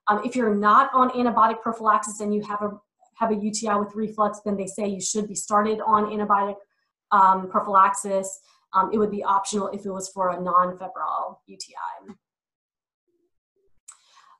Um, 0.08 0.22
if 0.24 0.36
you're 0.36 0.56
not 0.56 0.90
on 0.94 1.10
antibiotic 1.10 1.62
prophylaxis 1.62 2.22
and 2.22 2.34
you 2.34 2.42
have 2.44 2.62
a 2.62 2.80
have 3.16 3.32
a 3.32 3.36
UTI 3.36 3.76
with 3.80 3.96
reflux, 3.96 4.42
then 4.46 4.56
they 4.56 4.68
say 4.68 4.88
you 4.88 5.02
should 5.02 5.28
be 5.28 5.36
started 5.36 5.80
on 5.86 6.06
antibiotic 6.06 6.56
um, 7.12 7.50
prophylaxis. 7.50 8.40
Um, 8.74 8.92
it 8.94 8.98
would 8.98 9.12
be 9.12 9.24
optional 9.24 9.70
if 9.70 9.86
it 9.86 9.92
was 9.92 10.10
for 10.10 10.30
a 10.30 10.42
non-febrile 10.42 11.42
UTI. 11.48 12.16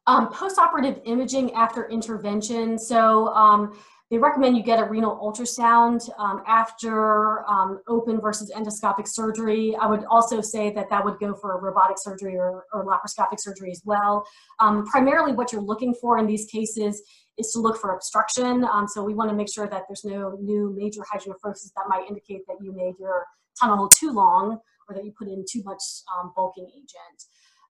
Um, 0.08 0.28
postoperative 0.28 1.02
imaging 1.06 1.54
after 1.54 1.90
intervention. 1.90 2.78
So 2.78 3.30
um, 3.30 3.80
they 4.12 4.20
recommend 4.20 4.56
you 4.56 4.62
get 4.62 4.80
a 4.80 4.84
renal 4.84 5.18
ultrasound 5.18 6.08
um, 6.20 6.44
after 6.46 7.48
um, 7.50 7.80
open 7.88 8.22
versus 8.22 8.52
endoscopic 8.56 9.08
surgery. 9.08 9.76
I 9.82 9.88
would 9.88 10.06
also 10.06 10.42
say 10.42 10.72
that 10.74 10.90
that 10.92 11.04
would 11.04 11.18
go 11.20 11.34
for 11.34 11.60
robotic 11.60 11.98
surgery 11.98 12.36
or, 12.36 12.66
or 12.72 12.86
laparoscopic 12.86 13.40
surgery 13.40 13.72
as 13.72 13.82
well. 13.84 14.24
Um, 14.60 14.86
primarily 14.86 15.34
what 15.34 15.52
you're 15.52 15.62
looking 15.62 15.94
for 15.96 16.20
in 16.20 16.28
these 16.28 16.46
cases 16.46 17.02
is 17.38 17.52
to 17.52 17.60
look 17.60 17.78
for 17.78 17.96
obstruction. 17.96 18.64
Um, 18.66 18.88
so 18.88 19.04
we 19.04 19.16
want 19.16 19.32
to 19.32 19.36
make 19.36 19.52
sure 19.52 19.68
that 19.68 19.84
there's 19.88 20.06
no 20.06 20.38
new 20.40 20.74
major 20.78 21.02
hydronephrosis 21.02 21.72
that 21.76 21.86
might 21.88 22.06
indicate 22.08 22.42
that 22.48 22.58
you 22.62 22.74
made 22.74 22.94
your 23.00 23.26
tunnel 23.60 23.90
too 23.90 24.12
long 24.12 24.60
or 24.88 24.96
that 24.96 25.04
you 25.04 25.14
put 25.18 25.28
in 25.28 25.44
too 25.52 25.64
much 25.64 25.82
um, 26.16 26.32
bulking 26.36 26.70
agent. 26.76 27.24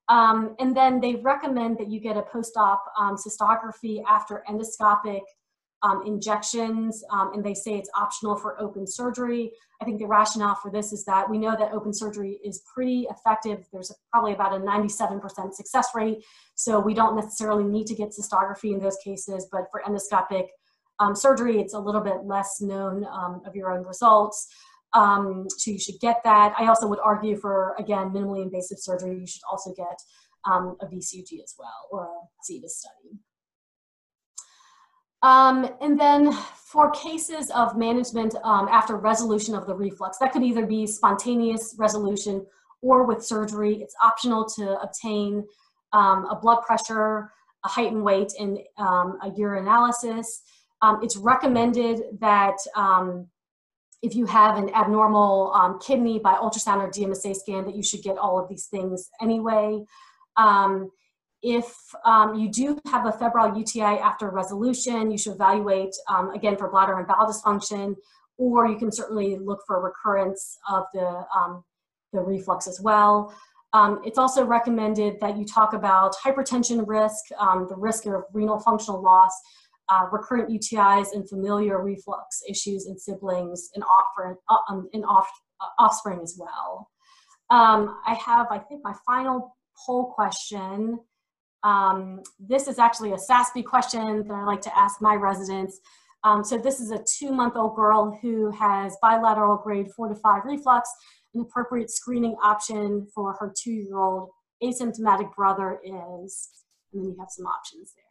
Um, 0.10 0.56
and 0.60 0.76
then 0.76 1.00
they 1.00 1.16
recommend 1.16 1.78
that 1.78 1.90
you 1.90 2.00
get 2.00 2.18
a 2.18 2.22
post-op 2.22 2.84
cystography 3.16 4.04
after 4.08 4.44
endoscopic 4.50 5.22
um, 5.84 6.02
injections, 6.06 7.04
um, 7.12 7.32
and 7.34 7.44
they 7.44 7.54
say 7.54 7.76
it's 7.78 7.90
optional 7.96 8.36
for 8.36 8.60
open 8.60 8.88
surgery. 8.88 9.52
I 9.82 9.86
think 9.86 10.00
the 10.00 10.08
rationale 10.08 10.56
for 10.56 10.72
this 10.72 10.94
is 10.94 11.06
that 11.06 11.30
we 11.30 11.38
know 11.38 11.56
that 11.58 11.74
open 11.74 11.94
surgery 11.94 12.40
is 12.44 12.64
pretty 12.74 13.08
effective. 13.10 13.66
There's 13.72 13.92
probably 14.12 14.34
about 14.34 14.54
a 14.54 14.60
97% 14.60 15.54
success 15.54 15.90
rate, 15.94 16.24
so 16.56 16.80
we 16.80 16.94
don't 16.94 17.16
necessarily 17.16 17.66
need 17.66 17.88
to 17.88 17.96
get 17.96 18.14
cystography 18.14 18.74
in 18.74 18.80
those 18.80 18.98
cases, 19.04 19.48
but 19.52 19.66
for 19.72 19.82
endoscopic 19.88 20.48
um, 21.00 21.16
surgery, 21.16 21.60
it's 21.60 21.74
a 21.74 21.80
little 21.80 22.02
bit 22.02 22.24
less 22.24 22.62
known 22.62 23.06
um, 23.06 23.42
of 23.46 23.56
your 23.56 23.72
own 23.72 23.86
results. 23.86 24.48
Um, 24.94 25.48
so 25.50 25.72
you 25.72 25.80
should 25.80 26.00
get 26.00 26.22
that. 26.24 26.56
I 26.58 26.68
also 26.68 26.88
would 26.88 27.00
argue 27.04 27.36
for, 27.36 27.76
again, 27.78 28.12
minimally 28.12 28.44
invasive 28.44 28.80
surgery, 28.80 29.20
you 29.20 29.28
should 29.28 29.42
also 29.52 29.74
get 29.76 29.98
um, 30.50 30.78
a 30.82 30.86
VCUG 30.86 31.44
as 31.44 31.54
well, 31.60 31.90
or 31.92 32.06
a 32.06 32.52
ceVUS 32.52 32.70
study. 32.70 33.20
Um, 35.26 35.68
and 35.82 36.00
then 36.00 36.32
for 36.56 36.92
cases 36.92 37.50
of 37.50 37.76
management 37.76 38.36
um, 38.44 38.68
after 38.68 38.96
resolution 38.96 39.56
of 39.56 39.66
the 39.66 39.74
reflux, 39.74 40.20
that 40.20 40.32
could 40.32 40.44
either 40.44 40.68
be 40.68 40.86
spontaneous 40.86 41.74
resolution 41.80 42.46
or 42.84 43.06
with 43.06 43.26
surgery. 43.26 43.82
It's 43.82 43.96
optional 44.04 44.46
to 44.50 44.80
obtain 44.80 45.44
um, 45.94 46.28
a 46.30 46.36
blood 46.36 46.62
pressure, 46.62 47.32
a 47.64 47.68
height 47.68 47.92
and 47.92 48.04
weight, 48.04 48.34
and 48.40 48.60
um, 48.78 49.18
a 49.24 49.32
urinalysis. 49.32 50.28
Um, 50.84 51.00
it's 51.02 51.18
recommended 51.18 52.04
that 52.20 52.58
um, 52.76 53.26
if 54.04 54.14
you 54.14 54.28
have 54.28 54.60
an 54.60 54.70
abnormal 54.76 55.80
kidney 55.84 56.20
by 56.20 56.36
ultrasound 56.36 56.82
or 56.84 56.90
DMSA 56.90 57.36
scan, 57.36 57.66
that 57.66 57.76
you 57.76 57.82
should 57.82 58.04
get 58.04 58.20
all 58.20 58.38
of 58.38 58.48
these 58.48 58.68
things 58.68 59.10
anyway. 59.20 59.84
Um, 60.38 60.92
if 61.46 61.76
um, 62.06 62.34
you 62.34 62.50
do 62.50 62.80
have 62.88 63.06
a 63.06 63.12
febrile 63.12 63.56
UTI 63.56 64.00
after 64.02 64.32
resolution, 64.32 65.12
you 65.12 65.18
should 65.18 65.34
evaluate 65.34 65.96
um, 66.10 66.32
again 66.32 66.58
for 66.58 66.72
bladder 66.72 66.98
and 66.98 67.08
bowel 67.08 67.28
dysfunction, 67.28 67.96
or 68.38 68.68
you 68.68 68.78
can 68.78 68.92
certainly 68.92 69.38
look 69.38 69.60
for 69.68 69.80
recurrence 69.80 70.58
of 70.68 70.86
the, 70.96 71.24
um, 71.36 71.64
the 72.14 72.20
reflux 72.20 72.68
as 72.68 72.82
well. 72.82 73.32
Um, 73.74 74.02
it's 74.04 74.18
also 74.18 74.44
recommended 74.44 75.20
that 75.22 75.38
you 75.38 75.46
talk 75.46 75.74
about 75.74 76.16
hypertension 76.16 76.84
risk, 76.88 77.24
um, 77.38 77.68
the 77.70 77.76
risk 77.76 78.08
of 78.08 78.24
renal 78.34 78.60
functional 78.60 79.04
loss, 79.04 79.34
uh, 79.90 80.08
recurrent 80.12 80.50
UTIs, 80.50 81.14
and 81.14 81.30
familial 81.30 81.78
reflux 81.78 82.42
issues 82.50 82.88
in 82.88 82.98
siblings 82.98 83.70
and, 83.76 83.84
offer, 83.84 84.40
uh, 84.50 84.58
um, 84.68 84.90
in 84.94 85.04
off, 85.04 85.30
uh, 85.62 85.68
offspring 85.78 86.22
as 86.24 86.36
well. 86.40 86.90
I 87.52 88.20
have, 88.26 88.48
I 88.50 88.58
think, 88.58 88.82
my 88.84 88.96
final 89.06 89.56
poll 89.86 90.12
question. 90.12 91.00
Um, 91.66 92.22
this 92.40 92.68
is 92.68 92.78
actually 92.78 93.12
a 93.14 93.18
SASP 93.18 93.66
question 93.66 94.26
that 94.28 94.34
I 94.34 94.46
like 94.46 94.62
to 94.62 94.78
ask 94.78 95.02
my 95.02 95.16
residents. 95.16 95.82
Um, 96.24 96.44
so 96.44 96.58
this 96.58 96.80
is 96.80 96.92
a 96.92 97.04
two-month-old 97.18 97.76
girl 97.76 98.18
who 98.22 98.52
has 98.52 98.96
bilateral 99.02 99.58
grade 99.58 99.92
four 99.92 100.08
to 100.08 100.16
five 100.16 100.44
reflux. 100.46 100.90
An 101.34 101.42
appropriate 101.42 101.90
screening 101.90 102.36
option 102.44 103.08
for 103.14 103.34
her 103.40 103.52
two-year-old 103.62 104.30
asymptomatic 104.64 105.36
brother 105.36 105.80
is, 105.84 106.50
and 106.94 107.02
then 107.02 107.10
you 107.10 107.16
have 107.20 107.30
some 107.30 107.48
options 107.48 107.94
there. 107.96 108.05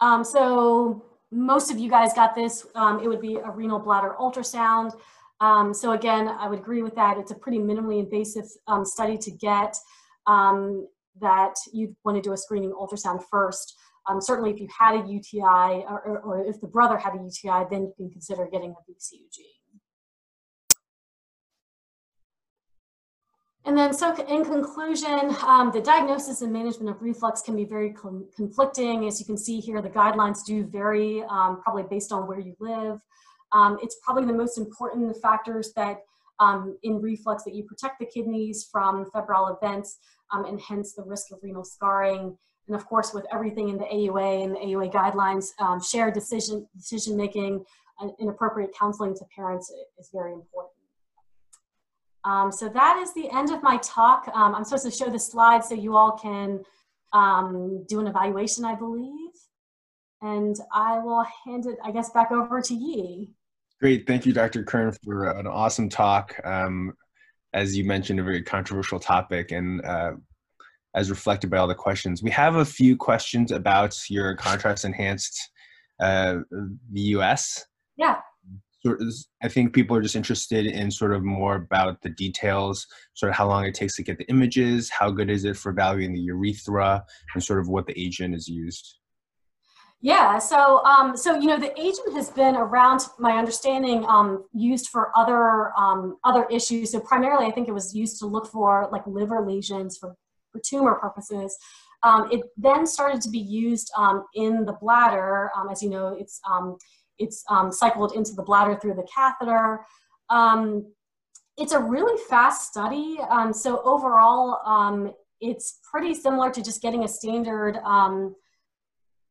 Um, 0.00 0.24
so 0.24 1.04
most 1.30 1.70
of 1.70 1.78
you 1.78 1.90
guys 1.90 2.12
got 2.12 2.34
this. 2.34 2.66
Um, 2.74 3.00
it 3.02 3.08
would 3.08 3.20
be 3.20 3.36
a 3.36 3.50
renal 3.50 3.78
bladder 3.78 4.14
ultrasound. 4.20 4.92
Um, 5.40 5.74
so 5.74 5.92
again, 5.92 6.28
I 6.28 6.48
would 6.48 6.58
agree 6.58 6.82
with 6.82 6.94
that. 6.94 7.18
It's 7.18 7.30
a 7.30 7.34
pretty 7.34 7.58
minimally 7.58 7.98
invasive 7.98 8.46
um, 8.66 8.84
study 8.84 9.18
to 9.18 9.30
get 9.30 9.76
um, 10.26 10.88
that 11.20 11.54
you'd 11.72 11.94
want 12.04 12.16
to 12.16 12.22
do 12.22 12.32
a 12.32 12.36
screening 12.36 12.72
ultrasound 12.72 13.22
first. 13.30 13.76
Um, 14.08 14.20
certainly 14.20 14.50
if 14.50 14.60
you 14.60 14.68
had 14.76 14.94
a 14.94 15.06
UTI 15.06 15.84
or, 15.88 16.20
or, 16.24 16.44
if 16.46 16.60
the 16.60 16.68
brother 16.68 16.96
had 16.96 17.14
a 17.14 17.18
UTI, 17.18 17.66
then 17.70 17.82
you 17.82 17.92
can 17.96 18.10
consider 18.10 18.46
getting 18.50 18.70
a 18.70 18.90
VCUG. 18.90 19.55
And 23.66 23.76
then, 23.76 23.92
so 23.92 24.14
in 24.26 24.44
conclusion, 24.44 25.34
um, 25.44 25.72
the 25.72 25.80
diagnosis 25.80 26.40
and 26.40 26.52
management 26.52 26.88
of 26.88 27.02
reflux 27.02 27.42
can 27.42 27.56
be 27.56 27.64
very 27.64 27.92
conflicting. 28.36 29.08
As 29.08 29.18
you 29.18 29.26
can 29.26 29.36
see 29.36 29.58
here, 29.58 29.82
the 29.82 29.90
guidelines 29.90 30.44
do 30.46 30.64
vary, 30.64 31.24
um, 31.24 31.60
probably 31.64 31.82
based 31.82 32.12
on 32.12 32.28
where 32.28 32.38
you 32.38 32.54
live. 32.60 33.00
Um, 33.50 33.76
it's 33.82 33.96
probably 34.04 34.24
the 34.24 34.32
most 34.32 34.56
important 34.56 35.16
factors 35.20 35.72
that 35.74 35.98
um, 36.38 36.78
in 36.84 37.00
reflux 37.00 37.42
that 37.42 37.56
you 37.56 37.64
protect 37.64 37.98
the 37.98 38.06
kidneys 38.06 38.68
from 38.70 39.10
febrile 39.12 39.58
events 39.60 39.98
um, 40.32 40.44
and 40.44 40.60
hence 40.60 40.92
the 40.92 41.02
risk 41.02 41.32
of 41.32 41.40
renal 41.42 41.64
scarring. 41.64 42.38
And 42.68 42.76
of 42.76 42.86
course, 42.86 43.12
with 43.12 43.26
everything 43.32 43.68
in 43.68 43.78
the 43.78 43.84
AUA 43.84 44.44
and 44.44 44.54
the 44.54 44.60
AUA 44.60 44.92
guidelines, 44.92 45.46
um, 45.58 45.82
shared 45.82 46.14
decision, 46.14 46.68
decision 46.76 47.16
making 47.16 47.64
and 47.98 48.12
inappropriate 48.20 48.70
counseling 48.78 49.14
to 49.16 49.24
parents 49.34 49.72
is 49.98 50.10
very 50.12 50.34
important. 50.34 50.65
Um, 52.26 52.50
so 52.50 52.68
that 52.68 52.98
is 52.98 53.14
the 53.14 53.30
end 53.30 53.50
of 53.52 53.62
my 53.62 53.76
talk. 53.78 54.28
Um, 54.34 54.54
I'm 54.54 54.64
supposed 54.64 54.84
to 54.84 54.90
show 54.90 55.08
the 55.10 55.18
slides 55.18 55.68
so 55.68 55.74
you 55.74 55.96
all 55.96 56.12
can 56.12 56.60
um, 57.12 57.84
do 57.88 58.00
an 58.00 58.08
evaluation, 58.08 58.64
I 58.64 58.74
believe. 58.74 59.30
And 60.20 60.56
I 60.72 60.98
will 60.98 61.24
hand 61.44 61.66
it, 61.66 61.78
I 61.84 61.92
guess, 61.92 62.10
back 62.10 62.32
over 62.32 62.60
to 62.60 62.74
Yi. 62.74 63.32
Great. 63.80 64.06
Thank 64.08 64.26
you, 64.26 64.32
Dr. 64.32 64.64
Kern, 64.64 64.92
for 65.04 65.30
an 65.30 65.46
awesome 65.46 65.88
talk. 65.88 66.34
Um, 66.44 66.94
as 67.52 67.76
you 67.76 67.84
mentioned, 67.84 68.18
a 68.18 68.24
very 68.24 68.42
controversial 68.42 68.98
topic 68.98 69.52
and 69.52 69.84
uh, 69.84 70.12
as 70.96 71.10
reflected 71.10 71.48
by 71.48 71.58
all 71.58 71.68
the 71.68 71.74
questions. 71.74 72.24
We 72.24 72.30
have 72.30 72.56
a 72.56 72.64
few 72.64 72.96
questions 72.96 73.52
about 73.52 73.96
your 74.10 74.34
contrast 74.34 74.84
enhanced 74.84 75.38
uh, 76.00 76.38
VUS. 76.92 77.64
Yeah. 77.96 78.20
I 79.42 79.48
think 79.48 79.72
people 79.72 79.96
are 79.96 80.02
just 80.02 80.16
interested 80.16 80.66
in 80.66 80.90
sort 80.90 81.12
of 81.12 81.22
more 81.22 81.56
about 81.56 82.02
the 82.02 82.10
details, 82.10 82.86
sort 83.14 83.30
of 83.30 83.36
how 83.36 83.48
long 83.48 83.64
it 83.64 83.74
takes 83.74 83.96
to 83.96 84.02
get 84.02 84.18
the 84.18 84.28
images, 84.28 84.90
how 84.90 85.10
good 85.10 85.30
is 85.30 85.44
it 85.44 85.56
for 85.56 85.72
valuing 85.72 86.12
the 86.12 86.20
urethra, 86.20 87.04
and 87.34 87.42
sort 87.42 87.60
of 87.60 87.68
what 87.68 87.86
the 87.86 87.98
agent 87.98 88.34
is 88.34 88.48
used. 88.48 88.98
Yeah, 90.00 90.38
so 90.38 90.84
um, 90.84 91.16
so 91.16 91.38
you 91.38 91.46
know 91.46 91.58
the 91.58 91.72
agent 91.80 92.12
has 92.14 92.30
been 92.30 92.54
around, 92.54 93.00
my 93.18 93.38
understanding, 93.38 94.04
um, 94.06 94.44
used 94.52 94.88
for 94.88 95.10
other 95.16 95.72
um, 95.76 96.18
other 96.22 96.46
issues. 96.50 96.92
So 96.92 97.00
primarily, 97.00 97.46
I 97.46 97.50
think 97.50 97.66
it 97.66 97.72
was 97.72 97.94
used 97.94 98.18
to 98.20 98.26
look 98.26 98.46
for 98.46 98.88
like 98.92 99.06
liver 99.06 99.40
lesions 99.40 99.96
for 99.96 100.14
for 100.52 100.60
tumor 100.60 100.94
purposes. 100.94 101.56
Um, 102.02 102.28
it 102.30 102.42
then 102.56 102.86
started 102.86 103.22
to 103.22 103.30
be 103.30 103.38
used 103.38 103.90
um, 103.96 104.24
in 104.34 104.64
the 104.64 104.74
bladder. 104.74 105.50
Um, 105.56 105.70
as 105.70 105.82
you 105.82 105.90
know, 105.90 106.08
it's 106.08 106.40
it's 107.18 107.44
cycled 107.70 108.12
into 108.14 108.32
the 108.32 108.42
bladder 108.42 108.78
through 108.80 108.94
the 108.94 109.06
catheter. 109.12 109.80
it's 111.58 111.72
a 111.72 111.80
really 111.80 112.20
fast 112.28 112.68
study. 112.70 113.18
so 113.52 113.82
overall, 113.82 115.08
it's 115.40 115.78
pretty 115.90 116.14
similar 116.14 116.50
to 116.50 116.62
just 116.62 116.82
getting 116.82 117.04
a 117.04 117.08
standard 117.08 117.78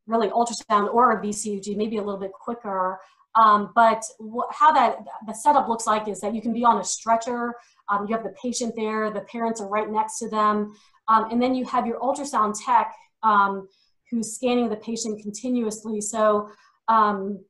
really 0.07 0.29
ultrasound 0.29 0.93
or 0.93 1.11
a 1.11 1.21
VCUG, 1.21 1.75
maybe 1.75 1.97
a 1.97 2.01
little 2.01 2.19
bit 2.19 2.31
quicker. 2.31 2.99
Um, 3.35 3.71
but 3.75 4.01
how 4.51 4.71
that 4.71 4.99
the 5.27 5.33
setup 5.33 5.67
looks 5.67 5.85
like 5.85 6.07
is 6.07 6.21
that 6.21 6.33
you 6.33 6.41
can 6.41 6.53
be 6.53 6.63
on 6.63 6.79
a 6.79 6.83
stretcher. 6.83 7.53
Um, 7.89 8.05
you 8.07 8.15
have 8.15 8.23
the 8.23 8.33
patient 8.41 8.73
there, 8.75 9.11
the 9.11 9.21
parents 9.21 9.59
are 9.59 9.67
right 9.67 9.89
next 9.89 10.19
to 10.19 10.29
them, 10.29 10.73
um, 11.09 11.29
and 11.31 11.41
then 11.41 11.53
you 11.53 11.65
have 11.65 11.85
your 11.85 11.99
ultrasound 11.99 12.55
tech 12.65 12.95
um, 13.23 13.67
who's 14.09 14.33
scanning 14.33 14.69
the 14.69 14.77
patient 14.77 15.21
continuously. 15.21 15.99
So 15.99 16.49
um, 16.87 17.43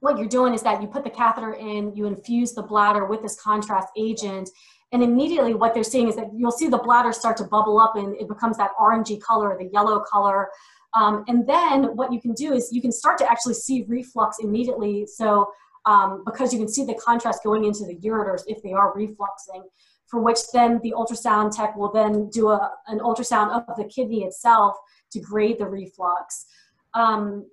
what 0.00 0.18
you're 0.18 0.28
doing 0.28 0.54
is 0.54 0.62
that 0.62 0.82
you 0.82 0.88
put 0.88 1.04
the 1.04 1.10
catheter 1.10 1.54
in, 1.54 1.94
you 1.94 2.06
infuse 2.06 2.52
the 2.52 2.62
bladder 2.62 3.06
with 3.06 3.22
this 3.22 3.40
contrast 3.40 3.88
agent, 3.96 4.50
and 4.92 5.02
immediately 5.02 5.54
what 5.54 5.74
they're 5.74 5.84
seeing 5.84 6.08
is 6.08 6.16
that 6.16 6.28
you'll 6.34 6.52
see 6.52 6.68
the 6.68 6.78
bladder 6.78 7.12
start 7.12 7.36
to 7.38 7.44
bubble 7.44 7.80
up 7.80 7.96
and 7.96 8.14
it 8.16 8.28
becomes 8.28 8.56
that 8.56 8.70
orangey 8.80 9.20
color, 9.20 9.56
the 9.58 9.68
yellow 9.72 10.00
color. 10.00 10.48
Um, 10.94 11.24
and 11.28 11.46
then 11.46 11.96
what 11.96 12.12
you 12.12 12.20
can 12.20 12.32
do 12.32 12.52
is 12.52 12.70
you 12.72 12.80
can 12.80 12.92
start 12.92 13.18
to 13.18 13.30
actually 13.30 13.54
see 13.54 13.84
reflux 13.88 14.38
immediately. 14.40 15.06
So 15.06 15.50
um, 15.86 16.22
because 16.24 16.52
you 16.52 16.58
can 16.58 16.68
see 16.68 16.84
the 16.84 16.94
contrast 16.94 17.42
going 17.42 17.64
into 17.64 17.84
the 17.84 17.96
ureters 17.96 18.42
if 18.46 18.62
they 18.62 18.72
are 18.72 18.94
refluxing, 18.94 19.62
for 20.06 20.20
which 20.20 20.38
then 20.52 20.80
the 20.82 20.92
ultrasound 20.92 21.56
tech 21.56 21.76
will 21.76 21.90
then 21.90 22.28
do 22.30 22.48
a, 22.48 22.72
an 22.86 23.00
ultrasound 23.00 23.50
of 23.68 23.76
the 23.76 23.84
kidney 23.84 24.24
itself 24.24 24.76
to 25.12 25.20
grade 25.20 25.58
the 25.58 25.66
reflux. 25.66 26.46
Um, 26.94 27.46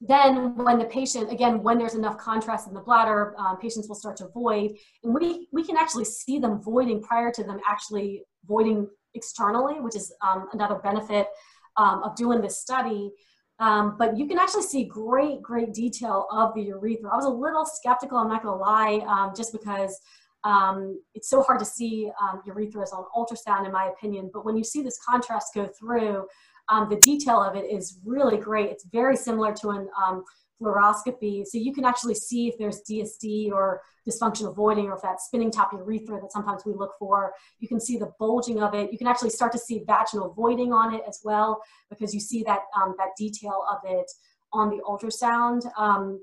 then 0.00 0.56
when 0.56 0.78
the 0.78 0.86
patient, 0.86 1.30
again, 1.30 1.62
when 1.62 1.78
there's 1.78 1.94
enough 1.94 2.16
contrast 2.16 2.66
in 2.66 2.74
the 2.74 2.80
bladder, 2.80 3.34
um, 3.38 3.58
patients 3.58 3.86
will 3.86 3.96
start 3.96 4.16
to 4.16 4.28
void. 4.28 4.72
And 5.04 5.14
we, 5.14 5.48
we 5.52 5.62
can 5.62 5.76
actually 5.76 6.06
see 6.06 6.38
them 6.38 6.60
voiding 6.62 7.02
prior 7.02 7.30
to 7.32 7.44
them 7.44 7.60
actually 7.68 8.22
voiding 8.46 8.88
externally, 9.14 9.80
which 9.80 9.96
is 9.96 10.12
um, 10.22 10.48
another 10.54 10.76
benefit 10.76 11.26
um, 11.76 12.02
of 12.02 12.16
doing 12.16 12.40
this 12.40 12.58
study. 12.58 13.10
Um, 13.58 13.96
but 13.98 14.16
you 14.16 14.26
can 14.26 14.38
actually 14.38 14.62
see 14.62 14.84
great, 14.84 15.42
great 15.42 15.74
detail 15.74 16.26
of 16.32 16.54
the 16.54 16.62
urethra. 16.62 17.10
I 17.12 17.16
was 17.16 17.26
a 17.26 17.28
little 17.28 17.66
skeptical, 17.66 18.16
I'm 18.16 18.28
not 18.28 18.42
gonna 18.42 18.56
lie, 18.56 19.04
um, 19.06 19.34
just 19.36 19.52
because 19.52 20.00
um, 20.44 20.98
it's 21.14 21.28
so 21.28 21.42
hard 21.42 21.58
to 21.58 21.66
see 21.66 22.10
urethras 22.48 22.94
on 22.94 23.04
ultrasound 23.14 23.66
in 23.66 23.72
my 23.72 23.90
opinion. 23.90 24.30
But 24.32 24.46
when 24.46 24.56
you 24.56 24.64
see 24.64 24.82
this 24.82 24.98
contrast 25.06 25.52
go 25.54 25.66
through, 25.66 26.24
um, 26.70 26.88
the 26.88 26.96
detail 26.96 27.42
of 27.42 27.56
it 27.56 27.70
is 27.70 27.98
really 28.04 28.38
great. 28.38 28.70
It's 28.70 28.84
very 28.84 29.16
similar 29.16 29.52
to 29.54 29.70
an 29.70 29.88
fluoroscopy. 30.60 31.46
So 31.46 31.58
you 31.58 31.72
can 31.72 31.84
actually 31.84 32.14
see 32.14 32.48
if 32.48 32.58
there's 32.58 32.82
DSD 32.88 33.50
or 33.50 33.82
dysfunctional 34.08 34.54
voiding 34.54 34.86
or 34.86 34.96
if 34.96 35.02
that 35.02 35.20
spinning 35.20 35.50
top 35.50 35.72
urethra 35.72 36.20
that 36.20 36.32
sometimes 36.32 36.64
we 36.64 36.72
look 36.74 36.92
for. 36.98 37.32
You 37.58 37.68
can 37.68 37.80
see 37.80 37.96
the 37.96 38.12
bulging 38.18 38.62
of 38.62 38.74
it. 38.74 38.92
You 38.92 38.98
can 38.98 39.06
actually 39.06 39.30
start 39.30 39.52
to 39.52 39.58
see 39.58 39.82
vaginal 39.86 40.32
voiding 40.32 40.72
on 40.72 40.94
it 40.94 41.02
as 41.08 41.20
well 41.24 41.62
because 41.88 42.14
you 42.14 42.20
see 42.20 42.42
that, 42.44 42.60
um, 42.76 42.94
that 42.98 43.10
detail 43.16 43.64
of 43.70 43.78
it 43.84 44.10
on 44.52 44.70
the 44.70 44.82
ultrasound. 44.86 45.70
Um, 45.78 46.22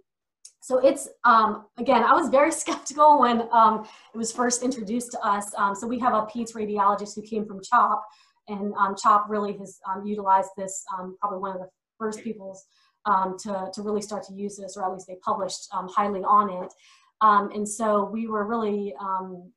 so 0.60 0.80
it's, 0.80 1.08
um, 1.24 1.66
again, 1.78 2.04
I 2.04 2.14
was 2.14 2.30
very 2.30 2.52
skeptical 2.64 3.20
when 3.20 3.48
um, 3.52 3.88
it 4.14 4.18
was 4.18 4.32
first 4.32 4.64
introduced 4.64 5.12
to 5.12 5.20
us. 5.26 5.52
Um, 5.58 5.76
so 5.76 5.88
we 5.88 6.00
have 6.00 6.14
a 6.14 6.24
peds 6.24 6.54
radiologist 6.54 7.16
who 7.16 7.22
came 7.22 7.46
from 7.46 7.62
CHOP 7.64 8.04
and 8.48 8.74
um, 8.76 8.96
CHOP 8.96 9.26
really 9.30 9.58
has 9.58 9.80
utilized 10.06 10.52
this, 10.58 10.84
probably 11.20 11.40
one 11.40 11.56
of 11.56 11.62
the 11.62 11.70
first 11.98 12.24
people's 12.24 12.66
um, 13.08 13.38
to, 13.40 13.70
to 13.74 13.82
really 13.82 14.02
start 14.02 14.24
to 14.28 14.34
use 14.34 14.58
this, 14.58 14.76
or 14.78 14.86
at 14.86 14.94
least 14.94 15.08
they 15.08 15.16
published 15.24 15.68
um, 15.74 15.88
highly 15.88 16.22
on 16.22 16.64
it. 16.64 16.74
Um, 17.22 17.50
and 17.54 17.68
so 17.68 18.06
we 18.06 18.28
were 18.28 18.46
really, 18.46 18.94
um, 19.00 19.52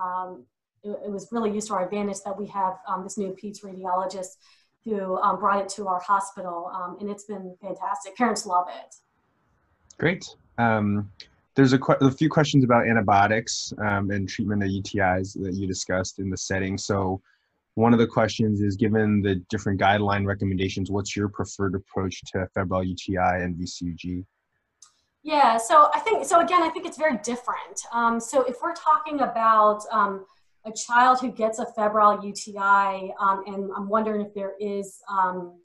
um, 0.00 0.44
it, 0.82 0.98
it, 1.04 1.10
was 1.10 1.28
really 1.30 1.52
used 1.52 1.68
to 1.68 1.74
our 1.74 1.84
advantage 1.84 2.18
that 2.24 2.36
we 2.36 2.46
have 2.46 2.78
um, 2.88 3.04
this 3.04 3.18
new 3.18 3.36
peds 3.40 3.62
radiologist 3.62 4.36
who 4.84 5.18
brought 5.38 5.60
it 5.60 5.68
to 5.68 5.86
our 5.86 6.00
hospital, 6.00 6.70
and 6.98 7.10
it's 7.10 7.24
been 7.24 7.54
fantastic. 7.60 8.16
Parents 8.16 8.46
love 8.46 8.68
it. 8.68 8.94
Great. 9.98 10.24
there's 10.56 11.72
a, 11.74 11.78
a, 12.00 12.10
few 12.10 12.30
questions 12.30 12.64
about 12.64 12.86
antibiotics 12.86 13.72
and 13.76 14.28
treatment 14.28 14.62
of 14.62 14.70
UTIs 14.70 15.38
that 15.42 15.54
you 15.54 15.66
discussed 15.66 16.20
in 16.20 16.30
the 16.30 16.38
setting. 16.38 16.78
So 16.78 17.20
one 17.78 17.92
of 17.92 18.00
the 18.00 18.06
questions 18.06 18.60
is 18.60 18.74
given 18.74 19.22
the 19.22 19.36
different 19.50 19.80
guideline 19.80 20.26
recommendations, 20.26 20.90
what's 20.90 21.14
your 21.14 21.28
preferred 21.28 21.76
approach 21.76 22.20
to 22.32 22.44
febrile 22.52 22.82
UTI 22.82 23.44
and 23.44 23.54
VCUG? 23.54 24.24
Yeah, 25.22 25.56
so 25.58 25.88
I 25.94 26.00
think, 26.00 26.24
so 26.24 26.40
again, 26.40 26.60
I 26.60 26.70
think 26.70 26.86
it's 26.86 26.98
very 26.98 27.18
different. 27.18 27.80
Um, 27.92 28.18
so 28.18 28.42
if 28.42 28.56
we're 28.60 28.74
talking 28.74 29.20
about 29.20 29.82
um, 29.92 30.26
a 30.66 30.72
child 30.72 31.20
who 31.20 31.30
gets 31.30 31.60
a 31.60 31.66
febrile 31.66 32.20
UTI, 32.24 33.14
um, 33.20 33.44
and 33.46 33.70
I'm 33.76 33.88
wondering 33.88 34.22
if 34.22 34.34
there 34.34 34.54
is 34.58 34.98
um, 35.08 35.60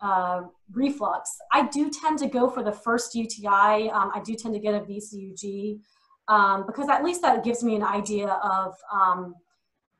uh, 0.00 0.42
reflux, 0.70 1.36
I 1.50 1.66
do 1.66 1.90
tend 1.90 2.20
to 2.20 2.28
go 2.28 2.48
for 2.48 2.62
the 2.62 2.72
first 2.72 3.16
UTI. 3.16 3.90
Um, 3.90 4.12
I 4.14 4.20
do 4.24 4.36
tend 4.36 4.54
to 4.54 4.60
get 4.60 4.74
a 4.74 4.80
VCUG 4.80 5.80
um, 6.28 6.66
because 6.66 6.88
at 6.88 7.02
least 7.02 7.20
that 7.22 7.42
gives 7.42 7.64
me 7.64 7.74
an 7.74 7.82
idea 7.82 8.28
of 8.28 8.76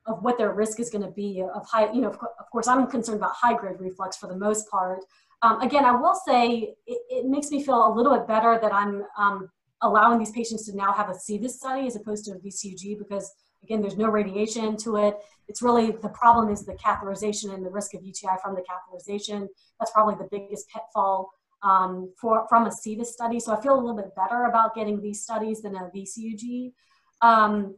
of 0.07 0.23
what 0.23 0.39
their 0.39 0.53
risk 0.53 0.81
is 0.81 0.91
going 0.91 1.05
to 1.05 1.11
be 1.11 1.43
of 1.55 1.67
high, 1.67 1.93
you 1.93 2.01
know, 2.01 2.09
of, 2.09 2.15
of, 2.15 2.51
course, 2.51 2.67
I'm 2.67 2.87
concerned 2.89 3.19
about 3.19 3.33
high 3.35 3.55
grade 3.55 3.77
reflux 3.79 4.17
for 4.17 4.27
the 4.27 4.37
most 4.37 4.69
part. 4.69 5.01
Um, 5.43 5.61
again, 5.61 5.85
I 5.85 5.93
will 5.93 6.15
say 6.15 6.75
it, 6.87 7.01
it, 7.09 7.27
makes 7.27 7.51
me 7.51 7.63
feel 7.63 7.87
a 7.87 7.93
little 7.93 8.17
bit 8.17 8.27
better 8.27 8.59
that 8.61 8.73
I'm 8.73 9.05
um, 9.17 9.49
allowing 9.81 10.19
these 10.19 10.31
patients 10.33 10.67
to 10.67 10.77
now 10.77 10.93
have 10.93 11.09
a 11.09 11.13
ceVUS 11.13 11.51
study 11.51 11.87
as 11.87 11.97
opposed 11.97 12.25
to 12.27 12.33
a 12.33 12.39
VCUG 12.39 12.99
because 12.99 13.33
again, 13.63 13.81
there's 13.81 13.97
no 13.97 14.09
radiation 14.09 14.77
to 14.79 14.97
it. 14.97 15.17
It's 15.49 15.63
really, 15.63 15.93
the 15.93 16.09
problem 16.09 16.49
is 16.49 16.65
the 16.65 16.75
catheterization 16.75 17.55
and 17.55 17.65
the 17.65 17.71
risk 17.71 17.95
of 17.95 18.03
UTI 18.03 18.37
from 18.43 18.55
the 18.55 18.63
catheterization. 18.63 19.47
That's 19.79 19.93
probably 19.93 20.17
the 20.17 20.29
biggest 20.31 20.69
pitfall 20.69 21.31
um, 21.63 22.13
for, 22.21 22.47
from 22.49 22.67
a 22.67 22.71
ceVUS 22.71 23.07
study. 23.07 23.39
So 23.39 23.53
I 23.53 23.61
feel 23.61 23.75
a 23.75 23.81
little 23.81 23.97
bit 23.97 24.15
better 24.17 24.45
about 24.45 24.75
getting 24.75 25.01
these 25.01 25.23
studies 25.23 25.63
than 25.63 25.77
a 25.77 25.91
VCUG. 25.95 26.73
Um, 27.21 27.77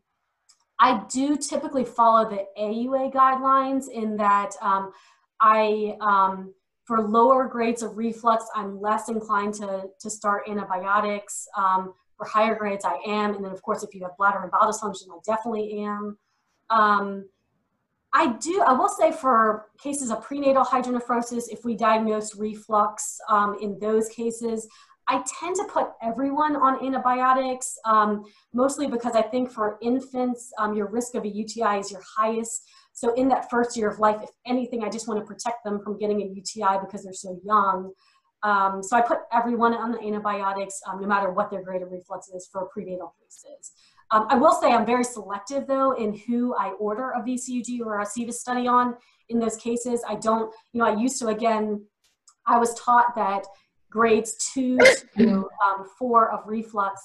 I 0.78 1.04
do 1.08 1.36
typically 1.36 1.84
follow 1.84 2.28
the 2.28 2.44
AUA 2.60 3.12
guidelines 3.12 3.88
in 3.88 4.16
that 4.16 4.52
um, 4.60 4.92
I, 5.40 5.96
um, 6.00 6.52
for 6.84 7.00
lower 7.00 7.46
grades 7.48 7.82
of 7.82 7.96
reflux, 7.96 8.46
I'm 8.54 8.80
less 8.80 9.08
inclined 9.08 9.54
to, 9.54 9.84
to 10.00 10.10
start 10.10 10.48
antibiotics. 10.48 11.46
Um, 11.56 11.94
for 12.16 12.26
higher 12.26 12.54
grades, 12.54 12.84
I 12.84 12.98
am. 13.06 13.34
And 13.34 13.44
then, 13.44 13.52
of 13.52 13.62
course, 13.62 13.82
if 13.82 13.94
you 13.94 14.02
have 14.02 14.16
bladder 14.16 14.40
and 14.40 14.50
bowel 14.50 14.70
dysfunction, 14.70 15.08
I 15.10 15.18
definitely 15.24 15.84
am. 15.84 16.18
Um, 16.70 17.28
I 18.12 18.34
do, 18.34 18.62
I 18.64 18.72
will 18.72 18.88
say 18.88 19.10
for 19.10 19.66
cases 19.78 20.10
of 20.10 20.22
prenatal 20.22 20.64
hydronephrosis, 20.64 21.44
if 21.50 21.64
we 21.64 21.74
diagnose 21.74 22.36
reflux 22.36 23.18
um, 23.28 23.56
in 23.60 23.78
those 23.80 24.08
cases, 24.08 24.68
I 25.08 25.22
tend 25.40 25.56
to 25.56 25.64
put 25.64 25.88
everyone 26.02 26.56
on 26.56 26.84
antibiotics, 26.84 27.78
um, 27.84 28.24
mostly 28.52 28.86
because 28.86 29.14
I 29.14 29.22
think 29.22 29.50
for 29.50 29.78
infants, 29.82 30.52
um, 30.58 30.74
your 30.74 30.88
risk 30.88 31.14
of 31.14 31.24
a 31.24 31.28
UTI 31.28 31.78
is 31.78 31.90
your 31.90 32.02
highest. 32.16 32.68
So 32.92 33.12
in 33.14 33.28
that 33.28 33.50
first 33.50 33.76
year 33.76 33.88
of 33.90 33.98
life, 33.98 34.20
if 34.22 34.30
anything, 34.46 34.82
I 34.82 34.88
just 34.88 35.08
want 35.08 35.20
to 35.20 35.26
protect 35.26 35.64
them 35.64 35.80
from 35.82 35.98
getting 35.98 36.22
a 36.22 36.26
UTI 36.26 36.78
because 36.80 37.04
they're 37.04 37.12
so 37.12 37.38
young. 37.44 37.92
Um, 38.42 38.82
so 38.82 38.96
I 38.96 39.00
put 39.00 39.20
everyone 39.32 39.74
on 39.74 39.90
the 39.92 40.00
antibiotics, 40.00 40.80
um, 40.86 41.00
no 41.00 41.06
matter 41.06 41.32
what 41.32 41.50
their 41.50 41.62
grade 41.62 41.82
of 41.82 41.90
reflux 41.90 42.28
is 42.28 42.48
for 42.50 42.66
prenatal 42.66 43.14
cases. 43.20 43.72
Um, 44.10 44.26
I 44.28 44.36
will 44.36 44.52
say 44.52 44.70
I'm 44.70 44.86
very 44.86 45.04
selective 45.04 45.66
though 45.66 45.92
in 45.92 46.14
who 46.14 46.54
I 46.54 46.72
order 46.72 47.12
a 47.12 47.22
VCUG 47.22 47.80
or 47.80 48.00
a 48.00 48.04
ceVUS 48.04 48.34
study 48.34 48.66
on. 48.68 48.96
In 49.30 49.38
those 49.38 49.56
cases, 49.56 50.02
I 50.06 50.16
don't, 50.16 50.52
you 50.72 50.80
know, 50.80 50.86
I 50.86 50.94
used 50.94 51.18
to, 51.20 51.28
again, 51.28 51.84
I 52.46 52.58
was 52.58 52.74
taught 52.74 53.14
that 53.16 53.46
grades 53.94 54.34
two 54.52 54.76
to 55.16 55.48
um, 55.64 55.86
four 55.98 56.32
of 56.32 56.40
reflux, 56.46 57.00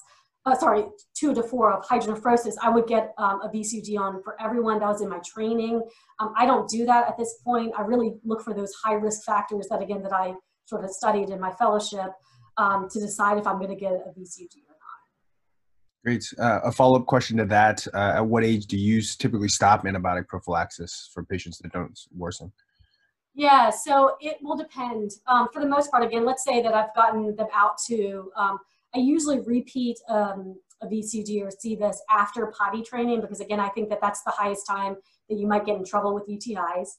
uh, 0.45 0.55
sorry, 0.55 0.85
two 1.15 1.33
to 1.35 1.43
four 1.43 1.71
of 1.71 1.85
hydronephrosis, 1.85 2.55
I 2.61 2.69
would 2.69 2.87
get 2.87 3.13
um, 3.17 3.41
a 3.41 3.49
VCUG 3.49 3.97
on 3.99 4.23
for 4.23 4.35
everyone 4.41 4.79
that 4.79 4.87
was 4.87 5.01
in 5.01 5.09
my 5.09 5.19
training. 5.23 5.81
Um, 6.19 6.33
I 6.35 6.45
don't 6.45 6.67
do 6.67 6.85
that 6.85 7.07
at 7.07 7.17
this 7.17 7.35
point. 7.45 7.73
I 7.77 7.81
really 7.83 8.15
look 8.25 8.41
for 8.41 8.53
those 8.53 8.73
high 8.83 8.95
risk 8.95 9.23
factors 9.23 9.67
that, 9.69 9.81
again, 9.81 10.01
that 10.01 10.13
I 10.13 10.33
sort 10.65 10.83
of 10.83 10.89
studied 10.89 11.29
in 11.29 11.39
my 11.39 11.51
fellowship 11.51 12.11
um, 12.57 12.87
to 12.89 12.99
decide 12.99 13.37
if 13.37 13.45
I'm 13.45 13.57
going 13.57 13.69
to 13.69 13.75
get 13.75 13.93
a 13.93 14.19
VCUG 14.19 14.55
or 14.67 14.75
not. 14.79 14.99
Great. 16.03 16.25
Uh, 16.39 16.61
a 16.63 16.71
follow 16.71 16.99
up 16.99 17.05
question 17.05 17.37
to 17.37 17.45
that 17.45 17.85
uh, 17.93 18.13
At 18.15 18.25
what 18.25 18.43
age 18.43 18.65
do 18.65 18.77
you 18.77 19.01
typically 19.01 19.49
stop 19.49 19.83
antibiotic 19.83 20.27
prophylaxis 20.27 21.11
for 21.13 21.23
patients 21.23 21.59
that 21.59 21.71
don't 21.71 21.99
worsen? 22.15 22.51
Yeah, 23.39 23.69
so 23.69 24.17
it 24.19 24.35
will 24.41 24.57
depend. 24.57 25.11
Um, 25.25 25.47
for 25.53 25.61
the 25.61 25.65
most 25.65 25.89
part, 25.91 26.03
again, 26.03 26.25
let's 26.25 26.43
say 26.43 26.61
that 26.61 26.73
I've 26.73 26.93
gotten 26.93 27.37
them 27.37 27.47
out 27.53 27.77
to, 27.87 28.29
um, 28.35 28.57
I 28.93 28.99
usually 28.99 29.39
repeat 29.39 29.97
um, 30.09 30.59
a 30.81 30.87
VCG 30.87 31.41
or 31.41 31.47
ceVUS 31.47 31.99
after 32.09 32.47
potty 32.47 32.81
training 32.81 33.21
because, 33.21 33.39
again, 33.39 33.61
I 33.61 33.69
think 33.69 33.87
that 33.91 34.01
that's 34.01 34.23
the 34.23 34.31
highest 34.31 34.67
time 34.67 34.97
that 35.29 35.37
you 35.37 35.47
might 35.47 35.65
get 35.65 35.77
in 35.77 35.85
trouble 35.85 36.13
with 36.13 36.27
UTIs. 36.27 36.89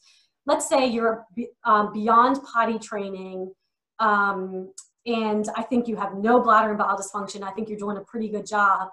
Let's 0.47 0.67
say 0.67 0.87
you're 0.87 1.27
um, 1.65 1.93
beyond 1.93 2.43
potty 2.43 2.79
training 2.79 3.53
um, 3.99 4.73
and 5.05 5.47
I 5.59 5.63
think 5.63 5.89
you 5.89 5.97
have 5.97 6.15
no 6.15 6.41
bladder 6.41 6.71
and 6.71 6.79
bowel 6.79 6.97
dysfunction. 6.97 7.43
I 7.43 7.51
think 7.51 7.69
you're 7.69 7.79
doing 7.79 7.99
a 7.99 8.05
pretty 8.05 8.31
good 8.31 8.47
job. 8.47 8.89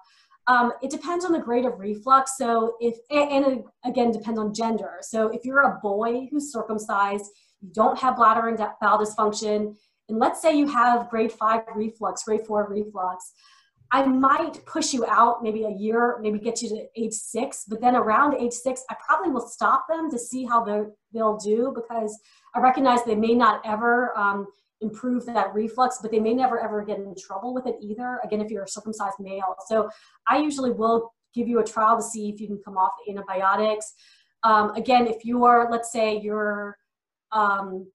Um, 0.48 0.72
it 0.82 0.90
depends 0.90 1.26
on 1.26 1.34
the 1.34 1.40
grade 1.40 1.66
of 1.66 1.80
reflux. 1.80 2.38
So 2.38 2.76
if, 2.80 2.96
and 3.12 3.64
again 3.86 4.12
depends 4.12 4.40
on 4.40 4.54
gender. 4.54 5.00
So 5.02 5.28
if 5.28 5.44
you're 5.44 5.64
a 5.64 5.80
boy 5.82 6.28
who's 6.32 6.52
circumcised, 6.52 7.26
you 7.62 7.70
don't 7.74 7.98
have 8.00 8.16
bladder 8.16 8.48
and 8.48 8.58
bowel 8.82 9.00
dysfunction, 9.00 9.76
and 10.10 10.20
let's 10.20 10.42
say 10.42 10.58
you 10.58 10.68
have 10.68 11.10
grade 11.10 11.32
five 11.32 11.64
reflux, 11.76 12.24
grade 12.24 12.46
four 12.46 12.68
reflux, 12.70 13.34
I 13.92 14.06
might 14.06 14.66
push 14.66 14.94
you 14.94 15.06
out 15.08 15.42
maybe 15.42 15.64
a 15.64 15.70
year, 15.70 16.18
maybe 16.22 16.40
get 16.40 16.62
you 16.62 16.70
to 16.70 16.86
age 16.96 17.14
six, 17.14 17.64
but 17.68 17.80
then 17.80 17.96
around 17.96 18.36
age 18.36 18.52
six, 18.54 18.84
I 18.90 18.96
probably 19.06 19.32
will 19.32 19.48
stop 19.48 19.86
them 19.88 20.12
to 20.12 20.20
see 20.20 20.46
how 20.46 20.64
they'll 21.14 21.38
do 21.38 21.72
because 21.74 22.18
I 22.54 22.60
recognize 22.60 23.04
they 23.04 23.16
may 23.16 23.34
not 23.34 23.62
ever 23.66 24.18
um, 24.18 24.48
improve 24.82 25.26
that 25.26 25.54
reflux, 25.54 26.00
but 26.02 26.12
they 26.12 26.20
may 26.20 26.34
never 26.34 26.60
ever 26.60 26.84
get 26.84 27.00
in 27.00 27.14
trouble 27.16 27.54
with 27.54 27.66
it 27.66 27.76
either. 27.82 28.20
Again, 28.24 28.42
if 28.42 28.52
you're 28.52 28.64
a 28.64 28.68
circumcised 28.68 29.16
male. 29.20 29.56
So 29.68 29.90
I 30.28 30.38
usually 30.38 30.72
will 30.72 31.14
give 31.34 31.48
you 31.48 31.60
a 31.60 31.64
trial 31.64 31.98
to 31.98 32.04
see 32.04 32.30
if 32.30 32.40
you 32.40 32.48
can 32.48 32.60
come 32.64 32.78
off 32.78 32.92
the 33.06 33.12
antibiotics. 33.12 33.94
Um, 34.44 34.72
again, 34.72 35.08
if 35.08 35.26
you 35.26 35.46
are, 35.46 35.70
let's 35.72 35.92
say 35.92 36.20
you're 36.20 36.78
um, 37.32 37.92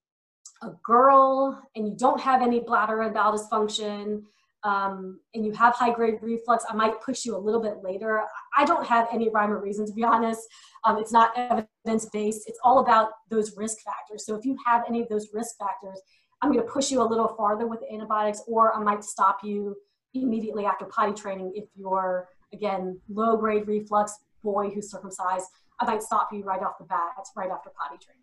a 0.63 0.71
girl 0.85 1.61
and 1.75 1.87
you 1.87 1.95
don't 1.97 2.21
have 2.21 2.43
any 2.43 2.61
bladder 2.61 3.03
and 3.03 3.15
bowel 3.15 3.39
dysfunction, 3.39 4.23
um, 4.65 5.19
and 5.35 5.45
you 5.45 5.53
have 5.53 5.75
high 5.75 5.93
grade 5.93 6.19
reflux, 6.23 6.65
I 6.69 6.75
might 6.75 7.01
push 7.01 7.25
you 7.25 7.37
a 7.37 7.39
little 7.39 7.61
bit 7.61 7.79
later. 7.83 8.23
I 8.57 8.65
don't 8.65 8.87
have 8.87 9.09
any 9.13 9.29
rhyme 9.29 9.51
or 9.51 9.61
reason, 9.61 9.87
to 9.87 9.93
be 9.93 10.05
honest. 10.05 10.41
Um, 10.85 10.99
it's 10.99 11.13
not 11.13 11.33
evidence 11.37 12.09
based. 12.13 12.45
It's 12.47 12.61
all 12.63 12.79
about 12.79 13.11
those 13.29 13.57
risk 13.57 13.79
factors. 13.85 14.25
So 14.25 14.37
if 14.37 14.45
you 14.45 14.57
have 14.65 14.85
any 14.89 15.03
of 15.03 15.09
those 15.09 15.31
risk 15.33 15.57
factors, 15.59 16.01
I'm 16.43 16.53
going 16.53 16.65
to 16.65 16.71
push 16.71 16.91
you 16.91 17.01
a 17.01 17.05
little 17.05 17.29
farther 17.29 17.67
with 17.69 17.81
antibiotics, 17.91 18.43
or 18.49 18.75
I 18.75 18.81
might 18.81 19.05
stop 19.05 19.39
you 19.45 19.77
immediately 20.13 20.67
after 20.67 20.85
potty 20.85 21.13
training 21.13 21.53
if 21.55 21.65
you're, 21.77 22.29
again, 22.53 23.01
low 23.09 23.37
grade 23.37 23.67
reflux, 23.69 24.19
boy 24.43 24.69
who's 24.71 24.91
circumcised. 24.91 25.47
I 25.81 25.87
might 25.87 26.03
stop 26.03 26.31
you 26.33 26.43
right 26.43 26.61
off 26.61 26.79
the 26.79 26.85
bat, 26.85 27.13
right 27.37 27.51
after 27.51 27.71
potty 27.71 28.05
training. 28.05 28.23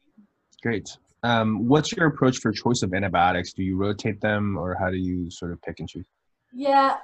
Great. 0.62 0.98
Um, 1.24 1.68
what's 1.68 1.94
your 1.94 2.08
approach 2.08 2.40
for 2.40 2.52
choice 2.52 2.84
of 2.84 2.94
antibiotics? 2.94 3.54
Do 3.54 3.64
you 3.64 3.78
rotate 3.78 4.20
them, 4.20 4.58
or 4.58 4.76
how 4.76 4.90
do 4.90 4.98
you 4.98 5.32
sort 5.32 5.52
of 5.52 5.62
pick 5.62 5.80
and 5.80 5.88
choose? 5.88 6.06
Yeah, 6.54 6.98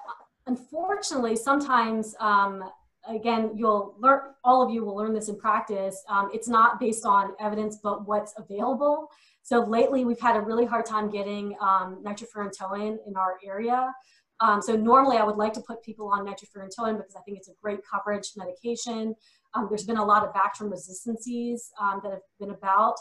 unfortunately, 0.48 1.36
sometimes 1.38 2.14
um, 2.20 2.64
again, 3.08 3.52
you'll 3.56 3.96
learn, 4.00 4.22
all 4.44 4.62
of 4.62 4.72
you 4.72 4.84
will 4.84 4.96
learn 4.96 5.14
this 5.14 5.30
in 5.30 5.38
practice. 5.38 6.04
Um, 6.10 6.30
it's 6.34 6.48
not 6.48 6.80
based 6.80 7.06
on 7.06 7.34
evidence, 7.40 7.80
but 7.82 8.08
what's 8.08 8.34
available. 8.38 9.10
So 9.46 9.60
lately 9.60 10.06
we've 10.06 10.20
had 10.20 10.36
a 10.36 10.42
really 10.42 10.66
hard 10.66 10.88
time 10.88 11.12
getting 11.12 11.56
um, 11.62 12.02
nitrofurantoin 12.04 12.98
in 13.06 13.16
our 13.16 13.38
area. 13.46 13.94
Um, 14.40 14.60
so 14.60 14.76
normally 14.76 15.18
I 15.18 15.24
would 15.24 15.36
like 15.38 15.54
to 15.54 15.62
put 15.62 15.84
people 15.84 16.10
on 16.10 16.26
nitrofurantoin 16.26 16.98
because 16.98 17.16
I 17.16 17.22
think 17.22 17.38
it's 17.38 17.48
a 17.48 17.54
great 17.62 17.80
coverage 17.90 18.32
medication. 18.36 19.14
Um, 19.54 19.68
there's 19.70 19.84
been 19.84 19.98
a 19.98 20.04
lot 20.04 20.24
of 20.24 20.34
Bactrim 20.34 20.72
resistances 20.72 21.72
um, 21.80 22.02
that 22.04 22.12
have 22.12 22.22
been 22.40 22.50
about. 22.50 22.96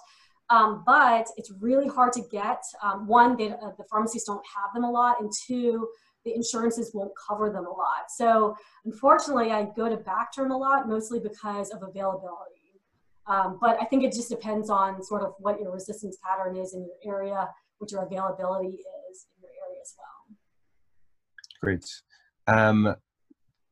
Um, 0.50 0.82
but 0.84 1.28
it's 1.38 1.50
really 1.60 1.88
hard 1.88 2.12
to 2.12 2.22
get. 2.30 2.62
Um, 2.82 3.06
one, 3.06 3.38
they, 3.38 3.50
uh, 3.50 3.70
the 3.78 3.84
pharmacies 3.90 4.24
don't 4.24 4.44
have 4.54 4.74
them 4.74 4.84
a 4.84 4.90
lot, 4.90 5.22
and 5.22 5.32
two, 5.46 5.88
the 6.26 6.34
insurances 6.34 6.90
won't 6.92 7.12
cover 7.26 7.48
them 7.48 7.64
a 7.64 7.70
lot. 7.70 8.10
So 8.14 8.54
unfortunately, 8.84 9.50
I 9.50 9.64
go 9.74 9.88
to 9.88 9.96
Bactrim 9.96 10.50
a 10.50 10.56
lot, 10.56 10.86
mostly 10.86 11.20
because 11.20 11.70
of 11.70 11.82
availability. 11.82 12.53
Um, 13.26 13.58
but 13.60 13.78
I 13.80 13.84
think 13.86 14.04
it 14.04 14.12
just 14.12 14.28
depends 14.28 14.68
on 14.70 15.02
sort 15.02 15.22
of 15.22 15.34
what 15.38 15.58
your 15.58 15.72
resistance 15.72 16.18
pattern 16.22 16.56
is 16.56 16.74
in 16.74 16.86
your 16.86 17.16
area, 17.16 17.48
what 17.78 17.90
your 17.90 18.02
availability 18.02 18.68
is 18.68 19.26
in 19.36 19.42
your 19.42 19.50
area 19.66 19.80
as 19.80 19.94
well. 19.98 20.36
Great. 21.62 21.84
Um, 22.46 22.94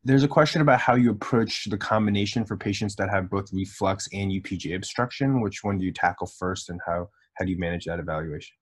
there's 0.05 0.25
a 0.25 0.29
question 0.29 0.63
about 0.63 0.81
how 0.81 0.95
you 0.95 1.11
approach 1.11 1.67
the 1.67 1.79
combination 1.79 2.45
for 2.45 2.57
patients 2.57 2.97
that 2.97 3.09
have 3.11 3.31
both 3.31 3.53
reflux 3.53 4.09
and 4.13 4.33
UPJ 4.33 4.75
obstruction. 4.75 5.41
Which 5.41 5.63
one 5.63 5.79
do 5.79 5.85
you 5.85 5.93
tackle 5.93 6.27
first, 6.27 6.71
and 6.71 6.81
how 6.85 7.09
how 7.35 7.45
do 7.45 7.51
you 7.51 7.59
manage 7.59 7.85
that 7.85 8.01
evaluation? 8.01 8.55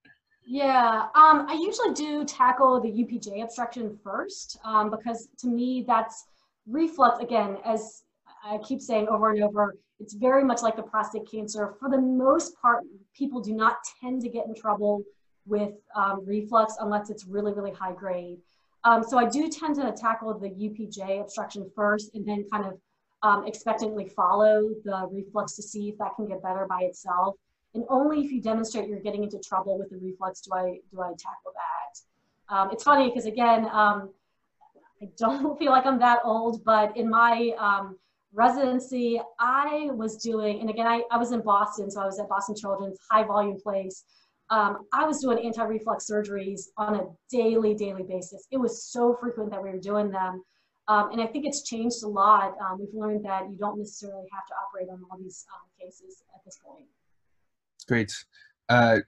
Yeah, 0.45 1.07
um, 1.15 1.47
I 1.49 1.55
usually 1.55 1.95
do 1.95 2.25
tackle 2.25 2.81
the 2.81 2.89
UPJ 2.89 3.43
obstruction 3.43 3.97
first 4.03 4.59
um, 4.65 4.91
because 4.91 5.29
to 5.39 5.47
me 5.47 5.85
that's 5.87 6.27
reflux. 6.67 7.23
Again, 7.23 7.57
as 7.65 8.03
I 8.45 8.59
keep 8.59 8.81
saying 8.81 9.09
over 9.09 9.31
and 9.31 9.43
over, 9.43 9.77
it's 10.01 10.15
very 10.15 10.43
much 10.43 10.63
like 10.63 10.77
the 10.77 10.83
prostate 10.83 11.31
cancer. 11.31 11.75
For 11.79 11.91
the 11.91 12.01
most 12.01 12.61
part, 12.61 12.85
people 13.15 13.41
do 13.41 13.53
not 13.53 13.77
tend 14.01 14.23
to 14.23 14.29
get 14.29 14.47
in 14.47 14.55
trouble 14.55 15.03
with 15.47 15.75
um, 15.95 16.25
reflux 16.25 16.75
unless 16.81 17.11
it's 17.11 17.27
really, 17.27 17.53
really 17.53 17.73
high 17.73 17.93
grade. 17.93 18.39
Um, 18.85 19.05
so 19.05 19.19
I 19.19 19.27
do 19.27 19.49
tend 19.51 19.77
to 19.77 19.93
tackle 19.93 20.33
the 20.39 20.49
UPJ 20.49 21.21
obstruction 21.21 21.71
first 21.77 22.15
and 22.15 22.27
then 22.27 22.47
kind 22.51 22.65
of 22.65 22.79
um, 23.23 23.47
expectantly 23.47 24.09
follow 24.09 24.71
the 24.85 25.07
reflux 25.13 25.55
to 25.57 25.63
see 25.63 25.91
if 25.91 25.99
that 25.99 26.17
can 26.17 26.27
get 26.27 26.43
better 26.43 26.67
by 26.67 26.83
itself. 26.83 27.37
And 27.75 27.85
only 27.89 28.25
if 28.25 28.33
you 28.33 28.41
demonstrate 28.41 28.89
you're 28.89 29.01
getting 29.01 29.23
into 29.23 29.39
trouble 29.39 29.79
with 29.79 29.91
the 29.91 29.99
reflux 29.99 30.41
do 30.41 30.55
I, 30.55 30.79
do 30.91 31.03
I 31.03 31.11
tackle 31.11 31.53
that. 31.55 32.55
Um, 32.55 32.71
it's 32.73 32.83
funny 32.83 33.09
because 33.09 33.27
again, 33.27 33.67
um, 33.67 34.11
I 35.03 35.09
don't 35.19 35.59
feel 35.59 35.73
like 35.73 35.85
I'm 35.85 35.99
that 35.99 36.21
old, 36.25 36.65
but 36.65 36.97
in 36.97 37.09
my 37.11 37.53
um, 37.59 37.99
residency, 38.33 39.21
I 39.39 39.89
was 39.93 40.17
doing, 40.17 40.61
and 40.61 40.71
again, 40.71 40.87
I, 40.87 41.03
I 41.11 41.17
was 41.19 41.33
in 41.33 41.43
Boston, 41.43 41.91
so 41.91 42.01
I 42.01 42.07
was 42.07 42.19
at 42.19 42.29
Boston 42.29 42.55
Children's, 42.55 42.99
high 43.11 43.25
volume 43.25 43.59
place. 43.61 44.05
Um, 44.51 44.87
I 44.93 45.05
was 45.05 45.21
doing 45.21 45.39
anti-reflux 45.45 46.11
surgeries 46.11 46.63
on 46.77 46.97
a 46.97 47.05
daily, 47.31 47.75
daily 47.75 48.03
basis. 48.03 48.47
It 48.51 48.57
was 48.59 48.85
so 48.85 49.17
frequent 49.21 49.51
that 49.51 49.63
we 49.63 49.71
were 49.71 49.79
doing 49.79 50.11
them. 50.11 50.43
Um, 50.89 51.13
and 51.13 51.21
I 51.21 51.27
think 51.27 51.47
it's 51.47 51.63
changed 51.63 52.03
a 52.03 52.09
lot. 52.09 52.57
Um, 52.61 52.81
we've 52.81 52.89
learned 52.93 53.25
that 53.25 53.49
you 53.49 53.57
don't 53.57 53.79
necessarily 53.79 54.27
have 54.33 54.45
to 54.47 54.55
operate 54.55 54.89
on 54.91 55.01
all 55.09 55.19
these 55.19 55.47
um, 55.55 55.69
cases 55.81 56.23
at 56.35 56.45
this 56.45 56.59
point. 56.65 56.87
Great. 57.87 58.13
Uh, 58.69 58.99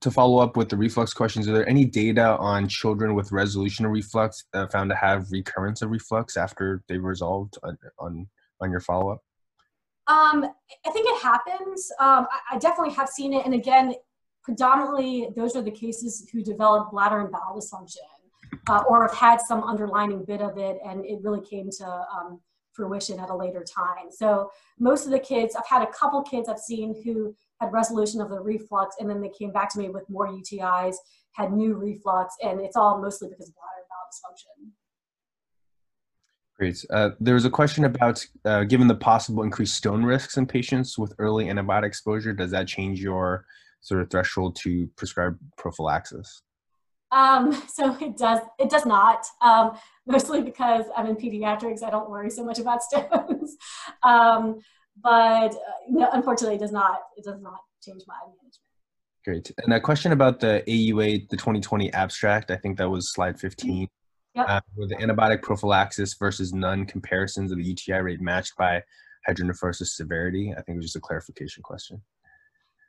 to 0.00 0.10
follow 0.10 0.38
up 0.38 0.56
with 0.56 0.68
the 0.68 0.76
reflux 0.76 1.12
questions, 1.12 1.48
are 1.48 1.52
there 1.52 1.68
any 1.68 1.84
data 1.84 2.36
on 2.38 2.68
children 2.68 3.14
with 3.14 3.32
resolution 3.32 3.84
of 3.84 3.92
reflux 3.92 4.44
uh, 4.54 4.66
found 4.68 4.90
to 4.90 4.96
have 4.96 5.30
recurrence 5.30 5.82
of 5.82 5.90
reflux 5.90 6.36
after 6.36 6.82
they've 6.88 7.02
resolved 7.02 7.58
on, 7.62 7.76
on, 7.98 8.26
on 8.60 8.70
your 8.70 8.80
follow 8.80 9.12
up? 9.12 9.22
Um, 10.06 10.44
I 10.86 10.90
think 10.90 11.06
it 11.08 11.22
happens. 11.22 11.90
Um, 11.98 12.26
I, 12.30 12.56
I, 12.56 12.58
definitely 12.58 12.94
have 12.94 13.08
seen 13.08 13.32
it. 13.32 13.46
And 13.46 13.54
again, 13.54 13.94
predominantly, 14.42 15.28
those 15.34 15.56
are 15.56 15.62
the 15.62 15.70
cases 15.70 16.28
who 16.30 16.42
develop 16.42 16.90
bladder 16.90 17.20
and 17.20 17.30
bowel 17.30 17.58
dysfunction 17.58 17.96
uh, 18.68 18.82
or 18.86 19.02
have 19.02 19.14
had 19.14 19.40
some 19.40 19.62
underlining 19.64 20.24
bit 20.24 20.42
of 20.42 20.58
it 20.58 20.78
and 20.86 21.04
it 21.06 21.20
really 21.22 21.40
came 21.40 21.70
to 21.78 21.86
um, 21.86 22.40
fruition 22.72 23.18
at 23.18 23.30
a 23.30 23.36
later 23.36 23.64
time. 23.64 24.10
So 24.10 24.50
most 24.78 25.06
of 25.06 25.12
the 25.12 25.18
kids, 25.18 25.56
I've 25.56 25.66
had 25.66 25.82
a 25.82 25.90
couple 25.92 26.22
kids 26.22 26.48
I've 26.48 26.58
seen 26.58 26.94
who 27.04 27.34
had 27.64 27.72
resolution 27.72 28.20
of 28.20 28.30
the 28.30 28.40
reflux, 28.40 28.96
and 28.98 29.08
then 29.08 29.20
they 29.20 29.30
came 29.30 29.52
back 29.52 29.72
to 29.72 29.78
me 29.78 29.88
with 29.88 30.08
more 30.08 30.28
UTIs, 30.28 30.96
had 31.32 31.52
new 31.52 31.74
reflux, 31.74 32.34
and 32.42 32.60
it's 32.60 32.76
all 32.76 33.00
mostly 33.00 33.28
because 33.28 33.48
of 33.48 33.54
bladder 33.54 33.86
valve 33.88 34.10
dysfunction. 34.12 34.70
Great. 36.56 36.84
Uh, 36.90 37.10
there 37.18 37.34
was 37.34 37.44
a 37.44 37.50
question 37.50 37.84
about 37.84 38.24
uh, 38.44 38.62
given 38.62 38.86
the 38.86 38.94
possible 38.94 39.42
increased 39.42 39.74
stone 39.74 40.04
risks 40.04 40.36
in 40.36 40.46
patients 40.46 40.96
with 40.96 41.12
early 41.18 41.46
antibiotic 41.46 41.86
exposure, 41.86 42.32
does 42.32 42.52
that 42.52 42.68
change 42.68 43.00
your 43.00 43.44
sort 43.80 44.00
of 44.00 44.08
threshold 44.08 44.56
to 44.62 44.88
prescribe 44.96 45.36
prophylaxis? 45.58 46.42
Um, 47.10 47.52
so 47.68 47.96
it 48.00 48.16
does 48.16 48.40
it 48.58 48.70
does 48.70 48.86
not. 48.86 49.26
Um, 49.40 49.76
mostly 50.06 50.42
because 50.42 50.84
I'm 50.96 51.06
in 51.06 51.16
pediatrics, 51.16 51.82
I 51.82 51.90
don't 51.90 52.10
worry 52.10 52.30
so 52.30 52.44
much 52.44 52.60
about 52.60 52.82
stones. 52.88 53.56
um, 54.02 54.60
but 55.02 55.54
uh, 55.54 56.06
unfortunately, 56.12 56.56
it 56.56 56.60
does 56.60 56.72
not 56.72 57.00
it 57.16 57.24
does 57.24 57.40
not 57.40 57.60
change 57.82 58.02
my 58.06 58.14
management. 58.26 58.56
Great. 59.24 59.50
And 59.64 59.72
a 59.72 59.80
question 59.80 60.12
about 60.12 60.40
the 60.40 60.62
AUA, 60.68 61.30
the 61.30 61.36
2020 61.36 61.92
abstract. 61.94 62.50
I 62.50 62.56
think 62.56 62.76
that 62.76 62.90
was 62.90 63.12
slide 63.12 63.40
15. 63.40 63.88
Yep. 64.34 64.48
Uh, 64.48 64.60
with 64.76 64.88
the 64.90 64.96
antibiotic 64.96 65.42
prophylaxis 65.42 66.14
versus 66.14 66.52
none 66.52 66.86
comparisons 66.86 67.52
of 67.52 67.58
the 67.58 67.64
UTI 67.64 68.00
rate 68.00 68.20
matched 68.20 68.56
by 68.56 68.82
hydronephrosis 69.28 69.94
severity. 69.94 70.52
I 70.52 70.60
think 70.62 70.74
it 70.74 70.76
was 70.76 70.86
just 70.86 70.96
a 70.96 71.00
clarification 71.00 71.62
question. 71.62 72.02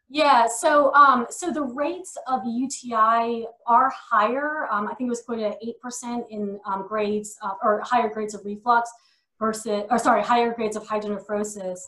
Yeah, 0.09 0.47
so 0.47 0.93
um, 0.93 1.25
so 1.29 1.51
the 1.51 1.63
rates 1.63 2.15
of 2.27 2.41
UTI 2.45 3.45
are 3.65 3.91
higher. 3.91 4.67
Um, 4.71 4.87
I 4.87 4.93
think 4.93 5.07
it 5.07 5.09
was 5.09 5.23
quoted 5.23 5.45
at 5.45 5.57
eight 5.63 5.79
percent 5.81 6.25
in 6.29 6.59
um, 6.65 6.85
grades 6.87 7.37
uh, 7.41 7.53
or 7.63 7.81
higher 7.81 8.09
grades 8.09 8.35
of 8.35 8.45
reflux 8.45 8.89
versus, 9.39 9.83
or 9.89 9.99
sorry, 9.99 10.23
higher 10.23 10.53
grades 10.53 10.75
of 10.75 10.83
hydronephrosis 10.87 11.79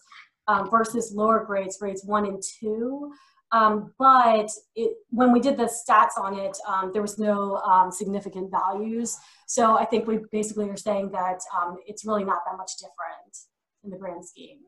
um, 0.47 0.69
versus 0.69 1.13
lower 1.13 1.43
grades, 1.45 1.77
grades 1.77 2.03
one 2.05 2.25
and 2.25 2.41
two. 2.59 3.11
Um, 3.53 3.93
but 3.97 4.49
it, 4.75 4.91
when 5.09 5.31
we 5.31 5.39
did 5.39 5.57
the 5.57 5.65
stats 5.65 6.21
on 6.21 6.37
it, 6.37 6.57
um, 6.67 6.91
there 6.91 7.01
was 7.01 7.17
no 7.17 7.61
significant 7.91 8.51
values. 8.51 9.15
So 9.47 9.77
I 9.77 9.85
think 9.85 10.05
we 10.05 10.19
basically 10.31 10.69
are 10.69 10.77
saying 10.77 11.11
that 11.11 11.39
it's 11.85 12.05
really 12.05 12.25
not 12.25 12.39
that 12.45 12.57
much 12.57 12.71
different 12.77 13.37
in 13.83 13.89
the 13.89 13.97
grand 13.97 14.25
scheme. 14.25 14.59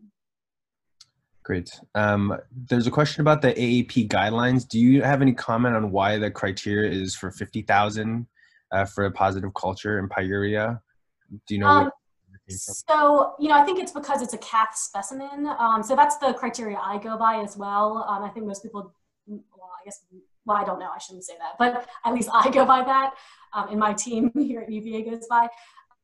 Great. 1.43 1.71
Um, 1.95 2.37
there's 2.51 2.85
a 2.85 2.91
question 2.91 3.21
about 3.21 3.41
the 3.41 3.53
AAP 3.53 4.07
guidelines. 4.07 4.67
Do 4.67 4.79
you 4.79 5.01
have 5.01 5.21
any 5.21 5.33
comment 5.33 5.75
on 5.75 5.91
why 5.91 6.17
the 6.17 6.29
criteria 6.29 6.91
is 6.91 7.15
for 7.15 7.31
50,000 7.31 8.27
uh, 8.71 8.85
for 8.85 9.05
a 9.05 9.11
positive 9.11 9.53
culture 9.55 9.97
in 9.99 10.07
pyuria? 10.07 10.79
Do 11.47 11.55
you 11.55 11.61
know? 11.61 11.89
So, 12.49 13.33
you 13.39 13.49
know, 13.49 13.55
I 13.55 13.63
think 13.63 13.79
it's 13.79 13.91
because 13.91 14.21
it's 14.21 14.33
a 14.33 14.37
cath 14.39 14.75
specimen. 14.75 15.47
Um, 15.47 15.83
so 15.83 15.95
that's 15.95 16.17
the 16.17 16.33
criteria 16.33 16.77
I 16.77 16.97
go 16.97 17.17
by 17.17 17.41
as 17.43 17.57
well. 17.57 18.05
Um, 18.07 18.23
I 18.23 18.29
think 18.29 18.45
most 18.45 18.63
people, 18.63 18.93
well, 19.27 19.71
I 19.81 19.85
guess, 19.85 20.03
well, 20.45 20.57
I 20.57 20.63
don't 20.63 20.79
know, 20.79 20.89
I 20.93 20.97
shouldn't 20.99 21.25
say 21.25 21.33
that, 21.39 21.57
but 21.59 21.87
at 22.05 22.13
least 22.13 22.29
I 22.33 22.49
go 22.49 22.65
by 22.65 22.83
that. 22.83 23.13
Um, 23.53 23.69
and 23.69 23.79
my 23.79 23.93
team 23.93 24.31
here 24.37 24.61
at 24.61 24.71
UVA 24.71 25.03
goes 25.03 25.27
by. 25.27 25.47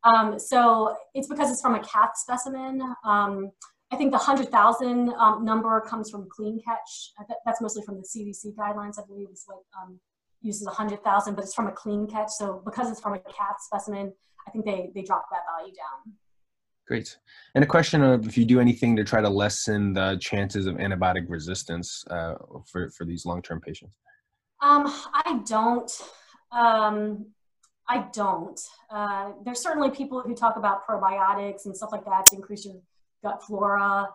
Um, 0.04 0.38
so 0.38 0.96
it's 1.14 1.28
because 1.28 1.50
it's 1.52 1.62
from 1.62 1.76
a 1.76 1.84
cath 1.84 2.12
specimen. 2.16 2.82
Um, 3.04 3.52
I 3.92 3.98
think 3.98 4.12
the 4.12 4.18
100,000 4.18 5.14
um, 5.14 5.46
number 5.46 5.80
comes 5.82 6.10
from 6.10 6.28
clean 6.30 6.60
catch. 6.64 7.12
That's 7.46 7.62
mostly 7.62 7.84
from 7.84 7.98
the 7.98 8.04
CDC 8.04 8.56
guidelines, 8.56 9.00
I 9.00 9.06
believe, 9.08 9.30
is 9.32 9.46
what 9.48 9.60
uses 10.42 10.66
100,000, 10.68 11.36
but 11.36 11.44
it's 11.44 11.54
from 11.54 11.68
a 11.68 11.72
clean 11.72 12.08
catch. 12.08 12.30
So 12.38 12.62
because 12.66 12.92
it's 12.92 13.02
from 13.02 13.14
a 13.14 13.20
cath 13.20 13.58
specimen, 13.60 14.14
I 14.48 14.52
think 14.52 14.66
they, 14.66 14.92
they 14.94 15.02
dropped 15.02 15.32
that 15.32 15.42
value 15.58 15.74
down. 15.74 16.14
Great. 16.88 17.18
And 17.56 17.64
a 17.64 17.68
question 17.68 18.04
of 18.04 18.28
if 18.28 18.38
you 18.38 18.46
do 18.46 18.60
anything 18.60 18.96
to 18.96 19.04
try 19.04 19.22
to 19.22 19.30
lessen 19.30 19.94
the 19.94 20.18
chances 20.22 20.68
of 20.68 20.76
antibiotic 20.76 21.26
resistance 21.28 22.04
uh, 22.12 22.36
for, 22.72 22.92
for 22.92 23.06
these 23.06 23.26
long-term 23.26 23.62
patients? 23.62 23.98
Um, 24.62 24.84
I 25.14 25.42
don't. 25.48 25.92
Um, 26.52 27.26
I 27.88 28.06
don't. 28.14 28.60
Uh, 28.90 29.32
there's 29.44 29.62
certainly 29.62 29.90
people 29.90 30.22
who 30.22 30.36
talk 30.36 30.58
about 30.58 30.88
probiotics 30.88 31.66
and 31.66 31.76
stuff 31.76 31.92
like 31.92 32.06
that 32.06 32.28
to 32.28 32.36
increase 32.36 32.66
your 32.66 32.76
gut 33.24 33.44
flora. 33.44 34.08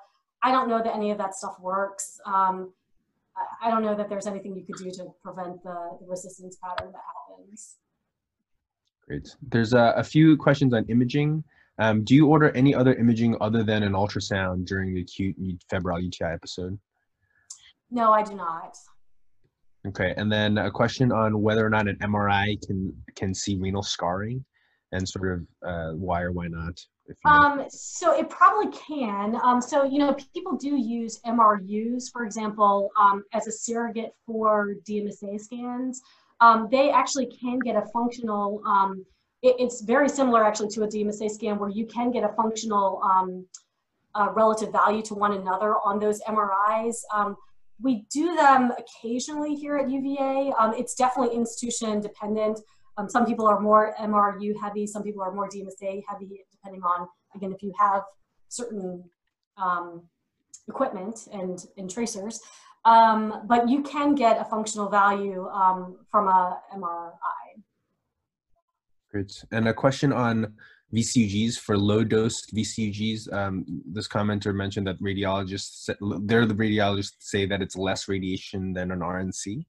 I 0.43 0.53
don't 0.53 0.69
know 0.69 0.83
that 0.83 0.95
any 0.95 1.11
of 1.11 1.19
that 1.19 1.35
stuff 1.35 1.57
works. 1.61 2.21
Um, 2.27 2.73
I, 3.37 3.69
I 3.69 3.71
don't 3.71 3.83
know 3.83 3.97
that 3.97 4.09
there's 4.09 4.27
anything 4.27 4.55
you 4.55 4.65
could 4.65 4.83
do 4.83 4.91
to 4.93 5.13
prevent 5.23 5.63
the, 5.63 5.99
the 6.01 6.07
resistance 6.07 6.57
pattern 6.63 6.93
that 6.93 7.03
happens. 7.29 7.77
Great. 9.07 9.29
There's 9.43 9.73
a, 9.73 9.95
a 9.97 10.05
few 10.05 10.37
questions 10.37 10.73
on 10.73 10.85
imaging. 10.89 11.43
Um, 11.81 12.05
do 12.05 12.15
you 12.15 12.29
order 12.29 12.51
any 12.51 12.75
other 12.75 12.95
imaging 12.95 13.37
other 13.41 13.65
than 13.65 13.83
an 13.83 13.93
ultrasound 13.93 14.67
during 14.67 14.95
the 14.95 15.01
acute 15.01 15.37
febrile 15.69 16.01
UTI 16.01 16.27
episode? 16.27 16.79
No, 17.91 18.13
I 18.13 18.23
do 18.23 18.35
not. 18.35 18.77
Okay, 19.89 20.13
and 20.17 20.31
then 20.31 20.59
a 20.59 20.71
question 20.71 21.11
on 21.11 21.41
whether 21.41 21.67
or 21.67 21.71
not 21.71 21.89
an 21.89 21.97
MRI 22.03 22.61
can 22.67 22.95
can 23.17 23.35
see 23.35 23.57
renal 23.57 23.83
scarring, 23.83 24.45
and 24.93 25.09
sort 25.09 25.33
of 25.33 25.47
uh, 25.67 25.93
why 25.97 26.23
or 26.23 26.33
why 26.33 26.49
not. 26.49 26.79
Um, 27.25 27.65
so 27.69 28.17
it 28.17 28.29
probably 28.29 28.71
can. 28.73 29.37
Um, 29.43 29.61
so, 29.61 29.85
you 29.85 29.99
know, 29.99 30.15
people 30.35 30.57
do 30.57 30.77
use 30.77 31.21
MRUs, 31.27 32.11
for 32.13 32.25
example, 32.25 32.91
um, 32.99 33.25
as 33.33 33.47
a 33.47 33.53
surrogate 33.53 34.15
for 34.27 34.77
DMSA 34.89 35.41
scans. 35.41 36.01
Um, 36.41 36.69
they 36.71 36.91
actually 36.91 37.27
can 37.27 37.59
get 37.59 37.77
a 37.77 37.85
functional, 37.93 38.63
um, 38.67 39.05
it, 39.43 39.57
it's 39.59 39.81
very 39.83 40.09
similar 40.09 40.45
actually 40.45 40.69
to 40.71 40.83
a 40.83 40.89
DMSA 40.89 41.31
scan 41.31 41.59
where 41.59 41.71
you 41.71 41.87
can 41.87 42.11
get 42.11 42.25
a 42.25 42.33
functional 42.35 43.01
um, 43.03 43.47
uh, 44.15 44.29
relative 44.35 44.73
value 44.73 45.03
to 45.03 45.15
one 45.15 45.33
another 45.33 45.77
on 45.85 45.99
those 45.99 46.21
MRIs. 46.23 46.97
we 47.83 48.05
do 48.13 48.37
them 48.37 48.73
occasionally 48.79 49.55
here 49.55 49.79
at 49.79 49.91
UVA. 49.91 50.53
it's 50.77 50.95
definitely 50.95 51.35
institution 51.35 52.01
dependent. 52.01 52.61
Um, 52.99 53.09
some 53.09 53.25
people 53.25 53.47
are 53.47 53.61
more 53.61 53.95
MRU 53.99 54.53
heavy, 54.61 54.87
some 54.87 55.03
people 55.03 55.23
are 55.23 55.33
more 55.33 55.49
DMSA 55.49 56.03
heavy, 56.07 56.45
depending 56.51 56.83
on, 56.83 57.09
again, 57.35 57.53
if 57.53 57.63
you 57.63 57.73
have 57.79 58.03
certain 58.49 59.03
um, 59.57 60.03
equipment 60.69 61.29
and, 61.33 61.65
and 61.79 61.89
tracers. 61.89 62.41
Um, 62.85 63.43
but 63.47 63.69
you 63.69 63.83
can 63.83 64.15
get 64.15 64.41
a 64.41 64.45
functional 64.45 64.89
value 64.89 65.47
um, 65.49 65.99
from 66.11 66.29
a 66.29 66.61
MRI. 66.75 67.40
Great. 69.11 69.45
And 69.51 69.69
a 69.69 69.75
question 69.75 70.13
on 70.13 70.55
VCGs 70.95 71.59
for 71.59 71.77
low 71.77 72.05
dose 72.05 72.47
VCGs. 72.47 73.33
Um, 73.33 73.65
this 73.87 74.09
commenter 74.09 74.55
mentioned 74.55 74.87
that 74.87 75.01
radiologists, 75.01 75.89
they're 76.27 76.47
the 76.47 76.55
radiologists 76.55 77.15
say 77.21 77.47
that 77.47 77.63
it's 77.63 77.77
less 77.77 78.09
radiation 78.09 78.73
than 78.73 78.91
an 78.91 79.01
RNC. 79.01 79.65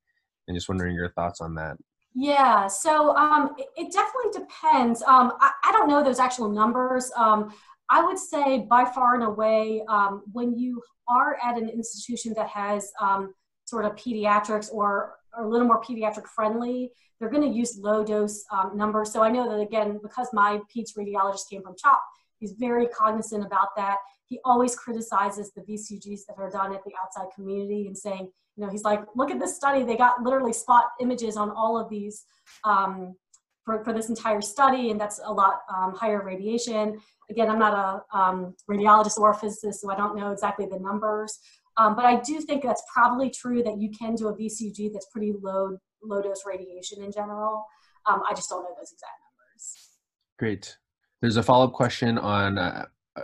And 0.48 0.58
just 0.58 0.70
wondering 0.70 0.96
your 0.96 1.10
thoughts 1.10 1.40
on 1.42 1.56
that. 1.56 1.78
Yeah, 2.14 2.68
so 2.68 3.16
um, 3.16 3.56
it, 3.58 3.68
it, 3.78 3.94
definitely 3.94 4.32
depends. 4.34 5.02
Um, 5.04 5.34
I, 5.40 5.52
I, 5.64 5.72
don't 5.72 5.88
know 5.88 6.04
those 6.04 6.20
actual 6.20 6.50
numbers. 6.50 7.10
Um, 7.16 7.54
I 7.90 8.04
would 8.04 8.18
say 8.18 8.66
by 8.70 8.84
far 8.84 9.16
and 9.16 9.24
away, 9.24 9.84
um, 9.88 10.24
when 10.34 10.58
you 10.58 10.82
are 11.08 11.38
at 11.42 11.58
an 11.58 11.70
institution 11.70 12.34
that 12.36 12.50
has 12.50 12.92
um, 13.00 13.34
sort 13.64 13.86
of 13.86 13.96
pediatrics 13.96 14.74
or, 14.74 15.16
or, 15.38 15.44
a 15.44 15.48
little 15.48 15.68
more 15.68 15.82
pediatric 15.82 16.28
friendly, 16.28 16.92
they're 17.20 17.30
going 17.30 17.48
to 17.50 17.56
use 17.56 17.78
low 17.78 18.04
dose 18.04 18.44
um, 18.52 18.76
numbers. 18.76 19.12
So 19.12 19.22
I 19.22 19.30
know 19.30 19.50
that 19.50 19.62
again, 19.62 20.00
because 20.02 20.28
my 20.34 20.60
peds 20.76 20.98
radiologist 20.98 21.50
came 21.50 21.62
from 21.62 21.76
CHOP, 21.78 22.02
he's 22.40 22.54
very 22.54 22.88
cognizant 22.88 23.46
about 23.46 23.70
that. 23.78 23.98
He 24.26 24.40
always 24.46 24.76
criticizes 24.76 25.52
the 25.52 25.62
VCGs 25.62 26.22
that 26.28 26.38
are 26.38 26.50
done 26.50 26.74
at 26.74 26.84
the 26.84 26.92
outside 27.02 27.28
community 27.36 27.88
and 27.88 27.98
saying, 27.98 28.30
you 28.56 28.66
know, 28.66 28.72
he's 28.72 28.84
like, 28.84 29.04
look 29.16 29.32
at 29.32 29.40
this 29.40 29.56
study. 29.56 29.84
They 29.84 29.98
got 29.98 30.22
literally 30.24 30.54
spot 30.54 30.86
images 31.00 31.38
on 31.38 31.52
all 31.52 31.80
of 31.80 31.90
these 31.90 32.26
um, 32.64 33.16
for, 33.64 33.84
for 33.84 33.94
this 33.94 34.10
entire 34.10 34.42
study, 34.42 34.92
and 34.92 35.00
that's 35.00 35.20
a 35.24 35.32
lot 35.32 35.62
um, 35.74 35.94
higher 35.96 36.24
radiation. 36.24 37.00
Again, 37.30 37.50
I'm 37.50 37.60
not 37.60 37.74
a 38.14 38.18
um, 38.18 38.56
radiologist 38.70 39.18
or 39.18 39.32
a 39.32 39.34
physicist, 39.34 39.82
so 39.82 39.92
I 39.92 39.96
don't 39.96 40.16
know 40.16 40.32
exactly 40.32 40.66
the 40.66 40.80
numbers. 40.80 41.40
Um, 41.82 41.96
but 41.96 42.06
I 42.06 42.20
do 42.20 42.40
think 42.40 42.62
that's 42.62 42.84
probably 42.94 43.32
true 43.32 43.64
that 43.64 43.80
you 43.80 43.90
can 43.90 44.14
do 44.14 44.28
a 44.28 44.36
VCG 44.36 44.94
that's 44.94 45.08
pretty 45.08 45.34
low, 45.42 45.78
low 46.04 46.22
dose 46.22 46.44
radiation 46.46 47.04
in 47.04 47.12
general. 47.12 47.66
Um, 48.06 48.22
I 48.30 48.36
just 48.36 48.50
don't 48.50 48.64
know 48.64 48.76
those 48.78 48.92
exact 48.92 49.14
numbers. 49.26 49.90
Great. 50.38 50.78
There's 51.22 51.38
a 51.38 51.44
follow 51.44 51.66
up 51.66 51.74
question 51.74 52.20
on 52.20 52.60
uh, 52.60 52.86
uh, 53.16 53.22